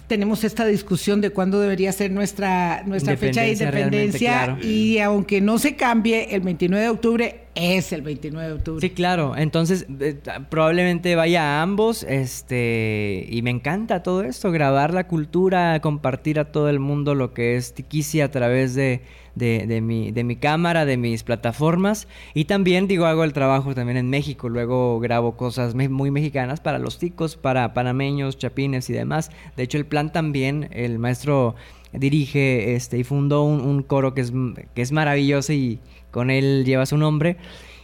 Tenemos 0.06 0.44
esta 0.44 0.66
discusión 0.66 1.20
de 1.20 1.30
cuándo 1.30 1.60
debería 1.60 1.92
ser 1.92 2.10
nuestra 2.10 2.82
nuestra 2.84 3.16
fecha 3.16 3.42
de 3.42 3.52
independencia 3.52 4.56
y 4.62 4.98
aunque 4.98 5.40
no 5.40 5.58
se 5.58 5.76
cambie 5.76 6.34
el 6.34 6.40
29 6.40 6.84
de 6.84 6.90
octubre 6.90 7.43
es 7.54 7.92
el 7.92 8.02
29 8.02 8.48
de 8.48 8.54
octubre. 8.54 8.80
Sí, 8.80 8.90
claro. 8.94 9.36
Entonces, 9.36 9.86
eh, 10.00 10.18
probablemente 10.50 11.14
vaya 11.14 11.42
a 11.42 11.62
ambos. 11.62 12.02
Este. 12.02 13.26
Y 13.30 13.42
me 13.42 13.50
encanta 13.50 14.02
todo 14.02 14.22
esto. 14.22 14.50
Grabar 14.50 14.92
la 14.92 15.06
cultura, 15.06 15.80
compartir 15.80 16.38
a 16.38 16.50
todo 16.50 16.68
el 16.68 16.80
mundo 16.80 17.14
lo 17.14 17.32
que 17.32 17.56
es 17.56 17.74
Tikisi 17.74 18.20
a 18.20 18.30
través 18.30 18.74
de, 18.74 19.02
de, 19.34 19.80
mi, 19.80 20.10
de 20.10 20.24
mi 20.24 20.36
cámara, 20.36 20.84
de 20.84 20.96
mis 20.96 21.22
plataformas. 21.22 22.08
Y 22.34 22.46
también, 22.46 22.88
digo, 22.88 23.06
hago 23.06 23.24
el 23.24 23.32
trabajo 23.32 23.74
también 23.74 23.98
en 23.98 24.10
México. 24.10 24.48
Luego 24.48 24.98
grabo 25.00 25.36
cosas 25.36 25.74
muy 25.74 26.10
mexicanas 26.10 26.60
para 26.60 26.78
los 26.78 26.98
ticos, 26.98 27.36
para 27.36 27.72
panameños, 27.74 28.36
chapines 28.36 28.90
y 28.90 28.92
demás. 28.92 29.30
De 29.56 29.62
hecho, 29.62 29.78
el 29.78 29.86
plan 29.86 30.12
también, 30.12 30.68
el 30.72 30.98
maestro 30.98 31.54
dirige 31.92 32.74
este 32.74 32.98
y 32.98 33.04
fundó 33.04 33.44
un, 33.44 33.60
un 33.60 33.84
coro 33.84 34.14
que 34.14 34.20
es, 34.22 34.32
que 34.74 34.82
es 34.82 34.90
maravilloso 34.90 35.52
y 35.52 35.78
con 36.14 36.30
él 36.30 36.62
lleva 36.64 36.86
su 36.86 36.96
nombre. 36.96 37.36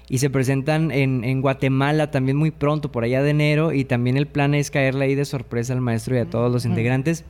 Y 0.09 0.18
se 0.18 0.31
presentan 0.31 0.93
en, 0.93 1.24
en, 1.24 1.41
Guatemala 1.41 2.12
también 2.12 2.37
muy 2.37 2.53
pronto, 2.53 2.93
por 2.93 3.03
allá 3.03 3.22
de 3.24 3.31
enero. 3.31 3.72
Y 3.72 3.85
también 3.85 4.16
el 4.16 4.26
plan 4.26 4.55
es 4.55 4.70
caerle 4.70 5.07
ahí 5.07 5.16
de 5.16 5.24
sorpresa 5.24 5.72
al 5.72 5.81
maestro 5.81 6.14
y 6.14 6.20
a 6.20 6.31
todos 6.31 6.53
los 6.53 6.64
integrantes. 6.64 7.24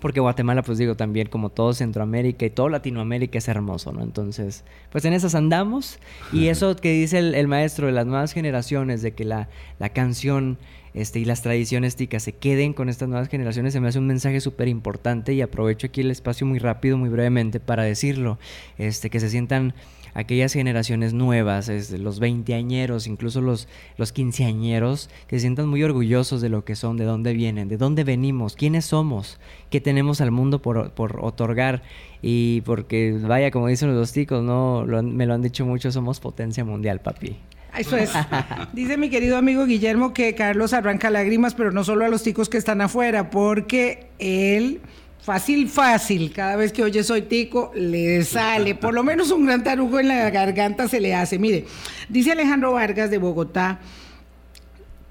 Porque 0.00 0.20
Guatemala, 0.20 0.62
pues 0.62 0.78
digo, 0.78 0.94
también 0.94 1.28
como 1.28 1.50
todo 1.50 1.72
Centroamérica 1.72 2.46
y 2.46 2.50
todo 2.50 2.68
Latinoamérica 2.68 3.38
es 3.38 3.48
hermoso, 3.48 3.92
¿no? 3.92 4.02
Entonces, 4.02 4.64
pues 4.92 5.04
en 5.04 5.14
esas 5.14 5.34
andamos. 5.34 5.98
Y 6.32 6.46
eso 6.46 6.76
que 6.76 6.92
dice 6.92 7.18
el, 7.18 7.48
maestro 7.48 7.86
de 7.86 7.92
las 7.92 8.06
nuevas 8.06 8.32
generaciones, 8.32 9.02
de 9.02 9.14
que 9.14 9.24
la, 9.24 9.48
la 9.78 9.88
canción 9.88 10.58
este, 10.96 11.18
y 11.18 11.26
las 11.26 11.42
tradiciones 11.42 11.94
ticas 11.94 12.22
se 12.22 12.32
queden 12.32 12.72
con 12.72 12.88
estas 12.88 13.08
nuevas 13.08 13.28
generaciones, 13.28 13.74
se 13.74 13.80
me 13.80 13.88
hace 13.88 13.98
un 13.98 14.06
mensaje 14.06 14.40
súper 14.40 14.66
importante 14.66 15.34
y 15.34 15.42
aprovecho 15.42 15.88
aquí 15.88 16.00
el 16.00 16.10
espacio 16.10 16.46
muy 16.46 16.58
rápido, 16.58 16.96
muy 16.96 17.10
brevemente 17.10 17.60
para 17.60 17.82
decirlo. 17.82 18.38
Este, 18.78 19.10
que 19.10 19.20
se 19.20 19.28
sientan 19.28 19.74
aquellas 20.16 20.54
generaciones 20.54 21.12
nuevas, 21.12 21.68
los 21.90 22.20
veinteañeros, 22.20 23.06
incluso 23.06 23.42
los, 23.42 23.68
los 23.98 24.12
quinceañeros, 24.12 25.10
que 25.28 25.36
se 25.36 25.40
sientan 25.40 25.68
muy 25.68 25.82
orgullosos 25.82 26.40
de 26.40 26.48
lo 26.48 26.64
que 26.64 26.74
son, 26.74 26.96
de 26.96 27.04
dónde 27.04 27.34
vienen, 27.34 27.68
de 27.68 27.76
dónde 27.76 28.02
venimos, 28.02 28.56
quiénes 28.56 28.86
somos, 28.86 29.38
qué 29.68 29.80
tenemos 29.82 30.22
al 30.22 30.30
mundo 30.30 30.62
por, 30.62 30.92
por 30.92 31.20
otorgar. 31.22 31.82
Y 32.22 32.62
porque, 32.62 33.12
vaya, 33.20 33.50
como 33.50 33.68
dicen 33.68 33.88
los 33.88 33.98
dos 33.98 34.12
ticos, 34.12 34.42
¿no? 34.42 34.86
me 35.02 35.26
lo 35.26 35.34
han 35.34 35.42
dicho 35.42 35.66
mucho, 35.66 35.92
somos 35.92 36.18
potencia 36.18 36.64
mundial, 36.64 37.00
papi. 37.00 37.36
Eso 37.76 37.98
es. 37.98 38.10
Dice 38.72 38.96
mi 38.96 39.10
querido 39.10 39.36
amigo 39.36 39.66
Guillermo 39.66 40.14
que 40.14 40.34
Carlos 40.34 40.72
arranca 40.72 41.10
lágrimas, 41.10 41.52
pero 41.52 41.72
no 41.72 41.84
solo 41.84 42.06
a 42.06 42.08
los 42.08 42.22
ticos 42.22 42.48
que 42.48 42.56
están 42.56 42.80
afuera, 42.80 43.28
porque 43.28 44.08
él 44.18 44.80
fácil, 45.26 45.68
fácil. 45.68 46.32
Cada 46.32 46.54
vez 46.54 46.72
que 46.72 46.84
oye 46.84 47.02
soy 47.02 47.22
tico, 47.22 47.72
le 47.74 48.22
sale. 48.22 48.76
Por 48.76 48.94
lo 48.94 49.02
menos 49.02 49.32
un 49.32 49.44
gran 49.44 49.64
tarugo 49.64 49.98
en 49.98 50.06
la 50.06 50.30
garganta 50.30 50.86
se 50.86 51.00
le 51.00 51.16
hace. 51.16 51.36
Mire, 51.36 51.64
dice 52.08 52.30
Alejandro 52.30 52.72
Vargas 52.72 53.10
de 53.10 53.18
Bogotá 53.18 53.80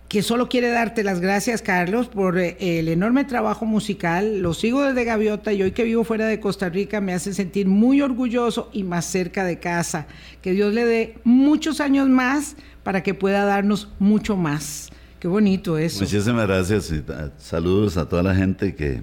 que 0.07 0.21
solo 0.23 0.47
quiere 0.47 0.69
darte 0.69 1.03
las 1.03 1.19
gracias, 1.19 1.61
Carlos, 1.61 2.07
por 2.07 2.37
eh, 2.37 2.55
el 2.59 2.87
enorme 2.87 3.25
trabajo 3.25 3.65
musical. 3.65 4.39
Lo 4.39 4.53
sigo 4.53 4.83
desde 4.83 5.03
Gaviota 5.03 5.51
y 5.51 5.61
hoy 5.63 5.71
que 5.71 5.83
vivo 5.83 6.05
fuera 6.05 6.27
de 6.27 6.39
Costa 6.39 6.69
Rica 6.69 7.01
me 7.01 7.13
hace 7.13 7.33
sentir 7.33 7.67
muy 7.67 8.01
orgulloso 8.01 8.69
y 8.71 8.83
más 8.83 9.03
cerca 9.03 9.43
de 9.43 9.59
casa. 9.59 10.07
Que 10.41 10.53
Dios 10.53 10.73
le 10.73 10.85
dé 10.85 11.17
muchos 11.25 11.81
años 11.81 12.07
más 12.07 12.55
para 12.83 13.03
que 13.03 13.13
pueda 13.13 13.43
darnos 13.43 13.89
mucho 13.99 14.37
más. 14.37 14.91
Qué 15.19 15.27
bonito 15.27 15.77
eso. 15.77 15.99
Muchísimas 15.99 16.47
gracias 16.47 16.89
y 16.91 17.03
saludos 17.37 17.97
a 17.97 18.07
toda 18.07 18.23
la 18.23 18.35
gente 18.35 18.75
que, 18.75 19.01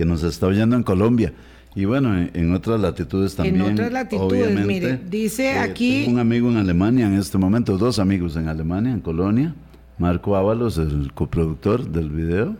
que 0.00 0.06
nos 0.06 0.22
está 0.22 0.46
oyendo 0.46 0.76
en 0.76 0.82
Colombia. 0.82 1.34
Y 1.74 1.84
bueno, 1.84 2.16
en, 2.32 2.54
otras 2.54 2.80
latitudes 2.80 3.36
también. 3.36 3.60
En 3.60 3.72
otras 3.74 3.92
latitudes, 3.92 4.66
mire, 4.66 4.98
dice 5.10 5.58
aquí... 5.58 6.06
un 6.08 6.18
amigo 6.18 6.48
en 6.48 6.56
Alemania 6.56 7.06
en 7.06 7.18
este 7.18 7.36
momento, 7.36 7.76
dos 7.76 7.98
amigos 7.98 8.34
en 8.36 8.48
Alemania, 8.48 8.92
en 8.92 9.00
Colonia 9.00 9.54
Marco 9.98 10.36
Ábalos, 10.36 10.78
el 10.78 11.12
coproductor 11.12 11.86
del 11.86 12.08
video, 12.08 12.56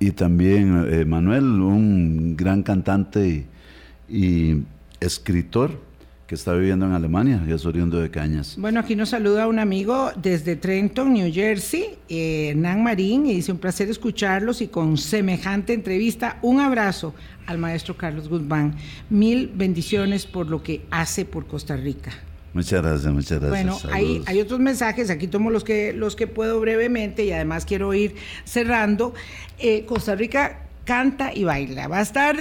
y, 0.00 0.10
también 0.10 0.84
eh, 0.90 1.04
Manuel, 1.04 1.44
un 1.44 2.36
gran 2.36 2.64
cantante 2.64 3.46
y, 4.08 4.62
escritor 4.98 5.80
que 6.26 6.34
está 6.34 6.54
viviendo 6.54 6.86
en 6.86 6.92
Alemania 6.92 7.42
y 7.46 7.52
es 7.52 7.66
oriundo 7.66 8.00
de 8.00 8.10
Cañas. 8.10 8.56
Bueno, 8.58 8.80
aquí 8.80 8.96
nos 8.96 9.10
saluda 9.10 9.46
un 9.46 9.58
amigo 9.58 10.10
desde 10.16 10.56
Trenton, 10.56 11.12
New 11.12 11.32
Jersey, 11.32 11.98
eh, 12.08 12.48
Hernán 12.50 12.82
Marín, 12.82 13.26
y 13.26 13.34
dice 13.34 13.52
un 13.52 13.58
placer 13.58 13.90
escucharlos 13.90 14.62
y 14.62 14.68
con 14.68 14.96
semejante 14.96 15.74
entrevista, 15.74 16.38
un 16.40 16.60
abrazo 16.60 17.14
al 17.46 17.58
maestro 17.58 17.96
Carlos 17.96 18.28
Guzmán. 18.28 18.74
Mil 19.10 19.52
bendiciones 19.54 20.26
por 20.26 20.48
lo 20.48 20.62
que 20.62 20.86
hace 20.90 21.26
por 21.26 21.46
Costa 21.46 21.76
Rica. 21.76 22.12
Muchas 22.54 22.82
gracias, 22.82 23.12
muchas 23.12 23.40
gracias. 23.40 23.82
Bueno, 23.82 23.94
hay, 23.94 24.22
hay, 24.26 24.40
otros 24.40 24.60
mensajes, 24.60 25.10
aquí 25.10 25.26
tomo 25.26 25.50
los 25.50 25.64
que, 25.64 25.92
los 25.92 26.14
que 26.14 26.28
puedo 26.28 26.60
brevemente 26.60 27.24
y 27.24 27.32
además 27.32 27.66
quiero 27.66 27.92
ir 27.92 28.14
cerrando. 28.44 29.12
Eh, 29.58 29.84
Costa 29.86 30.14
Rica 30.14 30.60
canta 30.84 31.34
y 31.34 31.44
baila. 31.44 31.88
Va 31.88 31.98
a 31.98 32.02
estar 32.02 32.36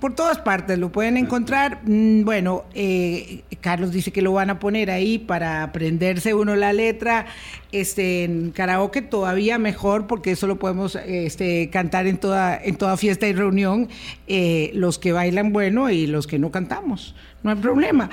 por 0.00 0.14
todas 0.14 0.38
partes, 0.38 0.78
lo 0.78 0.90
pueden 0.90 1.16
encontrar. 1.16 1.80
Mm, 1.84 2.24
bueno, 2.24 2.64
eh, 2.74 3.42
Carlos 3.60 3.92
dice 3.92 4.10
que 4.10 4.22
lo 4.22 4.32
van 4.32 4.50
a 4.50 4.58
poner 4.58 4.90
ahí 4.90 5.18
para 5.18 5.62
aprenderse 5.62 6.34
uno 6.34 6.56
la 6.56 6.72
letra. 6.72 7.26
Este, 7.72 8.24
en 8.24 8.52
karaoke 8.52 9.02
todavía 9.02 9.58
mejor, 9.58 10.06
porque 10.06 10.30
eso 10.30 10.46
lo 10.46 10.58
podemos 10.58 10.96
este, 10.96 11.68
cantar 11.68 12.06
en 12.06 12.16
toda, 12.16 12.56
en 12.56 12.76
toda 12.76 12.96
fiesta 12.96 13.26
y 13.26 13.34
reunión. 13.34 13.88
Eh, 14.28 14.70
los 14.74 14.98
que 14.98 15.12
bailan 15.12 15.52
bueno 15.52 15.90
y 15.90 16.06
los 16.06 16.26
que 16.26 16.38
no 16.38 16.50
cantamos. 16.50 17.14
No 17.42 17.50
hay 17.50 17.56
problema. 17.56 18.10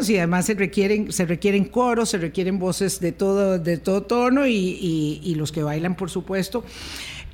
Sí, 0.00 0.16
además 0.16 0.46
se 0.46 0.54
requieren, 0.54 1.12
se 1.12 1.26
requieren 1.26 1.64
coros, 1.64 2.10
se 2.10 2.18
requieren 2.18 2.58
voces 2.58 3.00
de 3.00 3.12
todo, 3.12 3.58
de 3.58 3.76
todo 3.76 4.02
tono 4.02 4.46
y, 4.46 5.20
y 5.22 5.34
los 5.34 5.52
que 5.52 5.62
bailan, 5.62 5.96
por 5.96 6.10
supuesto. 6.10 6.64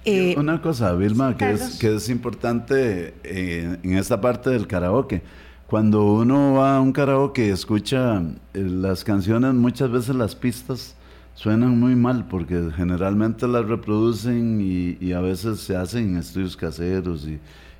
Eh, 0.04 0.34
Una 0.38 0.60
cosa, 0.62 0.94
Vilma, 0.94 1.36
que 1.36 1.50
es, 1.50 1.78
que 1.78 1.96
es 1.96 2.08
importante 2.08 3.14
eh, 3.24 3.78
en 3.82 3.96
esta 3.96 4.20
parte 4.20 4.50
del 4.50 4.66
karaoke. 4.66 5.22
Cuando 5.66 6.02
uno 6.04 6.54
va 6.54 6.76
a 6.76 6.80
un 6.80 6.92
karaoke 6.92 7.46
y 7.46 7.50
escucha 7.50 8.22
eh, 8.54 8.58
las 8.58 9.04
canciones, 9.04 9.52
muchas 9.54 9.90
veces 9.90 10.14
las 10.14 10.34
pistas 10.34 10.96
suenan 11.34 11.78
muy 11.78 11.94
mal 11.94 12.26
porque 12.26 12.70
generalmente 12.74 13.46
las 13.46 13.66
reproducen 13.66 14.60
y, 14.60 15.12
a 15.12 15.20
veces 15.20 15.60
se 15.60 15.76
hacen 15.76 16.10
en 16.10 16.16
estudios 16.16 16.56
caseros 16.56 17.28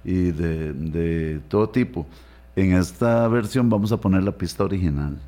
y, 0.05 0.31
de, 0.31 1.41
todo 1.49 1.69
tipo. 1.71 2.07
En 2.55 2.75
esta 2.75 3.27
versión 3.29 3.71
vamos 3.71 3.91
a 3.91 3.97
poner 3.97 4.23
la 4.23 4.33
pista 4.33 4.65
original. 4.65 5.19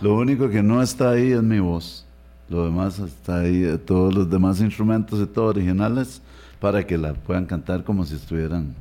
Lo 0.00 0.14
único 0.14 0.48
que 0.48 0.62
no 0.62 0.80
está 0.82 1.10
ahí 1.10 1.32
es 1.32 1.42
mi 1.42 1.58
voz. 1.58 2.06
Lo 2.50 2.64
demás 2.64 2.98
está 2.98 3.42
ahí, 3.42 3.62
eh, 3.62 3.78
todos 3.78 4.12
los 4.12 4.28
demás 4.28 4.60
instrumentos 4.60 5.20
y 5.22 5.26
todo 5.26 5.46
originales 5.46 6.20
para 6.58 6.84
que 6.84 6.98
la 6.98 7.14
puedan 7.14 7.46
cantar 7.46 7.84
como 7.84 8.04
si 8.04 8.16
estuvieran 8.16 8.74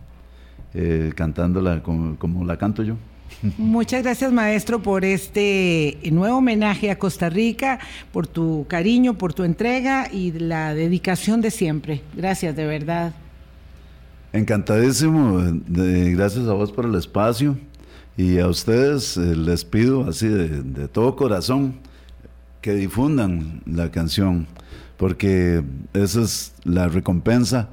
eh, 0.74 1.13
cantándola 1.15 1.84
como, 1.84 2.17
como 2.17 2.43
la 2.43 2.57
canto 2.57 2.82
yo. 2.82 2.95
Muchas 3.59 4.01
gracias, 4.01 4.32
maestro, 4.32 4.82
por 4.82 5.05
este 5.05 5.99
nuevo 6.11 6.39
homenaje 6.39 6.89
a 6.89 6.97
Costa 6.97 7.30
Rica, 7.30 7.78
por 8.11 8.26
tu 8.26 8.65
cariño, 8.67 9.13
por 9.20 9.36
tu 9.36 9.43
entrega 9.43 10.11
y 10.11 10.32
la 10.32 10.74
dedicación 10.74 11.39
de 11.39 11.51
siempre. 11.51 12.01
Gracias, 12.15 12.55
de 12.55 12.65
verdad. 12.65 13.13
Encantadísimo, 14.34 15.43
gracias 15.67 16.47
a 16.47 16.53
vos 16.53 16.72
por 16.72 16.86
el 16.86 16.95
espacio 16.95 17.55
y 18.17 18.39
a 18.39 18.47
ustedes 18.47 19.15
eh, 19.15 19.36
les 19.36 19.63
pido 19.63 20.09
así 20.09 20.28
de 20.28 20.88
todo 20.88 21.15
corazón 21.15 21.88
que 22.62 22.74
difundan 22.74 23.62
la 23.66 23.91
canción, 23.91 24.47
porque 24.97 25.64
esa 25.93 26.22
es 26.22 26.53
la 26.64 26.88
recompensa 26.88 27.70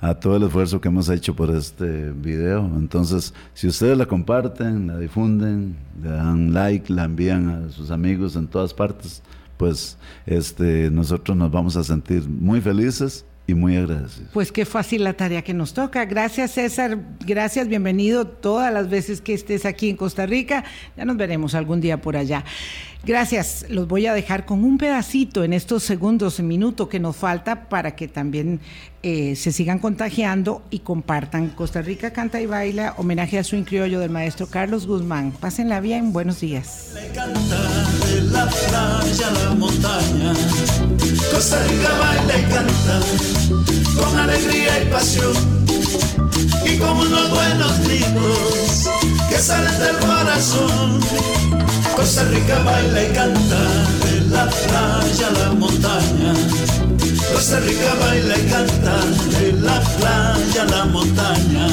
a 0.00 0.14
todo 0.14 0.36
el 0.36 0.44
esfuerzo 0.44 0.80
que 0.80 0.88
hemos 0.88 1.08
hecho 1.10 1.36
por 1.36 1.54
este 1.54 2.10
video. 2.12 2.64
Entonces, 2.76 3.34
si 3.52 3.68
ustedes 3.68 3.98
la 3.98 4.06
comparten, 4.06 4.86
la 4.86 4.98
difunden, 4.98 5.76
le 6.02 6.10
dan 6.10 6.54
like, 6.54 6.92
la 6.92 7.04
envían 7.04 7.48
a 7.48 7.70
sus 7.70 7.90
amigos 7.90 8.34
en 8.36 8.46
todas 8.46 8.72
partes, 8.72 9.22
pues 9.58 9.98
este, 10.24 10.90
nosotros 10.90 11.36
nos 11.36 11.50
vamos 11.50 11.76
a 11.76 11.84
sentir 11.84 12.26
muy 12.28 12.62
felices 12.62 13.26
y 13.50 13.54
muy 13.54 13.76
agradecidos. 13.76 14.28
Pues 14.32 14.52
qué 14.52 14.64
fácil 14.64 15.04
la 15.04 15.12
tarea 15.12 15.42
que 15.42 15.54
nos 15.54 15.74
toca. 15.74 16.04
Gracias 16.04 16.52
César, 16.52 16.98
gracias, 17.26 17.68
bienvenido 17.68 18.26
todas 18.26 18.72
las 18.72 18.88
veces 18.88 19.20
que 19.20 19.34
estés 19.34 19.66
aquí 19.66 19.90
en 19.90 19.96
Costa 19.96 20.26
Rica. 20.26 20.64
Ya 20.96 21.04
nos 21.04 21.16
veremos 21.16 21.54
algún 21.54 21.80
día 21.80 22.00
por 22.00 22.16
allá. 22.16 22.44
Gracias, 23.04 23.64
los 23.70 23.88
voy 23.88 24.06
a 24.06 24.12
dejar 24.12 24.44
con 24.44 24.62
un 24.62 24.76
pedacito 24.76 25.42
en 25.42 25.54
estos 25.54 25.82
segundos, 25.82 26.38
minutos 26.40 26.88
que 26.88 27.00
nos 27.00 27.16
falta 27.16 27.68
para 27.70 27.96
que 27.96 28.08
también 28.08 28.60
eh, 29.02 29.34
se 29.36 29.52
sigan 29.52 29.78
contagiando 29.78 30.62
y 30.70 30.80
compartan. 30.80 31.48
Costa 31.48 31.82
Rica 31.82 32.12
canta 32.12 32.40
y 32.40 32.46
baila, 32.46 32.94
homenaje 32.98 33.38
al 33.38 33.44
swing 33.44 33.64
criollo 33.64 34.00
del 34.00 34.10
maestro 34.10 34.46
Carlos 34.46 34.86
Guzmán. 34.86 35.32
Pásenla 35.32 35.80
bien, 35.80 36.12
buenos 36.12 36.40
días. 36.40 36.90
Le 36.94 37.08
canta 37.08 37.58
de 38.06 38.20
la 38.22 38.46
playa 38.46 39.30
la 39.30 39.54
montaña. 39.54 40.32
Costa 41.32 41.62
Rica 41.66 41.88
baila 41.98 42.38
y 42.38 42.42
canta 42.52 43.00
con 43.96 44.18
alegría 44.18 44.82
y 44.82 44.86
pasión 44.86 45.32
y 46.64 46.78
como 46.78 47.02
unos 47.02 47.30
buenos 47.30 47.80
gritos 47.84 48.90
que 49.28 49.38
salen 49.38 49.78
del 49.78 49.96
corazón 49.96 51.00
Costa 51.96 52.24
Rica 52.24 52.58
baila 52.64 53.02
y 53.02 53.12
canta 53.12 53.60
de 54.04 54.20
la 54.30 54.48
playa 54.48 55.28
a 55.28 55.32
la 55.32 55.54
montaña. 55.54 56.79
Costa 57.32 57.60
Rica 57.60 57.94
baila 58.00 58.38
y 58.38 58.42
canta 58.50 59.04
de 59.38 59.52
la 59.52 59.80
playa 59.80 60.62
a 60.62 60.64
la 60.66 60.84
montaña. 60.86 61.68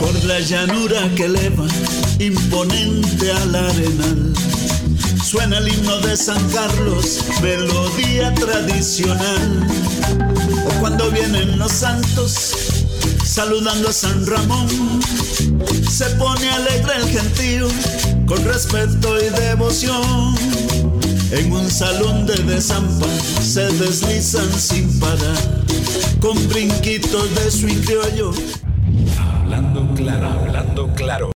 Por 0.00 0.24
la 0.24 0.40
llanura 0.40 1.10
que 1.16 1.24
eleva, 1.24 1.66
imponente 2.18 3.32
al 3.32 3.54
arenal 3.54 4.28
Suena 5.28 5.58
el 5.58 5.68
himno 5.68 5.98
de 5.98 6.16
San 6.16 6.42
Carlos, 6.48 7.22
melodía 7.42 8.32
tradicional. 8.32 9.66
O 10.66 10.80
cuando 10.80 11.10
vienen 11.10 11.58
los 11.58 11.70
santos, 11.70 12.67
saludando 13.38 13.88
a 13.88 13.92
San 13.92 14.26
Ramón, 14.26 14.66
se 15.88 16.06
pone 16.16 16.50
alegre 16.50 16.92
el 16.96 17.08
gentío, 17.08 17.68
con 18.26 18.44
respeto 18.44 19.16
y 19.16 19.28
devoción. 19.28 20.34
En 21.30 21.52
un 21.52 21.70
salón 21.70 22.26
de 22.26 22.34
desampa 22.34 23.06
se 23.40 23.70
deslizan 23.74 24.52
sin 24.52 24.90
parar, 24.98 25.38
con 26.20 26.36
brinquitos 26.48 27.32
de 27.36 27.50
su 27.52 27.68
criollo. 27.84 28.32
Hablando 29.20 29.94
claro, 29.94 30.30
hablando 30.30 30.88
claro. 30.96 31.26